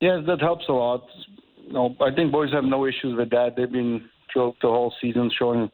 Yes 0.00 0.20
that 0.26 0.40
helps 0.40 0.68
a 0.68 0.72
lot. 0.72 1.04
No 1.68 1.96
i 2.00 2.14
think 2.14 2.30
boys 2.32 2.52
have 2.52 2.64
no 2.64 2.86
issues 2.86 3.16
with 3.16 3.30
that. 3.30 3.56
They've 3.56 3.70
been 3.70 4.08
throughout 4.32 4.56
the 4.62 4.68
whole 4.68 4.94
season 5.00 5.30
showing 5.36 5.70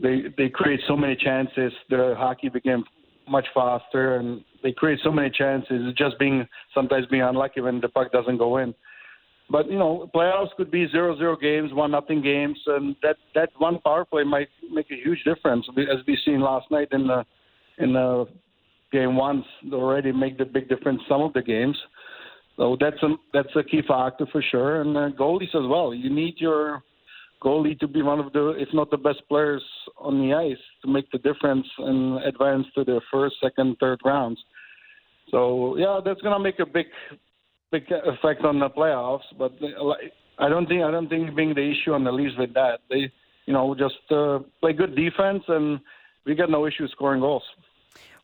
they 0.00 0.24
they 0.36 0.48
create 0.48 0.80
so 0.88 0.96
many 0.96 1.14
chances. 1.16 1.72
The 1.88 2.14
hockey 2.18 2.48
became 2.48 2.84
much 3.28 3.46
faster 3.54 4.16
and 4.16 4.44
they 4.62 4.72
create 4.72 4.98
so 5.02 5.10
many 5.10 5.30
chances. 5.30 5.94
Just 5.96 6.18
being 6.18 6.46
sometimes 6.74 7.06
being 7.06 7.22
unlucky 7.22 7.60
when 7.60 7.80
the 7.80 7.88
puck 7.88 8.12
doesn't 8.12 8.38
go 8.38 8.58
in. 8.58 8.74
But 9.50 9.70
you 9.70 9.78
know, 9.78 10.10
playoffs 10.14 10.54
could 10.56 10.70
be 10.70 10.88
zero-zero 10.90 11.36
games, 11.36 11.72
one 11.72 11.90
nothing 11.90 12.22
games, 12.22 12.58
and 12.66 12.96
that 13.02 13.16
that 13.34 13.50
one 13.58 13.78
power 13.80 14.04
play 14.04 14.24
might 14.24 14.48
make 14.72 14.90
a 14.90 14.94
huge 14.96 15.22
difference, 15.24 15.66
as 15.76 15.98
we 16.06 16.18
seen 16.24 16.40
last 16.40 16.70
night 16.70 16.88
in 16.92 17.06
the 17.06 17.24
in 17.78 17.92
the 17.92 18.26
game 18.90 19.16
ones 19.16 19.44
already 19.72 20.12
make 20.12 20.38
the 20.38 20.44
big 20.44 20.68
difference 20.68 21.02
some 21.08 21.20
of 21.20 21.32
the 21.34 21.42
games. 21.42 21.76
So 22.56 22.76
that's 22.80 23.02
a 23.02 23.16
that's 23.34 23.54
a 23.56 23.62
key 23.62 23.82
factor 23.86 24.26
for 24.32 24.42
sure, 24.50 24.80
and 24.80 24.96
uh, 24.96 25.10
goalies 25.10 25.54
as 25.54 25.68
well. 25.68 25.92
You 25.92 26.08
need 26.08 26.36
your 26.38 26.82
goalie 27.44 27.78
to 27.80 27.86
be 27.86 28.02
one 28.02 28.20
of 28.20 28.32
the, 28.32 28.54
if 28.58 28.68
not 28.72 28.90
the 28.90 28.96
best 28.96 29.22
players 29.28 29.62
on 29.98 30.20
the 30.20 30.34
ice 30.34 30.62
to 30.82 30.90
make 30.90 31.10
the 31.10 31.18
difference 31.18 31.66
and 31.78 32.22
advance 32.24 32.66
to 32.74 32.84
the 32.84 33.00
first, 33.12 33.36
second, 33.42 33.76
third 33.78 34.00
rounds. 34.04 34.38
So 35.30 35.76
yeah, 35.76 36.00
that's 36.04 36.20
gonna 36.22 36.38
make 36.38 36.58
a 36.60 36.66
big, 36.66 36.86
big 37.70 37.84
effect 37.90 38.44
on 38.44 38.58
the 38.58 38.70
playoffs. 38.70 39.28
But 39.38 39.52
I 40.38 40.48
don't 40.48 40.66
think 40.66 40.82
I 40.82 40.90
don't 40.90 41.08
think 41.08 41.34
being 41.36 41.54
the 41.54 41.70
issue 41.70 41.92
on 41.92 42.04
the 42.04 42.12
Leafs 42.12 42.34
with 42.38 42.54
that. 42.54 42.80
They, 42.88 43.10
you 43.46 43.52
know, 43.52 43.74
just 43.74 43.94
uh, 44.10 44.40
play 44.60 44.72
good 44.72 44.96
defense 44.96 45.42
and 45.48 45.80
we 46.24 46.34
got 46.34 46.50
no 46.50 46.66
issue 46.66 46.88
scoring 46.88 47.20
goals. 47.20 47.42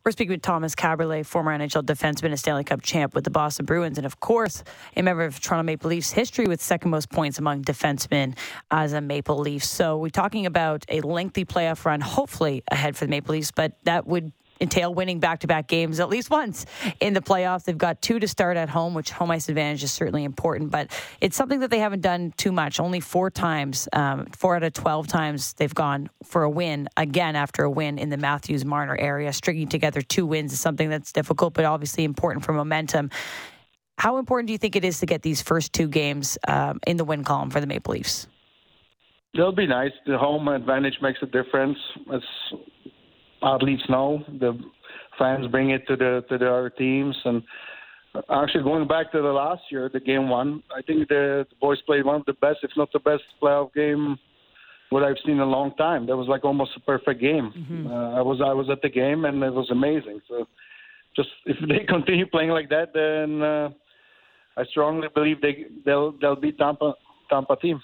We're 0.03 0.11
speaking 0.11 0.31
with 0.31 0.41
Tomas 0.41 0.73
Kaberle, 0.73 1.23
former 1.23 1.55
NHL 1.55 1.83
defenseman, 1.83 2.31
a 2.31 2.37
Stanley 2.37 2.63
Cup 2.63 2.81
champ 2.81 3.13
with 3.13 3.23
the 3.23 3.29
Boston 3.29 3.67
Bruins, 3.67 3.99
and 3.99 4.05
of 4.07 4.19
course, 4.19 4.63
a 4.97 5.03
member 5.03 5.23
of 5.23 5.39
Toronto 5.39 5.63
Maple 5.63 5.91
Leafs 5.91 6.09
history 6.11 6.47
with 6.47 6.59
second 6.59 6.89
most 6.89 7.11
points 7.11 7.37
among 7.37 7.63
defensemen 7.63 8.35
as 8.71 8.93
a 8.93 9.01
Maple 9.01 9.37
Leaf. 9.37 9.63
So 9.63 9.99
we're 9.99 10.09
talking 10.09 10.47
about 10.47 10.85
a 10.89 11.01
lengthy 11.01 11.45
playoff 11.45 11.85
run, 11.85 12.01
hopefully 12.01 12.63
ahead 12.71 12.97
for 12.97 13.05
the 13.05 13.11
Maple 13.11 13.33
Leafs, 13.33 13.51
but 13.51 13.73
that 13.83 14.07
would 14.07 14.31
entail 14.61 14.93
winning 14.93 15.19
back 15.19 15.39
to 15.39 15.47
back 15.47 15.67
games 15.67 15.99
at 15.99 16.07
least 16.07 16.29
once 16.29 16.65
in 16.99 17.13
the 17.13 17.21
playoffs. 17.21 17.63
They've 17.63 17.77
got 17.77 18.01
two 18.01 18.19
to 18.19 18.27
start 18.27 18.55
at 18.55 18.69
home, 18.69 18.93
which 18.93 19.11
home 19.11 19.31
ice 19.31 19.49
advantage 19.49 19.83
is 19.83 19.91
certainly 19.91 20.23
important, 20.23 20.71
but 20.71 20.91
it's 21.19 21.35
something 21.35 21.59
that 21.59 21.71
they 21.71 21.79
haven't 21.79 22.01
done 22.01 22.33
too 22.37 22.51
much. 22.51 22.79
Only 22.79 22.99
four 22.99 23.29
times, 23.29 23.89
um, 23.93 24.27
four 24.27 24.55
out 24.55 24.63
of 24.63 24.73
12 24.73 25.07
times 25.07 25.53
they've 25.53 25.73
gone 25.73 26.09
for 26.23 26.43
a 26.43 26.49
win, 26.49 26.87
again, 26.95 27.35
after 27.35 27.63
a 27.63 27.69
win 27.69 27.97
in 27.97 28.09
the 28.09 28.17
Matthews 28.17 28.63
Marner 28.63 28.95
area. 28.97 29.33
Stringing 29.33 29.67
together 29.67 30.01
two 30.01 30.25
wins 30.25 30.53
is 30.53 30.59
something 30.59 30.89
that's 30.89 31.11
difficult, 31.11 31.53
but 31.53 31.65
obviously 31.65 32.03
important 32.03 32.45
for 32.45 32.53
momentum. 32.53 33.09
How 33.97 34.17
important 34.17 34.47
do 34.47 34.53
you 34.53 34.57
think 34.57 34.75
it 34.75 34.85
is 34.85 34.99
to 34.99 35.05
get 35.05 35.21
these 35.21 35.41
first 35.41 35.73
two 35.73 35.87
games 35.87 36.37
um, 36.47 36.79
in 36.87 36.97
the 36.97 37.05
win 37.05 37.23
column 37.23 37.49
for 37.49 37.59
the 37.59 37.67
Maple 37.67 37.93
Leafs? 37.93 38.27
They'll 39.35 39.51
be 39.51 39.67
nice. 39.67 39.91
The 40.05 40.17
home 40.17 40.47
advantage 40.47 40.95
makes 41.01 41.19
a 41.21 41.25
difference. 41.25 41.77
It's 42.09 42.25
athletes 43.43 43.83
know. 43.89 44.23
The 44.39 44.59
fans 45.17 45.47
bring 45.47 45.71
it 45.71 45.87
to 45.87 45.95
the 45.95 46.23
to 46.29 46.37
the 46.37 46.49
other 46.49 46.69
teams, 46.69 47.15
and 47.25 47.43
actually 48.29 48.63
going 48.63 48.87
back 48.87 49.11
to 49.11 49.21
the 49.21 49.31
last 49.31 49.61
year, 49.69 49.89
the 49.91 49.99
game 49.99 50.29
one, 50.29 50.63
I 50.75 50.81
think 50.81 51.07
the, 51.07 51.45
the 51.49 51.55
boys 51.59 51.81
played 51.85 52.05
one 52.05 52.15
of 52.15 52.25
the 52.25 52.33
best, 52.33 52.59
if 52.63 52.71
not 52.75 52.91
the 52.91 52.99
best, 52.99 53.23
playoff 53.41 53.73
game 53.73 54.17
what 54.91 55.03
I've 55.03 55.15
seen 55.25 55.35
in 55.35 55.39
a 55.39 55.45
long 55.45 55.73
time. 55.75 56.05
That 56.05 56.17
was 56.17 56.27
like 56.27 56.43
almost 56.43 56.71
a 56.75 56.81
perfect 56.81 57.21
game. 57.21 57.51
Mm-hmm. 57.57 57.87
Uh, 57.87 58.11
I 58.11 58.21
was 58.21 58.41
I 58.45 58.53
was 58.53 58.69
at 58.69 58.81
the 58.81 58.89
game 58.89 59.25
and 59.25 59.41
it 59.41 59.53
was 59.53 59.69
amazing. 59.71 60.19
So 60.27 60.45
just 61.15 61.29
if 61.45 61.57
they 61.67 61.85
continue 61.85 62.27
playing 62.27 62.49
like 62.49 62.69
that, 62.69 62.93
then 62.93 63.41
uh, 63.41 63.69
I 64.57 64.65
strongly 64.69 65.07
believe 65.13 65.41
they 65.41 65.65
they'll 65.85 66.13
they'll 66.19 66.35
beat 66.35 66.57
Tampa 66.57 66.93
Tampa 67.29 67.55
team. 67.55 67.81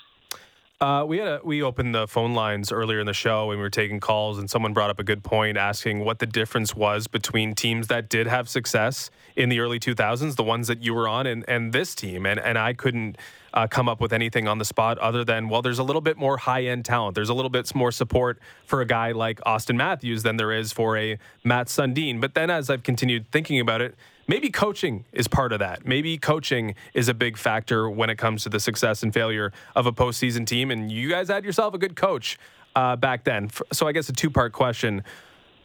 Uh, 0.79 1.03
we 1.07 1.17
had 1.17 1.27
a, 1.27 1.41
we 1.43 1.63
opened 1.63 1.95
the 1.95 2.07
phone 2.07 2.35
lines 2.35 2.71
earlier 2.71 2.99
in 2.99 3.07
the 3.07 3.13
show 3.13 3.49
and 3.49 3.57
we 3.57 3.63
were 3.63 3.69
taking 3.69 3.99
calls 3.99 4.37
and 4.37 4.47
someone 4.47 4.73
brought 4.73 4.91
up 4.91 4.99
a 4.99 5.03
good 5.03 5.23
point 5.23 5.57
asking 5.57 6.05
what 6.05 6.19
the 6.19 6.25
difference 6.27 6.75
was 6.75 7.07
between 7.07 7.55
teams 7.55 7.87
that 7.87 8.07
did 8.09 8.27
have 8.27 8.47
success 8.47 9.09
in 9.35 9.49
the 9.49 9.59
early 9.59 9.79
2000s 9.79 10.35
the 10.35 10.43
ones 10.43 10.67
that 10.67 10.83
you 10.83 10.93
were 10.93 11.07
on 11.07 11.25
and, 11.25 11.43
and 11.47 11.73
this 11.73 11.95
team. 11.95 12.27
And 12.27 12.39
and 12.39 12.59
I 12.59 12.73
couldn't 12.73 13.17
uh, 13.55 13.65
come 13.65 13.89
up 13.89 13.99
with 13.99 14.13
anything 14.13 14.47
on 14.47 14.59
the 14.59 14.65
spot 14.65 14.99
other 14.99 15.25
than 15.25 15.49
well 15.49 15.63
there's 15.63 15.79
a 15.79 15.83
little 15.83 16.01
bit 16.01 16.15
more 16.15 16.37
high 16.37 16.65
end 16.65 16.85
talent. 16.85 17.15
There's 17.15 17.29
a 17.29 17.33
little 17.33 17.49
bit 17.49 17.73
more 17.73 17.91
support 17.91 18.39
for 18.63 18.79
a 18.79 18.85
guy 18.85 19.13
like 19.13 19.39
Auston 19.47 19.77
Matthews 19.77 20.21
than 20.21 20.37
there 20.37 20.51
is 20.51 20.71
for 20.71 20.95
a 20.95 21.17
Mats 21.43 21.75
Sundin. 21.75 22.21
But 22.21 22.35
then 22.35 22.51
as 22.51 22.69
I've 22.69 22.83
continued 22.83 23.31
thinking 23.31 23.59
about 23.59 23.81
it 23.81 23.95
maybe 24.27 24.49
coaching 24.49 25.05
is 25.13 25.27
part 25.27 25.53
of 25.53 25.59
that. 25.59 25.85
Maybe 25.85 26.17
coaching 26.17 26.75
is 26.93 27.07
a 27.09 27.13
big 27.13 27.37
factor 27.37 27.89
when 27.89 28.09
it 28.09 28.17
comes 28.17 28.43
to 28.43 28.49
the 28.49 28.59
success 28.59 29.03
and 29.03 29.13
failure 29.13 29.51
of 29.75 29.85
a 29.85 29.91
postseason 29.91 30.45
team. 30.45 30.71
And 30.71 30.91
you 30.91 31.09
guys 31.09 31.29
had 31.29 31.43
yourself 31.43 31.73
a 31.73 31.77
good 31.77 31.95
coach 31.95 32.37
uh, 32.75 32.95
back 32.95 33.23
then. 33.23 33.49
So 33.71 33.87
I 33.87 33.91
guess 33.91 34.09
a 34.09 34.13
two 34.13 34.29
part 34.29 34.53
question. 34.53 35.03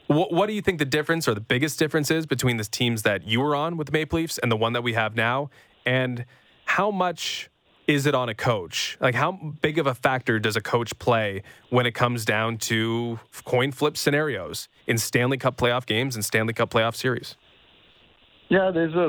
What, 0.06 0.32
what, 0.32 0.46
do 0.46 0.52
you 0.52 0.62
think 0.62 0.78
the 0.78 0.84
difference 0.84 1.28
or 1.28 1.34
the 1.34 1.40
biggest 1.40 1.78
difference 1.78 2.10
is 2.10 2.26
between 2.26 2.56
the 2.56 2.64
teams 2.64 3.02
that 3.02 3.26
you 3.26 3.40
were 3.40 3.54
on 3.54 3.76
with 3.76 3.88
the 3.88 3.92
Maple 3.92 4.18
Leafs 4.18 4.38
and 4.38 4.50
the 4.50 4.56
one 4.56 4.72
that 4.72 4.82
we 4.82 4.94
have 4.94 5.14
now? 5.14 5.50
And 5.86 6.24
how 6.64 6.90
much 6.90 7.50
is 7.86 8.06
it 8.06 8.14
on 8.14 8.28
a 8.28 8.34
coach? 8.34 8.96
Like, 9.00 9.14
how 9.14 9.32
big 9.32 9.78
of 9.78 9.86
a 9.86 9.94
factor 9.94 10.38
does 10.38 10.56
a 10.56 10.60
coach 10.60 10.98
play 10.98 11.42
when 11.70 11.86
it 11.86 11.92
comes 11.92 12.24
down 12.24 12.58
to 12.58 13.20
coin 13.44 13.72
flip 13.72 13.96
scenarios 13.96 14.68
in 14.86 14.98
Stanley 14.98 15.36
Cup 15.36 15.56
playoff 15.56 15.86
games 15.86 16.14
and 16.14 16.24
Stanley 16.24 16.52
Cup 16.52 16.70
playoff 16.70 16.94
series? 16.94 17.36
Yeah, 18.52 18.70
there's 18.70 18.92
a 18.92 19.08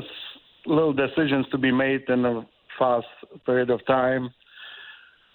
little 0.66 0.94
decisions 0.94 1.46
to 1.52 1.58
be 1.58 1.70
made 1.70 2.04
in 2.08 2.24
a 2.24 2.48
fast 2.80 3.06
period 3.46 3.72
of 3.72 3.86
time. 3.86 4.34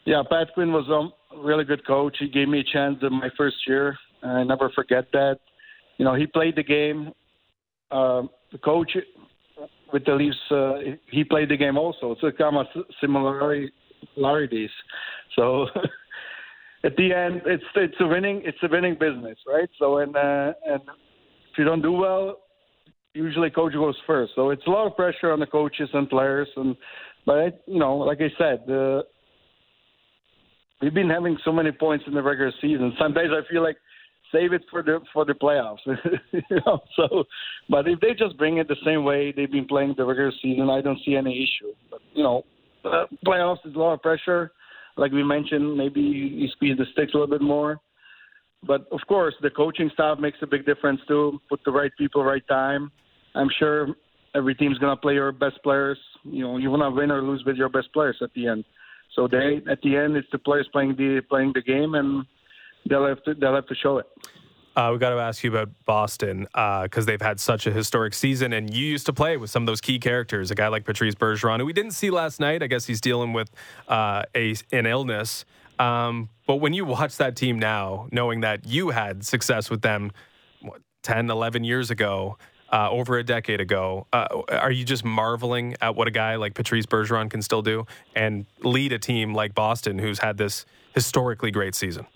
Yeah, 0.06 0.22
Pat 0.30 0.48
Quinn 0.54 0.72
was 0.72 0.88
a 0.88 1.38
really 1.38 1.64
good 1.64 1.86
coach. 1.86 2.16
He 2.18 2.26
gave 2.26 2.48
me 2.48 2.60
a 2.60 2.64
chance 2.64 2.96
in 3.02 3.12
my 3.12 3.28
first 3.36 3.56
year. 3.66 3.98
I 4.22 4.44
never 4.44 4.70
forget 4.74 5.08
that. 5.12 5.40
You 5.98 6.06
know, 6.06 6.14
he 6.14 6.26
played 6.26 6.56
the 6.56 6.62
game. 6.62 7.12
Uh, 7.90 8.22
the 8.50 8.56
coach 8.64 8.92
with 9.92 10.06
the 10.06 10.14
Leafs, 10.14 10.36
uh, 10.50 10.96
he 11.10 11.22
played 11.22 11.50
the 11.50 11.58
game 11.58 11.76
also. 11.76 12.16
So 12.18 12.28
It's 12.28 12.38
kind 12.38 12.56
of 12.56 12.66
similarities. 13.02 14.70
So 15.36 15.66
at 16.82 16.96
the 16.96 17.12
end, 17.12 17.42
it's 17.44 17.62
it's 17.74 18.00
a 18.00 18.06
winning 18.06 18.40
it's 18.46 18.56
a 18.62 18.68
winning 18.70 18.94
business, 18.94 19.36
right? 19.46 19.68
So 19.78 19.98
and 19.98 20.16
uh, 20.16 20.54
and 20.66 20.80
if 21.52 21.58
you 21.58 21.64
don't 21.64 21.82
do 21.82 21.92
well, 21.92 22.38
usually 23.14 23.50
coach 23.50 23.72
goes 23.72 23.96
first. 24.06 24.32
So 24.34 24.50
it's 24.50 24.66
a 24.66 24.70
lot 24.70 24.86
of 24.86 24.96
pressure 24.96 25.32
on 25.32 25.40
the 25.40 25.46
coaches 25.46 25.88
and 25.92 26.08
players. 26.08 26.48
And 26.56 26.76
but 27.26 27.62
you 27.66 27.78
know, 27.78 27.96
like 27.96 28.18
I 28.20 28.30
said, 28.38 28.70
uh, 28.70 29.02
we've 30.80 30.94
been 30.94 31.10
having 31.10 31.36
so 31.44 31.52
many 31.52 31.72
points 31.72 32.04
in 32.06 32.14
the 32.14 32.22
regular 32.22 32.52
season. 32.60 32.92
Sometimes 32.98 33.30
I 33.32 33.50
feel 33.50 33.62
like 33.62 33.76
save 34.32 34.52
it 34.52 34.62
for 34.70 34.82
the 34.82 35.00
for 35.12 35.24
the 35.24 35.34
playoffs. 35.34 35.78
you 36.32 36.60
know, 36.66 36.80
so 36.96 37.24
but 37.68 37.88
if 37.88 38.00
they 38.00 38.14
just 38.14 38.36
bring 38.36 38.58
it 38.58 38.68
the 38.68 38.76
same 38.84 39.04
way 39.04 39.32
they've 39.32 39.50
been 39.50 39.66
playing 39.66 39.94
the 39.96 40.04
regular 40.04 40.32
season, 40.42 40.70
I 40.70 40.80
don't 40.80 40.98
see 41.04 41.16
any 41.16 41.42
issue. 41.42 41.72
But 41.90 42.00
you 42.14 42.22
know, 42.22 42.44
uh, 42.84 43.04
playoffs 43.26 43.66
is 43.66 43.74
a 43.74 43.78
lot 43.78 43.94
of 43.94 44.02
pressure. 44.02 44.52
Like 44.96 45.12
we 45.12 45.22
mentioned, 45.22 45.76
maybe 45.76 46.00
you 46.00 46.48
squeeze 46.48 46.76
the 46.76 46.84
sticks 46.92 47.14
a 47.14 47.18
little 47.18 47.38
bit 47.38 47.42
more. 47.42 47.80
But 48.66 48.86
of 48.90 49.00
course, 49.06 49.34
the 49.40 49.50
coaching 49.50 49.90
staff 49.94 50.18
makes 50.18 50.38
a 50.42 50.46
big 50.46 50.66
difference 50.66 51.00
too. 51.06 51.40
Put 51.48 51.60
the 51.64 51.70
right 51.70 51.92
people, 51.96 52.24
right 52.24 52.46
time. 52.48 52.90
I'm 53.34 53.48
sure 53.58 53.88
every 54.34 54.54
team's 54.54 54.78
going 54.78 54.94
to 54.94 55.00
play 55.00 55.14
your 55.14 55.32
best 55.32 55.62
players. 55.62 55.98
You 56.24 56.42
know, 56.42 56.56
you 56.56 56.70
want 56.70 56.82
to 56.82 56.90
win 56.90 57.10
or 57.10 57.22
lose 57.22 57.44
with 57.46 57.56
your 57.56 57.68
best 57.68 57.92
players 57.92 58.16
at 58.22 58.30
the 58.34 58.48
end. 58.48 58.64
So 59.14 59.28
they, 59.28 59.62
at 59.70 59.80
the 59.82 59.96
end, 59.96 60.16
it's 60.16 60.28
the 60.32 60.38
players 60.38 60.68
playing 60.72 60.96
the 60.96 61.20
playing 61.28 61.52
the 61.54 61.62
game, 61.62 61.94
and 61.94 62.24
they'll 62.88 63.06
have 63.06 63.22
to 63.24 63.34
they'll 63.34 63.54
have 63.54 63.66
to 63.66 63.74
show 63.74 63.98
it. 63.98 64.06
Uh, 64.76 64.90
we 64.92 64.98
got 64.98 65.10
to 65.10 65.16
ask 65.16 65.42
you 65.42 65.50
about 65.50 65.68
Boston 65.86 66.42
because 66.52 66.88
uh, 66.98 67.04
they've 67.04 67.20
had 67.20 67.40
such 67.40 67.66
a 67.66 67.72
historic 67.72 68.14
season, 68.14 68.52
and 68.52 68.72
you 68.72 68.86
used 68.86 69.06
to 69.06 69.12
play 69.12 69.36
with 69.36 69.50
some 69.50 69.64
of 69.64 69.66
those 69.66 69.80
key 69.80 69.98
characters. 69.98 70.52
A 70.52 70.54
guy 70.54 70.68
like 70.68 70.84
Patrice 70.84 71.16
Bergeron, 71.16 71.58
who 71.58 71.66
we 71.66 71.72
didn't 71.72 71.92
see 71.92 72.10
last 72.10 72.38
night. 72.38 72.62
I 72.62 72.68
guess 72.68 72.84
he's 72.86 73.00
dealing 73.00 73.32
with 73.32 73.50
uh, 73.88 74.22
a 74.36 74.54
an 74.70 74.86
illness. 74.86 75.44
Um, 75.78 76.28
but 76.46 76.56
when 76.56 76.72
you 76.72 76.84
watch 76.84 77.16
that 77.18 77.36
team 77.36 77.58
now, 77.58 78.08
knowing 78.12 78.40
that 78.40 78.66
you 78.66 78.90
had 78.90 79.24
success 79.24 79.70
with 79.70 79.82
them 79.82 80.12
what, 80.60 80.80
10, 81.02 81.30
11 81.30 81.64
years 81.64 81.90
ago, 81.90 82.36
uh, 82.70 82.88
over 82.90 83.16
a 83.16 83.24
decade 83.24 83.60
ago. 83.60 84.06
Uh, 84.12 84.42
are 84.50 84.70
you 84.70 84.84
just 84.84 85.04
marveling 85.04 85.74
at 85.80 85.96
what 85.96 86.06
a 86.08 86.10
guy 86.10 86.36
like 86.36 86.54
Patrice 86.54 86.86
Bergeron 86.86 87.30
can 87.30 87.42
still 87.42 87.62
do 87.62 87.86
and 88.14 88.46
lead 88.62 88.92
a 88.92 88.98
team 88.98 89.34
like 89.34 89.54
Boston, 89.54 89.98
who's 89.98 90.18
had 90.18 90.36
this 90.36 90.66
historically 90.94 91.50
great 91.50 91.74
season? 91.74 92.06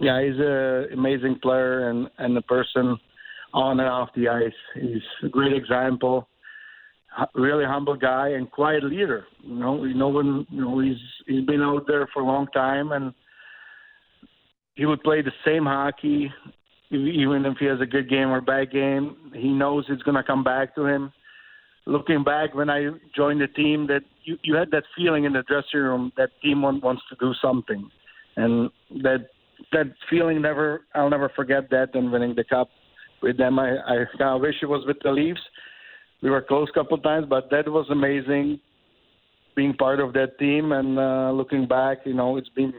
Yeah, 0.00 0.22
he's 0.22 0.38
an 0.38 0.92
amazing 0.92 1.38
player 1.40 1.88
and 1.90 2.08
and 2.18 2.36
the 2.36 2.42
person 2.42 2.98
on 3.52 3.78
and 3.78 3.88
off 3.88 4.08
the 4.16 4.28
ice. 4.28 4.52
He's 4.74 5.02
a 5.22 5.28
great 5.28 5.52
example. 5.52 6.28
Really 7.34 7.64
humble 7.64 7.96
guy 7.96 8.30
and 8.30 8.50
quiet 8.50 8.84
leader. 8.84 9.26
You 9.42 9.56
know, 9.56 9.84
know 9.84 10.08
when 10.08 10.46
you 10.50 10.60
know 10.60 10.78
he's 10.80 10.96
he's 11.26 11.44
been 11.44 11.62
out 11.62 11.86
there 11.86 12.08
for 12.12 12.22
a 12.22 12.26
long 12.26 12.46
time, 12.48 12.92
and 12.92 13.12
he 14.74 14.86
would 14.86 15.02
play 15.02 15.22
the 15.22 15.32
same 15.44 15.64
hockey, 15.64 16.32
even 16.90 17.44
if 17.44 17.56
he 17.58 17.66
has 17.66 17.80
a 17.80 17.86
good 17.86 18.08
game 18.08 18.28
or 18.28 18.40
bad 18.40 18.72
game. 18.72 19.16
He 19.34 19.50
knows 19.50 19.84
it's 19.88 20.02
going 20.02 20.16
to 20.16 20.22
come 20.22 20.42
back 20.42 20.74
to 20.74 20.86
him. 20.86 21.12
Looking 21.86 22.24
back, 22.24 22.54
when 22.54 22.70
I 22.70 22.88
joined 23.14 23.40
the 23.40 23.48
team, 23.48 23.86
that 23.88 24.02
you 24.24 24.38
you 24.42 24.54
had 24.56 24.70
that 24.70 24.84
feeling 24.96 25.24
in 25.24 25.32
the 25.32 25.42
dressing 25.42 25.80
room 25.80 26.12
that 26.16 26.30
team 26.42 26.62
wants 26.62 27.02
to 27.10 27.16
do 27.20 27.32
something, 27.42 27.88
and 28.36 28.70
that 29.02 29.28
that 29.72 29.92
feeling 30.10 30.42
never 30.42 30.82
I'll 30.94 31.10
never 31.10 31.30
forget 31.36 31.70
that 31.70 31.94
and 31.94 32.10
winning 32.10 32.34
the 32.34 32.44
cup 32.44 32.70
with 33.22 33.36
them. 33.36 33.58
I 33.58 33.76
I 33.86 34.04
of 34.22 34.40
wish 34.40 34.56
it 34.62 34.66
was 34.66 34.84
with 34.86 34.96
the 35.02 35.12
Leafs 35.12 35.40
we 36.22 36.30
were 36.30 36.42
close 36.42 36.68
a 36.70 36.72
couple 36.72 36.96
times, 36.98 37.26
but 37.28 37.50
that 37.50 37.68
was 37.68 37.86
amazing 37.90 38.60
being 39.54 39.74
part 39.74 40.00
of 40.00 40.12
that 40.14 40.38
team. 40.38 40.72
And 40.72 40.98
uh, 40.98 41.30
looking 41.32 41.66
back, 41.66 41.98
you 42.04 42.14
know, 42.14 42.36
it's 42.36 42.48
been 42.50 42.72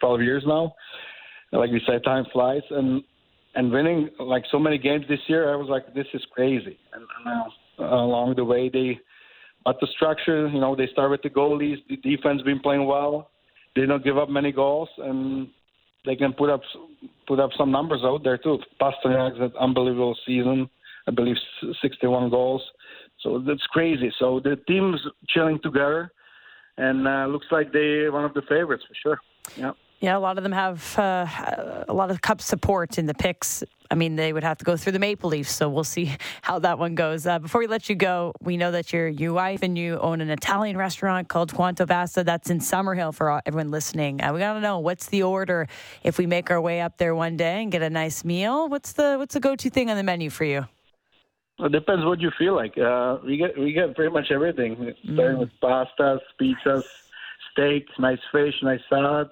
12 0.00 0.22
years 0.22 0.42
now. 0.46 0.74
Like 1.52 1.70
we 1.70 1.82
said, 1.86 2.02
time 2.04 2.24
flies, 2.32 2.62
and 2.70 3.02
and 3.54 3.70
winning 3.70 4.08
like 4.18 4.44
so 4.50 4.58
many 4.58 4.78
games 4.78 5.04
this 5.08 5.18
year, 5.26 5.52
I 5.52 5.56
was 5.56 5.68
like, 5.68 5.92
this 5.94 6.06
is 6.14 6.22
crazy. 6.32 6.78
And, 6.94 7.04
uh, 7.78 7.84
along 7.84 8.36
the 8.36 8.44
way, 8.44 8.70
they 8.70 8.98
but 9.64 9.76
the 9.80 9.86
structure, 9.94 10.48
you 10.48 10.60
know, 10.60 10.74
they 10.74 10.88
start 10.88 11.10
with 11.10 11.22
the 11.22 11.30
goalies. 11.30 11.76
The 11.88 11.96
defense 11.96 12.42
been 12.42 12.60
playing 12.60 12.86
well. 12.86 13.30
They 13.76 13.86
don't 13.86 14.02
give 14.02 14.18
up 14.18 14.28
many 14.28 14.50
goals, 14.50 14.88
and 14.98 15.48
they 16.04 16.16
can 16.16 16.32
put 16.32 16.50
up 16.50 16.62
put 17.26 17.38
up 17.38 17.50
some 17.56 17.70
numbers 17.70 18.00
out 18.02 18.24
there 18.24 18.38
too. 18.38 18.58
Pastrnak's 18.80 19.38
an 19.40 19.52
unbelievable 19.60 20.16
season. 20.26 20.68
I 21.06 21.10
believe 21.10 21.36
61 21.80 22.30
goals. 22.30 22.62
So 23.20 23.38
that's 23.38 23.66
crazy. 23.68 24.12
So 24.18 24.40
the 24.40 24.56
team's 24.68 25.00
chilling 25.28 25.60
together, 25.62 26.10
and 26.76 27.06
uh, 27.06 27.26
looks 27.26 27.46
like 27.50 27.72
they're 27.72 28.10
one 28.10 28.24
of 28.24 28.34
the 28.34 28.42
favorites 28.42 28.84
for 28.88 28.94
sure. 28.94 29.20
Yeah. 29.56 29.72
Yeah, 30.02 30.16
a 30.16 30.18
lot 30.18 30.36
of 30.36 30.42
them 30.42 30.52
have 30.52 30.98
uh, 30.98 31.84
a 31.86 31.94
lot 31.94 32.10
of 32.10 32.20
cup 32.22 32.40
support 32.40 32.98
in 32.98 33.06
the 33.06 33.14
picks. 33.14 33.62
I 33.88 33.94
mean, 33.94 34.16
they 34.16 34.32
would 34.32 34.42
have 34.42 34.58
to 34.58 34.64
go 34.64 34.76
through 34.76 34.94
the 34.94 34.98
Maple 34.98 35.30
Leafs, 35.30 35.52
so 35.52 35.68
we'll 35.68 35.84
see 35.84 36.16
how 36.42 36.58
that 36.58 36.80
one 36.80 36.96
goes. 36.96 37.24
Uh, 37.24 37.38
before 37.38 37.60
we 37.60 37.68
let 37.68 37.88
you 37.88 37.94
go, 37.94 38.32
we 38.40 38.56
know 38.56 38.72
that 38.72 38.92
you're 38.92 39.06
your 39.06 39.32
wife 39.32 39.60
and 39.62 39.78
you 39.78 40.00
own 40.00 40.20
an 40.20 40.28
Italian 40.28 40.76
restaurant 40.76 41.28
called 41.28 41.54
Quanto 41.54 41.86
Basta. 41.86 42.24
That's 42.24 42.50
in 42.50 42.58
Summerhill 42.58 43.14
for 43.14 43.40
everyone 43.46 43.70
listening. 43.70 44.20
Uh, 44.20 44.32
we 44.32 44.40
got 44.40 44.54
to 44.54 44.60
know 44.60 44.80
what's 44.80 45.06
the 45.06 45.22
order 45.22 45.68
if 46.02 46.18
we 46.18 46.26
make 46.26 46.50
our 46.50 46.60
way 46.60 46.80
up 46.80 46.98
there 46.98 47.14
one 47.14 47.36
day 47.36 47.62
and 47.62 47.70
get 47.70 47.82
a 47.82 47.90
nice 47.90 48.24
meal. 48.24 48.68
What's 48.68 48.94
the 48.94 49.14
what's 49.18 49.34
the 49.34 49.40
go 49.40 49.54
to 49.54 49.70
thing 49.70 49.88
on 49.88 49.96
the 49.96 50.02
menu 50.02 50.30
for 50.30 50.44
you? 50.44 50.66
It 51.62 51.72
depends 51.72 52.04
what 52.04 52.20
you 52.20 52.30
feel 52.38 52.56
like. 52.56 52.76
Uh, 52.76 53.18
we 53.24 53.36
get 53.36 53.58
we 53.58 53.72
get 53.72 53.94
pretty 53.94 54.12
much 54.12 54.30
everything, 54.30 54.76
mm. 54.76 55.14
starting 55.14 55.38
with 55.38 55.50
pastas, 55.62 56.20
pizzas, 56.40 56.82
steak, 57.52 57.86
nice 57.98 58.18
fish, 58.32 58.54
nice 58.62 58.80
salad. 58.88 59.30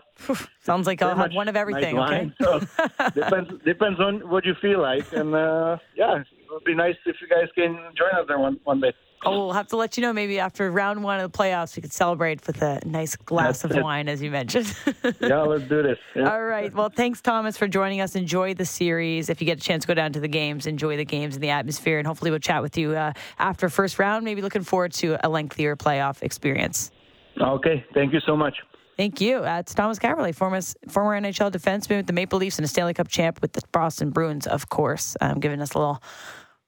Sounds 0.60 0.86
like 0.86 1.02
I'll 1.02 1.16
have 1.16 1.32
one 1.32 1.48
of 1.48 1.56
everything. 1.56 1.96
Nice 1.96 2.30
okay. 2.40 2.66
so 2.86 3.10
depends 3.14 3.50
depends 3.64 4.00
on 4.00 4.28
what 4.28 4.44
you 4.44 4.54
feel 4.62 4.80
like, 4.80 5.12
and 5.12 5.34
uh, 5.34 5.78
yeah, 5.96 6.20
it 6.20 6.26
would 6.50 6.64
be 6.64 6.74
nice 6.74 6.96
if 7.06 7.16
you 7.20 7.28
guys 7.28 7.48
can 7.54 7.76
join 7.96 8.10
us 8.20 8.26
there 8.28 8.38
one 8.38 8.60
one 8.64 8.80
day. 8.80 8.92
Oh, 9.24 9.46
we'll 9.46 9.52
have 9.52 9.68
to 9.68 9.76
let 9.76 9.98
you 9.98 10.02
know 10.02 10.14
maybe 10.14 10.38
after 10.38 10.70
round 10.70 11.02
one 11.04 11.20
of 11.20 11.30
the 11.30 11.36
playoffs, 11.36 11.76
we 11.76 11.82
could 11.82 11.92
celebrate 11.92 12.46
with 12.46 12.62
a 12.62 12.80
nice 12.86 13.16
glass 13.16 13.60
That's 13.60 13.74
of 13.74 13.78
it. 13.78 13.82
wine, 13.82 14.08
as 14.08 14.22
you 14.22 14.30
mentioned. 14.30 14.74
yeah, 15.20 15.42
let's 15.42 15.68
do 15.68 15.82
this. 15.82 15.98
Yeah. 16.16 16.32
All 16.32 16.42
right. 16.42 16.72
Well, 16.72 16.88
thanks, 16.88 17.20
Tomas, 17.20 17.58
for 17.58 17.68
joining 17.68 18.00
us. 18.00 18.16
Enjoy 18.16 18.54
the 18.54 18.64
series. 18.64 19.28
If 19.28 19.42
you 19.42 19.44
get 19.44 19.58
a 19.58 19.60
chance 19.60 19.84
go 19.84 19.92
down 19.92 20.14
to 20.14 20.20
the 20.20 20.28
games, 20.28 20.66
enjoy 20.66 20.96
the 20.96 21.04
games 21.04 21.34
and 21.34 21.44
the 21.44 21.50
atmosphere. 21.50 21.98
And 21.98 22.06
hopefully, 22.06 22.30
we'll 22.30 22.40
chat 22.40 22.62
with 22.62 22.78
you 22.78 22.92
uh, 22.92 23.12
after 23.38 23.68
first 23.68 23.98
round. 23.98 24.24
Maybe 24.24 24.40
looking 24.40 24.62
forward 24.62 24.92
to 24.94 25.18
a 25.22 25.28
lengthier 25.28 25.76
playoff 25.76 26.22
experience. 26.22 26.90
Okay. 27.38 27.84
Thank 27.92 28.14
you 28.14 28.20
so 28.20 28.36
much. 28.36 28.56
Thank 28.96 29.20
you. 29.20 29.44
Uh, 29.44 29.60
it's 29.60 29.74
Tomas 29.74 29.98
Kaberle, 29.98 30.34
former, 30.34 30.60
former 30.88 31.20
NHL 31.20 31.50
defenseman 31.50 31.98
with 31.98 32.06
the 32.06 32.12
Maple 32.12 32.38
Leafs 32.38 32.58
and 32.58 32.64
a 32.64 32.68
Stanley 32.68 32.94
Cup 32.94 33.08
champ 33.08 33.40
with 33.40 33.52
the 33.52 33.62
Boston 33.72 34.10
Bruins, 34.10 34.46
of 34.46 34.68
course, 34.68 35.16
um, 35.20 35.40
giving 35.40 35.60
us 35.60 35.72
a 35.72 35.78
little 35.78 36.02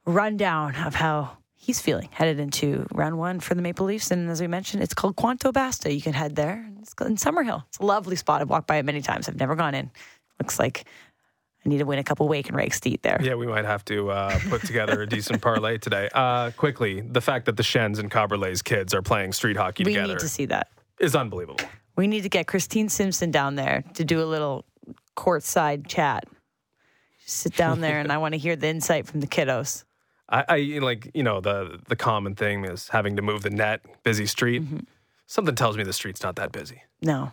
rundown 0.07 0.75
of 0.77 0.95
how 0.95 1.37
he's 1.63 1.81
feeling 1.81 2.09
headed 2.11 2.41
into 2.41 2.85
round 2.93 3.17
one 3.17 3.39
for 3.39 3.55
the 3.55 3.63
Maple 3.63 3.87
Leafs. 3.87 4.11
And 4.11 4.29
as 4.29 4.41
we 4.41 4.49
mentioned, 4.49 4.83
it's 4.83 4.95
called 4.95 5.17
Quanto 5.17 5.53
Basta. 5.53 5.93
You 5.93 6.03
can 6.03 6.13
head 6.13 6.35
there. 6.35 6.69
It's 6.81 6.93
in 7.01 7.17
Summerhill. 7.17 7.63
It's 7.69 7.79
a 7.79 7.85
lovely 7.85 8.17
spot. 8.17 8.43
I've 8.43 8.51
walked 8.51 8.67
by 8.67 8.77
it 8.77 8.85
many 8.85 9.01
times. 9.01 9.29
I've 9.29 9.39
never 9.39 9.55
gone 9.55 9.75
in. 9.75 9.91
Looks 10.41 10.59
like 10.59 10.85
I 11.65 11.69
need 11.69 11.79
to 11.79 11.85
win 11.85 12.01
a 12.01 12.05
couple 12.05 12.27
wake 12.27 12.49
and 12.49 12.57
rakes 12.57 12.81
to 12.81 12.91
eat 12.91 13.03
there. 13.03 13.21
Yeah, 13.23 13.37
we 13.37 13.47
might 13.47 13.65
have 13.65 13.85
to 13.87 14.11
uh, 14.11 14.39
put 14.49 14.63
together 14.63 15.03
a 15.03 15.07
decent 15.07 15.41
parlay 15.41 15.79
today. 15.79 16.09
Uh, 16.13 16.51
quickly, 16.51 17.01
the 17.01 17.21
fact 17.21 17.47
that 17.47 17.57
the 17.57 17.63
Schenns 17.63 18.01
and 18.01 18.11
Kaberle's 18.11 18.61
kids 18.61 18.93
are 18.93 19.03
playing 19.03 19.33
street 19.33 19.57
hockey 19.57 19.85
we 19.85 19.93
together. 19.93 20.09
We 20.09 20.15
need 20.15 20.21
to 20.21 20.29
see 20.29 20.47
that. 20.47 20.69
Is 20.99 21.15
unbelievable. 21.15 21.65
We 21.95 22.09
need 22.09 22.23
to 22.23 22.29
get 22.29 22.49
Christine 22.49 22.89
Simpson 22.89 23.31
down 23.31 23.55
there 23.55 23.85
to 23.95 24.05
do 24.05 24.21
a 24.21 24.27
little 24.27 24.65
courtside 25.17 25.87
chat. 25.87 26.25
Just 27.25 27.39
sit 27.39 27.57
down 27.57 27.81
there, 27.81 28.01
and 28.01 28.11
I 28.11 28.19
want 28.19 28.33
to 28.35 28.39
hear 28.39 28.57
the 28.57 28.67
insight 28.67 29.07
from 29.07 29.21
the 29.21 29.27
kiddos. 29.29 29.85
I, 30.33 30.45
I 30.49 30.79
like 30.81 31.11
you 31.15 31.23
know 31.23 31.41
the 31.41 31.79
the 31.89 31.97
common 31.97 32.35
thing 32.35 32.65
is 32.65 32.89
having 32.89 33.17
to 33.17 33.23
move 33.23 33.43
the 33.43 33.51
net, 33.51 33.85
busy 34.03 34.27
street. 34.27 34.63
Mm-hmm. 34.63 34.79
Something 35.27 35.55
tells 35.55 35.77
me 35.77 35.85
the 35.85 35.93
street's 35.93 36.23
not 36.23 36.37
that 36.37 36.51
busy. 36.53 36.83
No, 37.03 37.33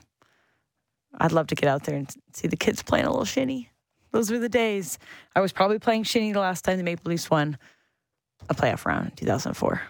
I'd 1.17 1.31
love 1.31 1.47
to 1.47 1.55
get 1.55 1.69
out 1.69 1.83
there 1.83 1.95
and 1.95 2.13
see 2.33 2.47
the 2.47 2.57
kids 2.57 2.83
playing 2.83 3.05
a 3.05 3.09
little 3.09 3.25
shinny. 3.25 3.69
Those 4.11 4.29
were 4.31 4.39
the 4.39 4.49
days. 4.49 4.99
I 5.35 5.39
was 5.39 5.51
probably 5.51 5.79
playing 5.79 6.03
shinny 6.03 6.31
the 6.31 6.39
last 6.39 6.65
time 6.65 6.77
the 6.77 6.83
Maple 6.83 7.09
Leafs 7.09 7.29
won 7.29 7.57
a 8.49 8.55
playoff 8.55 8.85
round 8.85 9.05
in 9.05 9.15
2004. 9.15 9.81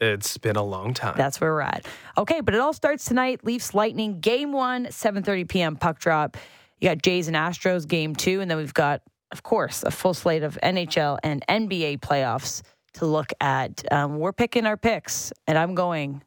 It's 0.00 0.38
been 0.38 0.56
a 0.56 0.62
long 0.62 0.94
time. 0.94 1.14
That's 1.16 1.40
where 1.40 1.52
we're 1.52 1.60
at. 1.60 1.86
Okay, 2.18 2.40
but 2.40 2.54
it 2.54 2.60
all 2.60 2.72
starts 2.72 3.04
tonight. 3.04 3.44
Leafs 3.44 3.74
Lightning 3.74 4.20
game 4.20 4.52
one, 4.52 4.86
7:30 4.86 5.48
p.m. 5.48 5.76
puck 5.76 5.98
drop. 5.98 6.36
You 6.80 6.88
got 6.88 7.02
Jays 7.02 7.28
and 7.28 7.36
Astros 7.36 7.86
game 7.86 8.14
two, 8.14 8.40
and 8.40 8.50
then 8.50 8.58
we've 8.58 8.74
got 8.74 9.02
of 9.34 9.42
course, 9.42 9.82
a 9.82 9.90
full 9.90 10.14
slate 10.14 10.44
of 10.44 10.56
NHL 10.62 11.18
and 11.24 11.44
NBA 11.48 11.98
playoffs 11.98 12.62
to 12.94 13.04
look 13.04 13.32
at. 13.40 13.82
Um, 13.92 14.20
we're 14.20 14.32
picking 14.32 14.64
our 14.64 14.76
picks, 14.76 15.32
and 15.48 15.58
I'm 15.58 15.74
going 15.74 16.22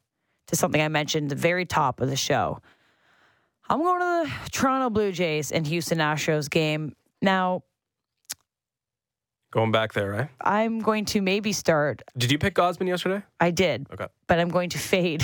to 0.48 0.58
something 0.58 0.82
I 0.82 0.90
mentioned 0.90 1.32
at 1.32 1.38
the 1.38 1.42
very 1.42 1.66
top 1.66 2.02
of 2.02 2.10
the 2.10 2.18
show. 2.18 2.60
I'm 3.70 3.82
going 3.82 4.02
to 4.02 4.30
the 4.30 4.50
Toronto 4.50 4.90
Blue 4.90 5.14
Jays 5.14 5.54
and 5.54 5.66
Houston 5.66 6.00
Astros 6.00 6.50
game. 6.50 6.96
Now, 7.22 7.64
Going 9.52 9.72
back 9.72 9.94
there, 9.94 10.12
right? 10.12 10.30
I'm 10.42 10.82
going 10.82 11.06
to 11.06 11.22
maybe 11.22 11.54
start. 11.54 12.02
Did 12.18 12.30
you 12.30 12.38
pick 12.38 12.56
Gausman 12.56 12.90
yesterday? 12.90 13.24
I 13.40 13.52
did. 13.52 13.88
Okay. 13.94 14.08
But 14.28 14.40
I'm 14.40 14.50
going 14.50 14.70
to 14.72 14.78
fade 14.78 15.24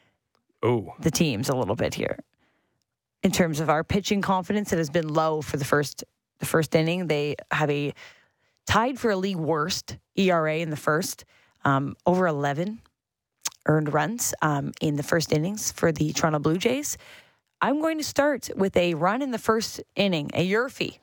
oh. 0.64 0.92
the 0.98 1.12
teams 1.12 1.48
a 1.48 1.54
little 1.54 1.76
bit 1.76 1.94
here. 1.94 2.18
In 3.22 3.30
terms 3.30 3.60
of 3.60 3.70
our 3.70 3.84
pitching 3.84 4.20
confidence, 4.20 4.72
it 4.72 4.78
has 4.78 4.90
been 4.90 5.06
low 5.06 5.40
for 5.40 5.56
the 5.56 5.64
first 5.64 6.02
the 6.42 6.46
first 6.46 6.74
inning. 6.74 7.06
They 7.06 7.36
have 7.52 7.70
a 7.70 7.94
tied 8.66 8.98
for 8.98 9.12
a 9.12 9.16
league 9.16 9.36
worst 9.36 9.96
ERA 10.16 10.56
in 10.56 10.70
the 10.70 10.76
first, 10.76 11.24
um, 11.64 11.96
over 12.04 12.26
11 12.26 12.80
earned 13.66 13.94
runs 13.94 14.34
um, 14.42 14.72
in 14.80 14.96
the 14.96 15.04
first 15.04 15.32
innings 15.32 15.70
for 15.70 15.92
the 15.92 16.12
Toronto 16.12 16.40
Blue 16.40 16.56
Jays. 16.56 16.98
I'm 17.60 17.80
going 17.80 17.98
to 17.98 18.04
start 18.04 18.50
with 18.56 18.76
a 18.76 18.94
run 18.94 19.22
in 19.22 19.30
the 19.30 19.38
first 19.38 19.80
inning, 19.94 20.30
a 20.34 20.50
YRFI. 20.50 20.98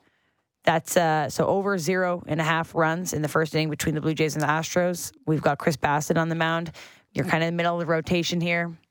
That's 0.66 0.98
uh, 0.98 1.30
so 1.30 1.48
over 1.48 1.78
zero 1.78 2.22
and 2.28 2.42
a 2.42 2.44
half 2.44 2.76
runs 2.76 3.14
in 3.14 3.22
the 3.22 3.30
first 3.30 3.56
inning 3.56 3.70
between 3.70 3.96
the 3.96 4.02
Blue 4.02 4.14
Jays 4.14 4.36
and 4.36 4.44
the 4.44 4.48
Astros. 4.48 5.14
We've 5.26 5.42
got 5.42 5.58
Chris 5.58 5.78
Bassitt 5.78 6.18
on 6.18 6.28
the 6.28 6.36
mound. 6.36 6.74
You're 7.14 7.26
kind 7.26 7.44
of 7.44 7.48
in 7.48 7.54
the 7.54 7.58
middle 7.58 7.80
of 7.80 7.80
the 7.80 7.92
rotation 7.92 8.42
here. 8.42 8.78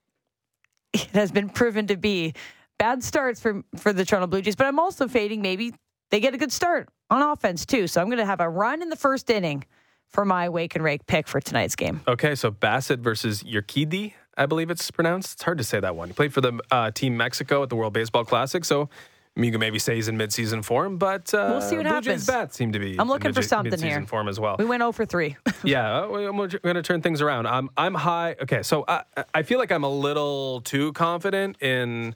It 0.94 1.10
has 1.10 1.30
been 1.30 1.50
proven 1.50 1.88
to 1.88 1.98
be 1.98 2.32
bad 2.78 3.04
starts 3.04 3.40
for 3.40 3.62
for 3.76 3.92
the 3.92 4.06
Toronto 4.06 4.26
Blue 4.26 4.40
Jays, 4.40 4.56
but 4.56 4.66
I'm 4.66 4.78
also 4.78 5.06
fading 5.06 5.42
maybe 5.42 5.74
they 6.10 6.20
get 6.20 6.34
a 6.34 6.38
good 6.38 6.52
start 6.52 6.88
on 7.10 7.22
offense 7.22 7.66
too. 7.66 7.86
So 7.86 8.00
I'm 8.00 8.08
going 8.08 8.18
to 8.18 8.26
have 8.26 8.40
a 8.40 8.48
run 8.48 8.82
in 8.82 8.88
the 8.88 8.96
first 8.96 9.30
inning 9.30 9.64
for 10.08 10.24
my 10.24 10.48
wake 10.48 10.74
and 10.74 10.82
rake 10.82 11.06
pick 11.06 11.28
for 11.28 11.40
tonight's 11.40 11.76
game. 11.76 12.00
Okay, 12.08 12.34
so 12.34 12.50
Bassitt 12.50 13.00
versus 13.00 13.42
Urquidy, 13.42 14.14
I 14.36 14.46
believe 14.46 14.70
it's 14.70 14.90
pronounced. 14.90 15.34
It's 15.34 15.42
hard 15.42 15.58
to 15.58 15.64
say 15.64 15.80
that 15.80 15.96
one. 15.96 16.08
He 16.08 16.14
played 16.14 16.32
for 16.32 16.40
the 16.40 16.58
uh, 16.70 16.90
Team 16.92 17.16
Mexico 17.16 17.62
at 17.62 17.68
the 17.68 17.76
World 17.76 17.92
Baseball 17.92 18.24
Classic, 18.24 18.64
so 18.64 18.88
you 19.36 19.50
can 19.52 19.60
maybe 19.60 19.78
say 19.78 19.94
he's 19.94 20.08
in 20.08 20.16
midseason 20.18 20.64
form, 20.64 20.96
but 20.98 21.32
uh, 21.32 21.48
we'll 21.50 21.60
see 21.60 21.76
what 21.76 21.84
Blue 21.84 21.92
happens. 21.92 22.06
Jays 22.06 22.26
bats 22.26 22.56
seem 22.56 22.72
to 22.72 22.78
be. 22.78 22.98
I'm 22.98 23.08
looking 23.08 23.32
for 23.32 23.42
something 23.42 23.70
mid-season 23.70 24.00
here. 24.00 24.06
form 24.06 24.28
as 24.28 24.40
well. 24.40 24.56
We 24.58 24.64
went 24.64 24.80
0 24.80 24.92
for 24.92 25.06
three. 25.06 25.36
yeah, 25.62 26.06
we're 26.06 26.48
going 26.48 26.74
to 26.74 26.82
turn 26.82 27.02
things 27.02 27.20
around. 27.20 27.46
I'm 27.46 27.70
I'm 27.76 27.94
high. 27.94 28.34
Okay, 28.42 28.62
so 28.62 28.84
I 28.88 29.02
I 29.34 29.42
feel 29.42 29.58
like 29.58 29.70
I'm 29.70 29.84
a 29.84 29.90
little 29.90 30.60
too 30.62 30.92
confident 30.94 31.60
in 31.62 32.14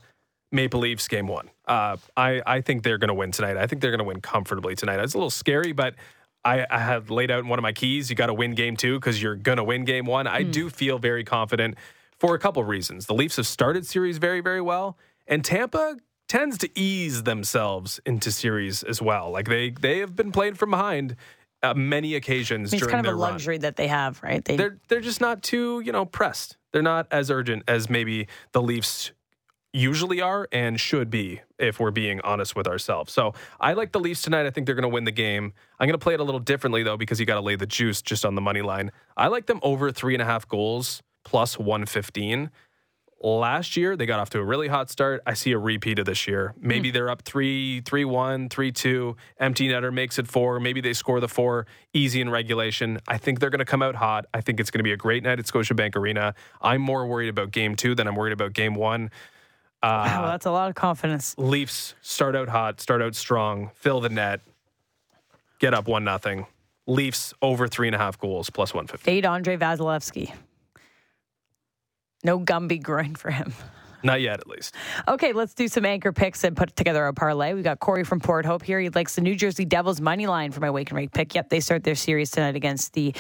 Maple 0.51 0.81
Leafs 0.81 1.07
game 1.07 1.29
one. 1.29 1.51
Uh, 1.73 1.97
I, 2.19 2.43
I 2.45 2.61
think 2.61 2.83
they're 2.83 2.99
going 2.99 3.09
to 3.09 3.15
win 3.15 3.31
tonight. 3.31 3.57
I 3.57 3.67
think 3.67 3.81
they're 3.81 3.91
going 3.91 3.99
to 3.99 4.05
win 4.05 4.21
comfortably 4.21 4.75
tonight. 4.75 5.01
It's 5.01 5.15
a 5.15 5.17
little 5.17 5.31
scary, 5.31 5.73
but 5.73 5.95
I, 6.45 6.67
I 6.69 6.79
have 6.79 7.09
laid 7.09 7.31
out 7.31 7.39
in 7.39 7.49
one 7.49 7.59
of 7.59 7.63
my 7.63 7.73
keys. 7.73 8.11
You 8.11 8.17
got 8.17 8.27
to 8.27 8.35
win 8.35 8.55
game 8.55 8.77
two 8.77 9.01
because 9.01 9.23
you're 9.23 9.37
going 9.37 9.57
to 9.57 9.65
win 9.65 9.87
game 9.87 10.05
one. 10.05 10.27
I 10.27 10.45
mm. 10.45 10.53
do 10.53 10.69
feel 10.69 10.99
very 10.99 11.25
confident 11.25 11.79
for 12.19 12.35
a 12.35 12.39
couple 12.39 12.63
reasons. 12.63 13.07
The 13.07 13.15
Leafs 13.15 13.37
have 13.37 13.47
started 13.47 13.87
series 13.87 14.19
very, 14.19 14.43
very 14.43 14.61
well, 14.61 14.99
and 15.27 15.43
Tampa 15.43 15.97
tends 16.29 16.59
to 16.59 16.79
ease 16.79 17.23
themselves 17.23 18.01
into 18.05 18.31
series 18.31 18.83
as 18.83 19.01
well. 19.01 19.31
Like 19.31 19.49
they 19.49 19.71
they 19.71 20.01
have 20.01 20.15
been 20.15 20.31
playing 20.31 20.57
from 20.57 20.73
behind 20.73 21.17
uh, 21.63 21.73
many 21.73 22.17
occasions 22.17 22.71
I 22.71 22.77
mean, 22.77 22.79
it's 22.79 22.81
during 22.83 22.93
kind 22.93 23.07
of 23.07 23.15
a 23.15 23.17
run. 23.17 23.33
luxury 23.33 23.59
that 23.59 23.77
they 23.77 23.87
have, 23.87 24.23
right? 24.23 24.45
They, 24.45 24.57
They're 24.57 24.79
they're 24.89 25.01
just 25.01 25.23
not 25.23 25.43
too 25.43 25.81
you 25.81 25.93
know 25.93 26.05
pressed. 26.05 26.59
They're 26.73 26.83
not 26.83 27.07
as 27.11 27.31
urgent 27.31 27.63
as 27.67 27.89
maybe 27.89 28.29
the 28.53 28.61
Leafs 28.61 29.13
usually 29.73 30.21
are 30.21 30.49
and 30.53 30.79
should 30.79 31.11
be 31.11 31.41
if 31.59 31.81
we're 31.81 31.91
being 31.91 32.21
honest 32.21 32.55
with 32.55 32.67
ourselves. 32.67 33.13
So 33.13 33.35
I 33.61 33.73
like 33.73 33.93
the 33.93 34.01
Leafs 34.01 34.23
tonight. 34.23 34.47
I 34.47 34.51
think 34.51 34.67
they're 34.67 34.75
going 34.75 34.83
to 34.83 34.89
win 34.89 35.05
the 35.05 35.11
game. 35.11 35.53
I'm 35.81 35.87
going 35.87 35.99
to 35.99 36.03
play 36.03 36.15
it 36.15 36.21
a 36.21 36.25
little 36.25 36.41
differently 36.41 36.83
though 36.83 36.97
because 36.97 37.19
you 37.19 37.27
got 37.27 37.37
to 37.37 37.41
lay 37.41 37.57
the 37.57 37.67
juice 37.67 38.03
just 38.03 38.25
on 38.25 38.35
the 38.35 38.41
money 38.41 38.63
line. 38.63 38.93
I 39.17 39.29
like 39.29 39.47
them 39.47 39.61
over 39.63 39.91
three 39.91 40.15
and 40.15 40.23
a 40.23 40.27
half 40.27 40.47
goals 40.47 41.03
plus 41.25 41.59
115. 41.59 42.51
Last 43.25 43.77
year 43.77 43.97
they 43.97 44.05
got 44.05 44.19
off 44.19 44.31
to 44.31 44.41
a 44.41 44.45
really 44.45 44.67
hot 44.67 44.91
start. 44.91 45.23
I 45.25 45.35
see 45.35 45.53
a 45.53 45.59
repeat 45.59 46.01
of 46.01 46.07
this 46.07 46.27
year. 46.27 46.55
Hmm. 46.61 46.67
Maybe 46.67 46.91
they're 46.91 47.09
up 47.09 47.23
three, 47.23 47.81
three 47.83 48.05
one, 48.05 48.49
three 48.49 48.73
two. 48.73 49.17
Empty 49.39 49.69
netter 49.69 49.93
makes 49.93 50.19
it 50.19 50.27
four. 50.27 50.59
Maybe 50.59 50.81
they 50.81 50.93
score 50.93 51.21
the 51.21 51.29
four 51.29 51.67
easy 51.95 52.21
in 52.21 52.29
regulation. 52.31 52.99
I 53.07 53.19
think 53.19 53.39
they're 53.39 53.51
going 53.51 53.61
to 53.61 53.65
come 53.65 53.81
out 53.81 53.95
hot. 53.95 54.27
I 54.35 54.41
think 54.41 54.59
it's 54.59 54.73
going 54.73 54.81
to 54.81 54.85
be 54.85 54.93
a 54.93 54.97
great 54.97 55.23
night 55.23 55.39
at 55.39 55.45
Scotiabank 55.47 55.95
Arena. 55.95 56.35
I'm 56.61 56.83
more 56.83 57.07
worried 57.07 57.29
about 57.29 57.53
game 57.53 57.77
two 57.77 57.95
than 57.95 58.09
I'm 58.09 58.17
worried 58.17 58.33
about 58.33 58.55
game 58.55 58.75
one. 58.75 59.11
Uh, 59.83 60.05
wow, 60.07 60.27
that's 60.27 60.47
a 60.47 60.51
lot 60.51 60.69
of 60.69 60.75
confidence. 60.75 61.35
Leafs 61.39 61.95
start 62.03 62.37
out 62.37 62.49
hot, 62.49 62.81
start 62.81 63.03
out 63.03 63.17
strong, 63.17 63.71
fill 63.75 64.01
the 64.01 64.09
net, 64.09 64.41
get 65.59 65.75
up 65.75 65.89
one 65.89 66.05
nothing. 66.05 66.47
Leafs 66.87 67.35
over 67.43 67.69
three 67.69 67.89
and 67.89 67.95
a 67.95 67.99
half 67.99 68.19
goals 68.19 68.51
plus 68.51 68.73
one 68.75 68.87
fifty. 68.87 69.05
Fade 69.05 69.27
Andrei 69.27 69.57
Vasilevskiy. 69.57 70.33
No 72.25 72.39
Gumby 72.39 72.83
groin 72.83 73.15
for 73.15 73.31
him. 73.31 73.53
Not 74.05 74.21
yet, 74.21 74.41
at 74.41 74.49
least. 74.49 74.75
Okay, 75.07 75.33
let's 75.33 75.55
do 75.55 75.69
some 75.69 75.85
anchor 75.85 76.13
picks 76.13 76.43
and 76.43 76.57
put 76.57 76.75
together 76.75 77.07
a 77.07 77.15
parlay. 77.15 77.55
We 77.55 77.63
got 77.63 77.79
Corey 77.79 78.05
from 78.05 78.19
Port 78.21 78.45
Hope 78.45 78.63
here. 78.63 78.81
He 78.81 78.89
likes 78.89 79.15
the 79.15 79.21
New 79.21 79.37
Jersey 79.37 79.65
Devils 79.65 80.01
money 80.01 80.27
line 80.27 80.51
for 80.51 80.61
my 80.61 80.71
wake 80.71 80.91
and 80.91 80.97
rake 80.97 81.13
pick. 81.13 81.35
Yep, 81.35 81.51
they 81.51 81.61
start 81.61 81.85
their 81.85 81.95
series 81.95 82.31
tonight 82.31 82.57
against 82.57 82.95
the 82.95 83.15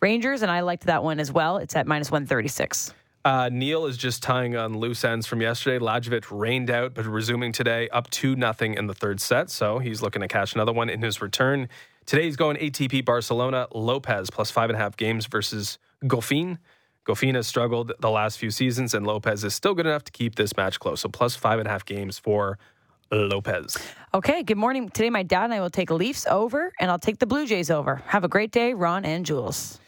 Rangers, 0.00 0.42
and 0.42 0.50
I 0.50 0.60
liked 0.60 0.86
that 0.86 1.02
one 1.02 1.18
as 1.18 1.32
well. 1.32 1.56
It's 1.56 1.74
at 1.74 1.86
minus 1.86 2.10
136. 2.10 2.94
Uh, 3.24 3.50
Neil 3.52 3.86
is 3.86 3.96
just 3.96 4.22
tying 4.22 4.56
on 4.56 4.78
loose 4.78 5.04
ends 5.04 5.26
from 5.26 5.40
yesterday. 5.40 5.84
Lajovic 5.84 6.26
rained 6.30 6.70
out, 6.70 6.94
but 6.94 7.04
resuming 7.04 7.52
today, 7.52 7.88
up 7.90 8.08
two 8.10 8.36
nothing 8.36 8.74
in 8.74 8.86
the 8.86 8.94
third 8.94 9.20
set. 9.20 9.50
So 9.50 9.78
he's 9.78 10.00
looking 10.00 10.22
to 10.22 10.28
catch 10.28 10.54
another 10.54 10.72
one 10.72 10.88
in 10.88 11.02
his 11.02 11.20
return. 11.20 11.68
Today 12.06 12.24
he's 12.24 12.36
going 12.36 12.56
ATP 12.56 13.04
Barcelona. 13.04 13.66
Lopez 13.74 14.30
plus 14.30 14.50
five 14.50 14.70
and 14.70 14.78
a 14.78 14.80
half 14.80 14.96
games 14.96 15.26
versus 15.26 15.78
Goffin. 16.04 16.58
Goffin 17.04 17.34
has 17.34 17.46
struggled 17.46 17.92
the 18.00 18.10
last 18.10 18.38
few 18.38 18.50
seasons, 18.50 18.94
and 18.94 19.06
Lopez 19.06 19.42
is 19.42 19.54
still 19.54 19.74
good 19.74 19.86
enough 19.86 20.04
to 20.04 20.12
keep 20.12 20.34
this 20.34 20.56
match 20.56 20.78
close. 20.78 21.00
So 21.00 21.08
plus 21.08 21.34
five 21.34 21.58
and 21.58 21.66
a 21.66 21.70
half 21.70 21.84
games 21.84 22.18
for 22.18 22.58
Lopez. 23.10 23.76
Okay, 24.14 24.42
good 24.42 24.58
morning. 24.58 24.88
Today, 24.90 25.10
my 25.10 25.22
dad 25.22 25.44
and 25.44 25.54
I 25.54 25.60
will 25.60 25.70
take 25.70 25.90
Leafs 25.90 26.26
over, 26.26 26.72
and 26.78 26.90
I'll 26.90 26.98
take 26.98 27.18
the 27.18 27.26
Blue 27.26 27.46
Jays 27.46 27.70
over. 27.70 27.96
Have 28.06 28.24
a 28.24 28.28
great 28.28 28.52
day, 28.52 28.74
Ron 28.74 29.04
and 29.04 29.24
Jules. 29.24 29.80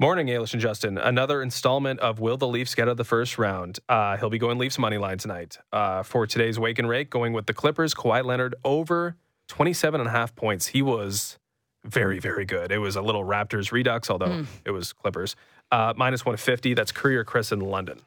Morning, 0.00 0.28
Ailish 0.28 0.54
and 0.54 0.62
Justin. 0.62 0.96
Another 0.96 1.42
installment 1.42 2.00
of 2.00 2.20
Will 2.20 2.38
the 2.38 2.48
Leafs 2.48 2.74
get 2.74 2.84
out 2.84 2.92
of 2.92 2.96
the 2.96 3.04
first 3.04 3.36
round? 3.36 3.80
Uh, 3.86 4.16
he'll 4.16 4.30
be 4.30 4.38
going 4.38 4.56
Leafs 4.56 4.78
money 4.78 4.96
line 4.96 5.18
tonight. 5.18 5.58
Uh, 5.74 6.02
for 6.02 6.26
today's 6.26 6.58
Wake 6.58 6.78
and 6.78 6.88
Rake, 6.88 7.10
going 7.10 7.34
with 7.34 7.44
the 7.44 7.52
Clippers, 7.52 7.92
Kawhi 7.92 8.24
Leonard 8.24 8.54
over 8.64 9.16
27 9.48 10.00
and 10.00 10.08
a 10.08 10.10
half 10.10 10.34
points. 10.34 10.68
He 10.68 10.80
was 10.80 11.38
very, 11.84 12.18
very 12.18 12.46
good. 12.46 12.72
It 12.72 12.78
was 12.78 12.96
a 12.96 13.02
little 13.02 13.24
Raptors 13.24 13.72
redux, 13.72 14.08
although 14.08 14.46
it 14.64 14.70
was 14.70 14.94
Clippers. 14.94 15.36
Uh, 15.70 15.92
minus 15.94 16.24
150. 16.24 16.72
That's 16.72 16.92
Courier 16.92 17.22
Chris 17.22 17.52
in 17.52 17.60
London. 17.60 18.00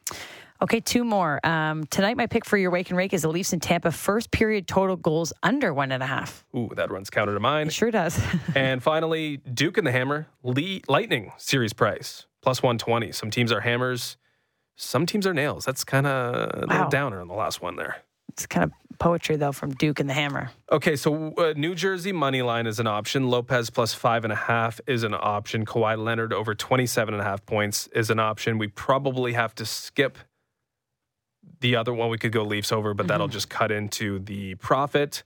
Okay, 0.64 0.80
two 0.80 1.04
more. 1.04 1.46
Um, 1.46 1.84
tonight, 1.88 2.16
my 2.16 2.26
pick 2.26 2.46
for 2.46 2.56
your 2.56 2.72
Wake 2.72 2.90
and 2.90 2.96
Rake 2.96 3.12
is 3.12 3.24
the 3.24 3.28
Leafs 3.28 3.52
in 3.52 3.60
Tampa 3.60 3.92
first 3.92 4.32
period 4.32 4.66
total 4.66 4.96
goals 4.96 5.34
under 5.44 5.74
one 5.74 5.92
and 5.92 6.02
a 6.02 6.06
half. 6.06 6.46
Ooh, 6.56 6.70
that 6.78 6.90
runs 6.90 7.10
counter 7.10 7.34
to 7.34 7.40
mine. 7.42 7.68
It 7.68 7.74
sure 7.74 7.92
does. 7.92 8.18
and 8.56 8.82
finally, 8.82 9.38
Duke 9.38 9.78
and 9.78 9.86
the 9.86 9.92
Hammer, 9.92 10.28
Lee, 10.42 10.82
Lightning 10.88 11.34
series 11.36 11.74
price, 11.74 12.28
plus 12.42 12.64
120. 12.64 13.12
Some 13.12 13.30
teams 13.30 13.52
are 13.52 13.60
hammers, 13.60 14.16
some 14.78 15.06
teams 15.06 15.28
are 15.28 15.34
nails. 15.34 15.66
That's 15.66 15.84
kind 15.84 16.08
of 16.08 16.64
a 16.64 16.66
little 16.66 16.90
downer 16.90 17.20
on 17.20 17.28
the 17.28 17.34
last 17.34 17.62
one 17.62 17.76
there. 17.76 17.98
it's 18.30 18.46
kind 18.46 18.64
of 18.64 18.72
poetry, 19.00 19.36
though, 19.36 19.52
from 19.52 19.72
Duke 19.72 20.00
and 20.00 20.10
the 20.10 20.14
Hammer. 20.14 20.50
Okay, 20.72 20.96
so 20.96 21.34
uh, 21.34 21.54
New 21.58 21.76
Jersey 21.76 22.14
money 22.14 22.42
line 22.42 22.68
is 22.68 22.80
an 22.80 22.88
option. 22.88 23.30
Lopez 23.30 23.70
plus 23.70 23.94
five 23.94 24.24
and 24.24 24.32
a 24.32 24.38
half 24.38 24.80
is 24.88 25.04
an 25.04 25.14
option. 25.14 25.66
Kawhi 25.66 26.02
Leonard 26.02 26.32
over 26.32 26.56
27 26.56 27.14
and 27.14 27.20
a 27.20 27.26
half 27.26 27.46
points 27.46 27.88
is 27.88 28.10
an 28.10 28.20
option. 28.20 28.58
We 28.58 28.68
probably 28.68 29.34
have 29.34 29.54
to 29.56 29.66
skip 29.66 30.18
the 31.64 31.76
other 31.78 31.94
one. 31.94 32.10
We 32.10 32.20
could 32.20 32.32
go 32.32 32.44
Leafs 32.44 32.72
over, 32.72 32.94
but 32.94 33.08
that'll 33.08 33.28
just 33.30 33.50
cut 33.50 33.72
into 33.72 34.20
the 34.20 34.54
profit. 34.56 35.24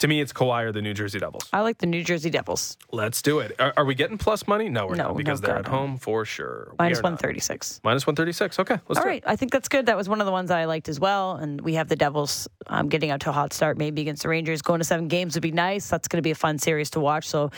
To 0.00 0.06
me, 0.06 0.20
it's 0.20 0.32
Kawhi 0.32 0.64
or 0.64 0.70
the 0.72 0.82
New 0.82 0.94
Jersey 0.94 1.18
Devils. 1.18 1.48
I 1.52 1.60
like 1.62 1.78
the 1.78 1.86
New 1.86 2.04
Jersey 2.04 2.30
Devils. 2.30 2.76
Let's 2.92 3.20
do 3.22 3.40
it. 3.40 3.56
Are, 3.58 3.72
are 3.76 3.84
we 3.84 3.94
getting 3.96 4.16
plus 4.18 4.46
money? 4.46 4.68
No, 4.68 4.86
we're 4.86 4.94
No, 4.94 5.08
not 5.08 5.16
because 5.16 5.40
no, 5.40 5.46
they're 5.46 5.56
God, 5.56 5.66
at 5.66 5.72
no. 5.72 5.78
home 5.78 5.96
for 5.96 6.24
sure. 6.24 6.72
Minus 6.78 6.98
are 6.98 7.02
not. 7.02 7.12
136. 7.14 7.80
Minus 7.82 8.06
136. 8.06 8.58
Okay, 8.60 8.74
let's 8.88 8.98
All 8.98 9.04
do 9.04 9.08
right, 9.08 9.24
I 9.26 9.34
think 9.34 9.50
that's 9.50 9.68
good. 9.68 9.86
That 9.86 9.96
was 9.96 10.08
one 10.08 10.20
of 10.20 10.26
the 10.26 10.30
ones 10.32 10.50
I 10.52 10.66
liked 10.66 10.88
as 10.88 11.00
well. 11.00 11.32
And 11.36 11.60
we 11.60 11.74
have 11.74 11.88
the 11.88 11.96
Devils 11.96 12.46
um, 12.68 12.88
getting 12.88 13.10
out 13.10 13.20
to 13.22 13.30
a 13.30 13.32
hot 13.32 13.52
start, 13.52 13.76
maybe 13.76 14.02
against 14.02 14.22
the 14.22 14.28
Rangers. 14.28 14.62
Going 14.62 14.78
to 14.78 14.84
seven 14.84 15.08
games 15.08 15.34
would 15.34 15.42
be 15.42 15.50
nice. 15.50 15.88
That's 15.88 16.06
going 16.06 16.18
to 16.18 16.22
be 16.22 16.30
a 16.30 16.36
fun 16.36 16.58
series 16.60 16.90
to 16.90 17.00
watch. 17.00 17.26
So 17.26 17.50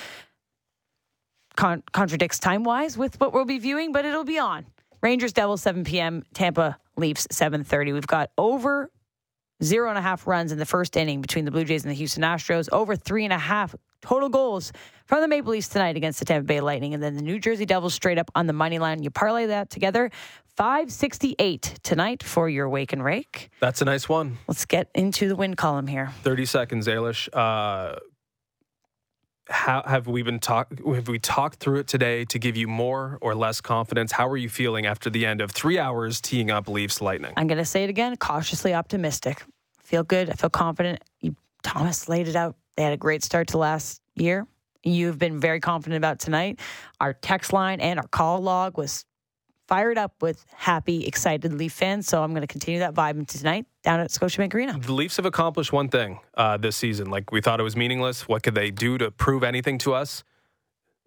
con- 1.57 1.83
contradicts 1.93 2.39
time 2.39 2.65
wise 2.65 2.97
with 2.97 3.21
what 3.21 3.35
we'll 3.35 3.45
be 3.45 3.59
viewing, 3.59 3.93
but 3.93 4.07
it'll 4.07 4.25
be 4.25 4.39
on. 4.39 4.65
Rangers 5.03 5.35
Devils 5.35 5.61
7 5.61 5.85
p.m. 5.85 6.25
Tampa 6.33 6.79
Leafs 7.01 7.27
7:30. 7.31 7.93
We've 7.93 8.07
got 8.07 8.31
over 8.39 8.91
zero 9.63 9.89
and 9.89 9.99
a 9.99 10.03
half 10.03 10.27
runs 10.27 10.53
in 10.53 10.59
the 10.59 10.67
first 10.67 10.97
inning 10.97 11.21
between 11.21 11.45
the 11.45 11.51
Blue 11.51 11.65
Jays 11.65 11.85
and 11.85 11.91
the 11.91 11.97
Houston 11.97 12.23
Astros. 12.23 12.69
Over 12.73 12.97
three 12.97 13.25
and 13.25 13.33
a 13.33 13.39
half 13.39 13.75
total 14.03 14.29
goals 14.29 14.73
from 15.07 15.21
the 15.21 15.29
Maple 15.29 15.53
Leafs 15.53 15.69
tonight 15.69 15.97
against 15.97 16.19
the 16.19 16.25
Tampa 16.25 16.47
Bay 16.47 16.61
Lightning, 16.61 16.95
and 16.95 17.03
then 17.03 17.15
the 17.15 17.23
New 17.23 17.39
Jersey 17.39 17.67
Devils 17.67 17.95
straight 17.95 18.19
up 18.19 18.31
on 18.35 18.47
the 18.47 18.53
money 18.53 18.79
line. 18.79 19.03
You 19.03 19.11
parlay 19.11 19.47
that 19.47 19.71
together, 19.71 20.11
568 20.57 21.81
tonight 21.83 22.23
for 22.23 22.49
your 22.49 22.69
wake 22.69 22.93
and 22.93 23.05
rake. 23.05 23.51
That's 23.61 23.83
a 23.83 23.85
nice 23.85 24.09
one. 24.09 24.39
Let's 24.47 24.65
get 24.65 24.89
into 24.95 25.29
the 25.29 25.37
win 25.37 25.55
column 25.55 25.87
here. 25.87 26.11
30 26.23 26.47
seconds, 26.47 26.87
Ailish. 26.87 27.29
Uh, 27.33 27.97
how 29.51 29.83
have 29.85 30.07
we 30.07 30.23
been 30.23 30.39
talk? 30.39 30.69
Have 30.87 31.09
we 31.09 31.19
talked 31.19 31.59
through 31.59 31.81
it 31.81 31.87
today 31.87 32.25
to 32.27 32.39
give 32.39 32.57
you 32.57 32.69
more 32.69 33.19
or 33.21 33.35
less 33.35 33.61
confidence? 33.61 34.13
How 34.13 34.29
are 34.29 34.37
you 34.37 34.49
feeling 34.49 34.87
after 34.87 35.11
the 35.11 35.27
end 35.27 35.41
of 35.41 35.51
three 35.51 35.79
hours 35.79 36.21
teeing 36.21 36.51
up 36.51 36.69
Leafs 36.69 37.01
Lightning? 37.01 37.33
I'm 37.37 37.47
going 37.47 37.59
to 37.59 37.65
say 37.65 37.85
it 37.85 37.91
again, 37.91 38.17
cautiously 38.17 38.75
optimistic. 38.75 39.43
Feel 39.83 40.05
good. 40.05 40.31
I 40.31 40.35
feel 40.35 40.51
confident. 40.51 41.03
You, 41.21 41.35
Tomas 41.63 42.09
laid 42.09 42.29
it 42.29 42.37
out. 42.37 42.57
They 42.77 42.85
had 42.85 42.93
a 42.93 42.97
great 42.97 43.25
start 43.25 43.49
to 43.49 43.59
last 43.59 44.01
year. 44.15 44.47
You've 44.83 45.19
been 45.19 45.41
very 45.41 45.61
confident 45.61 45.99
about 45.99 46.21
tonight. 46.21 46.61
Our 47.01 47.13
text 47.13 47.53
line 47.53 47.81
and 47.81 47.99
our 47.99 48.07
call 48.07 48.41
log 48.41 48.79
was 48.79 49.05
fired 49.71 49.97
up 49.97 50.13
with 50.21 50.45
happy, 50.53 51.07
excited 51.07 51.53
Leaf 51.53 51.73
fans. 51.73 52.09
So 52.09 52.25
I'm 52.25 52.33
going 52.33 52.41
to 52.41 52.49
continue 52.49 52.81
that 52.81 52.93
vibe 52.93 53.27
tonight 53.29 53.67
down 53.85 54.01
at 54.01 54.11
Scotiabank 54.11 54.53
Arena. 54.53 54.77
The 54.77 54.93
Leafs 54.93 55.17
have 55.17 55.27
accomplished 55.27 55.73
one 55.73 55.89
thing 55.89 56.19
uh, 56.35 56.57
this 56.57 56.77
season. 56.77 57.09
Like 57.09 57.31
we 57.31 57.41
thought 57.41 57.61
it 57.61 57.63
was 57.63 57.77
meaningless. 57.77 58.27
What 58.27 58.43
could 58.43 58.57
they 58.57 58.73
do 58.73 58.99
to 58.99 59.13
prove 59.13 59.45
anything 59.45 59.79
to 59.79 59.95
us? 59.95 60.25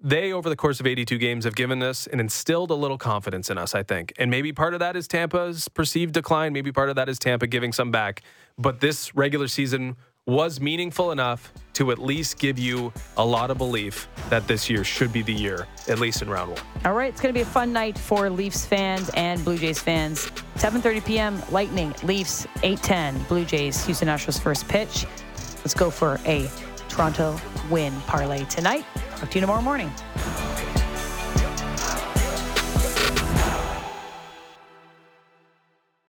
They, 0.06 0.32
over 0.32 0.50
the 0.50 0.56
course 0.56 0.80
of 0.80 0.88
82 0.88 1.18
games, 1.18 1.46
have 1.46 1.56
given 1.56 1.84
us 1.84 2.08
and 2.08 2.20
instilled 2.20 2.72
a 2.72 2.76
little 2.76 2.98
confidence 2.98 3.50
in 3.50 3.58
us, 3.58 3.76
I 3.76 3.84
think. 3.84 4.14
And 4.18 4.32
maybe 4.32 4.52
part 4.52 4.74
of 4.74 4.80
that 4.80 4.96
is 4.96 5.08
Tampa's 5.08 5.68
perceived 5.68 6.14
decline. 6.14 6.52
Maybe 6.54 6.72
part 6.72 6.90
of 6.90 6.96
that 6.96 7.08
is 7.08 7.20
Tampa 7.20 7.48
giving 7.48 7.74
some 7.74 7.92
back. 7.92 8.22
But 8.58 8.80
this 8.80 9.14
regular 9.14 9.48
season 9.48 9.98
was 10.26 10.62
meaningful 10.62 11.12
enough 11.12 11.52
to 11.74 11.92
at 11.92 11.98
least 11.98 12.38
give 12.38 12.58
you 12.58 12.94
a 13.18 13.26
lot 13.26 13.52
of 13.52 13.58
belief 13.58 14.08
that 14.30 14.48
this 14.48 14.70
year 14.70 14.84
should 14.84 15.12
be 15.12 15.22
the 15.22 15.34
year, 15.34 15.68
at 15.90 16.00
least 16.00 16.22
in 16.22 16.30
round 16.30 16.52
one. 16.52 16.62
All 16.86 16.94
right, 16.94 17.12
it's 17.12 17.20
going 17.20 17.34
to 17.34 17.38
be 17.38 17.42
a 17.42 17.46
fun 17.46 17.74
night 17.74 17.98
for 17.98 18.30
Leafs 18.30 18.66
fans 18.66 19.10
and 19.16 19.44
Blue 19.44 19.58
Jays 19.58 19.80
fans. 19.80 20.28
7:30 20.56 21.06
p.m. 21.06 21.42
Lightning, 21.52 21.94
Leafs 22.04 22.46
8:10. 22.58 23.28
Blue 23.28 23.44
Jays, 23.44 23.84
Houston 23.86 24.08
Astros 24.08 24.40
first 24.40 24.68
pitch. 24.68 25.06
Let's 25.58 25.74
go 25.74 25.90
for 25.90 26.20
a 26.26 26.50
Toronto 26.88 27.40
win 27.70 27.94
parlay 28.02 28.46
tonight. 28.46 28.86
Talk 29.18 29.30
to 29.32 29.36
you 29.36 29.42
tomorrow 29.42 29.62
morning. 29.62 29.92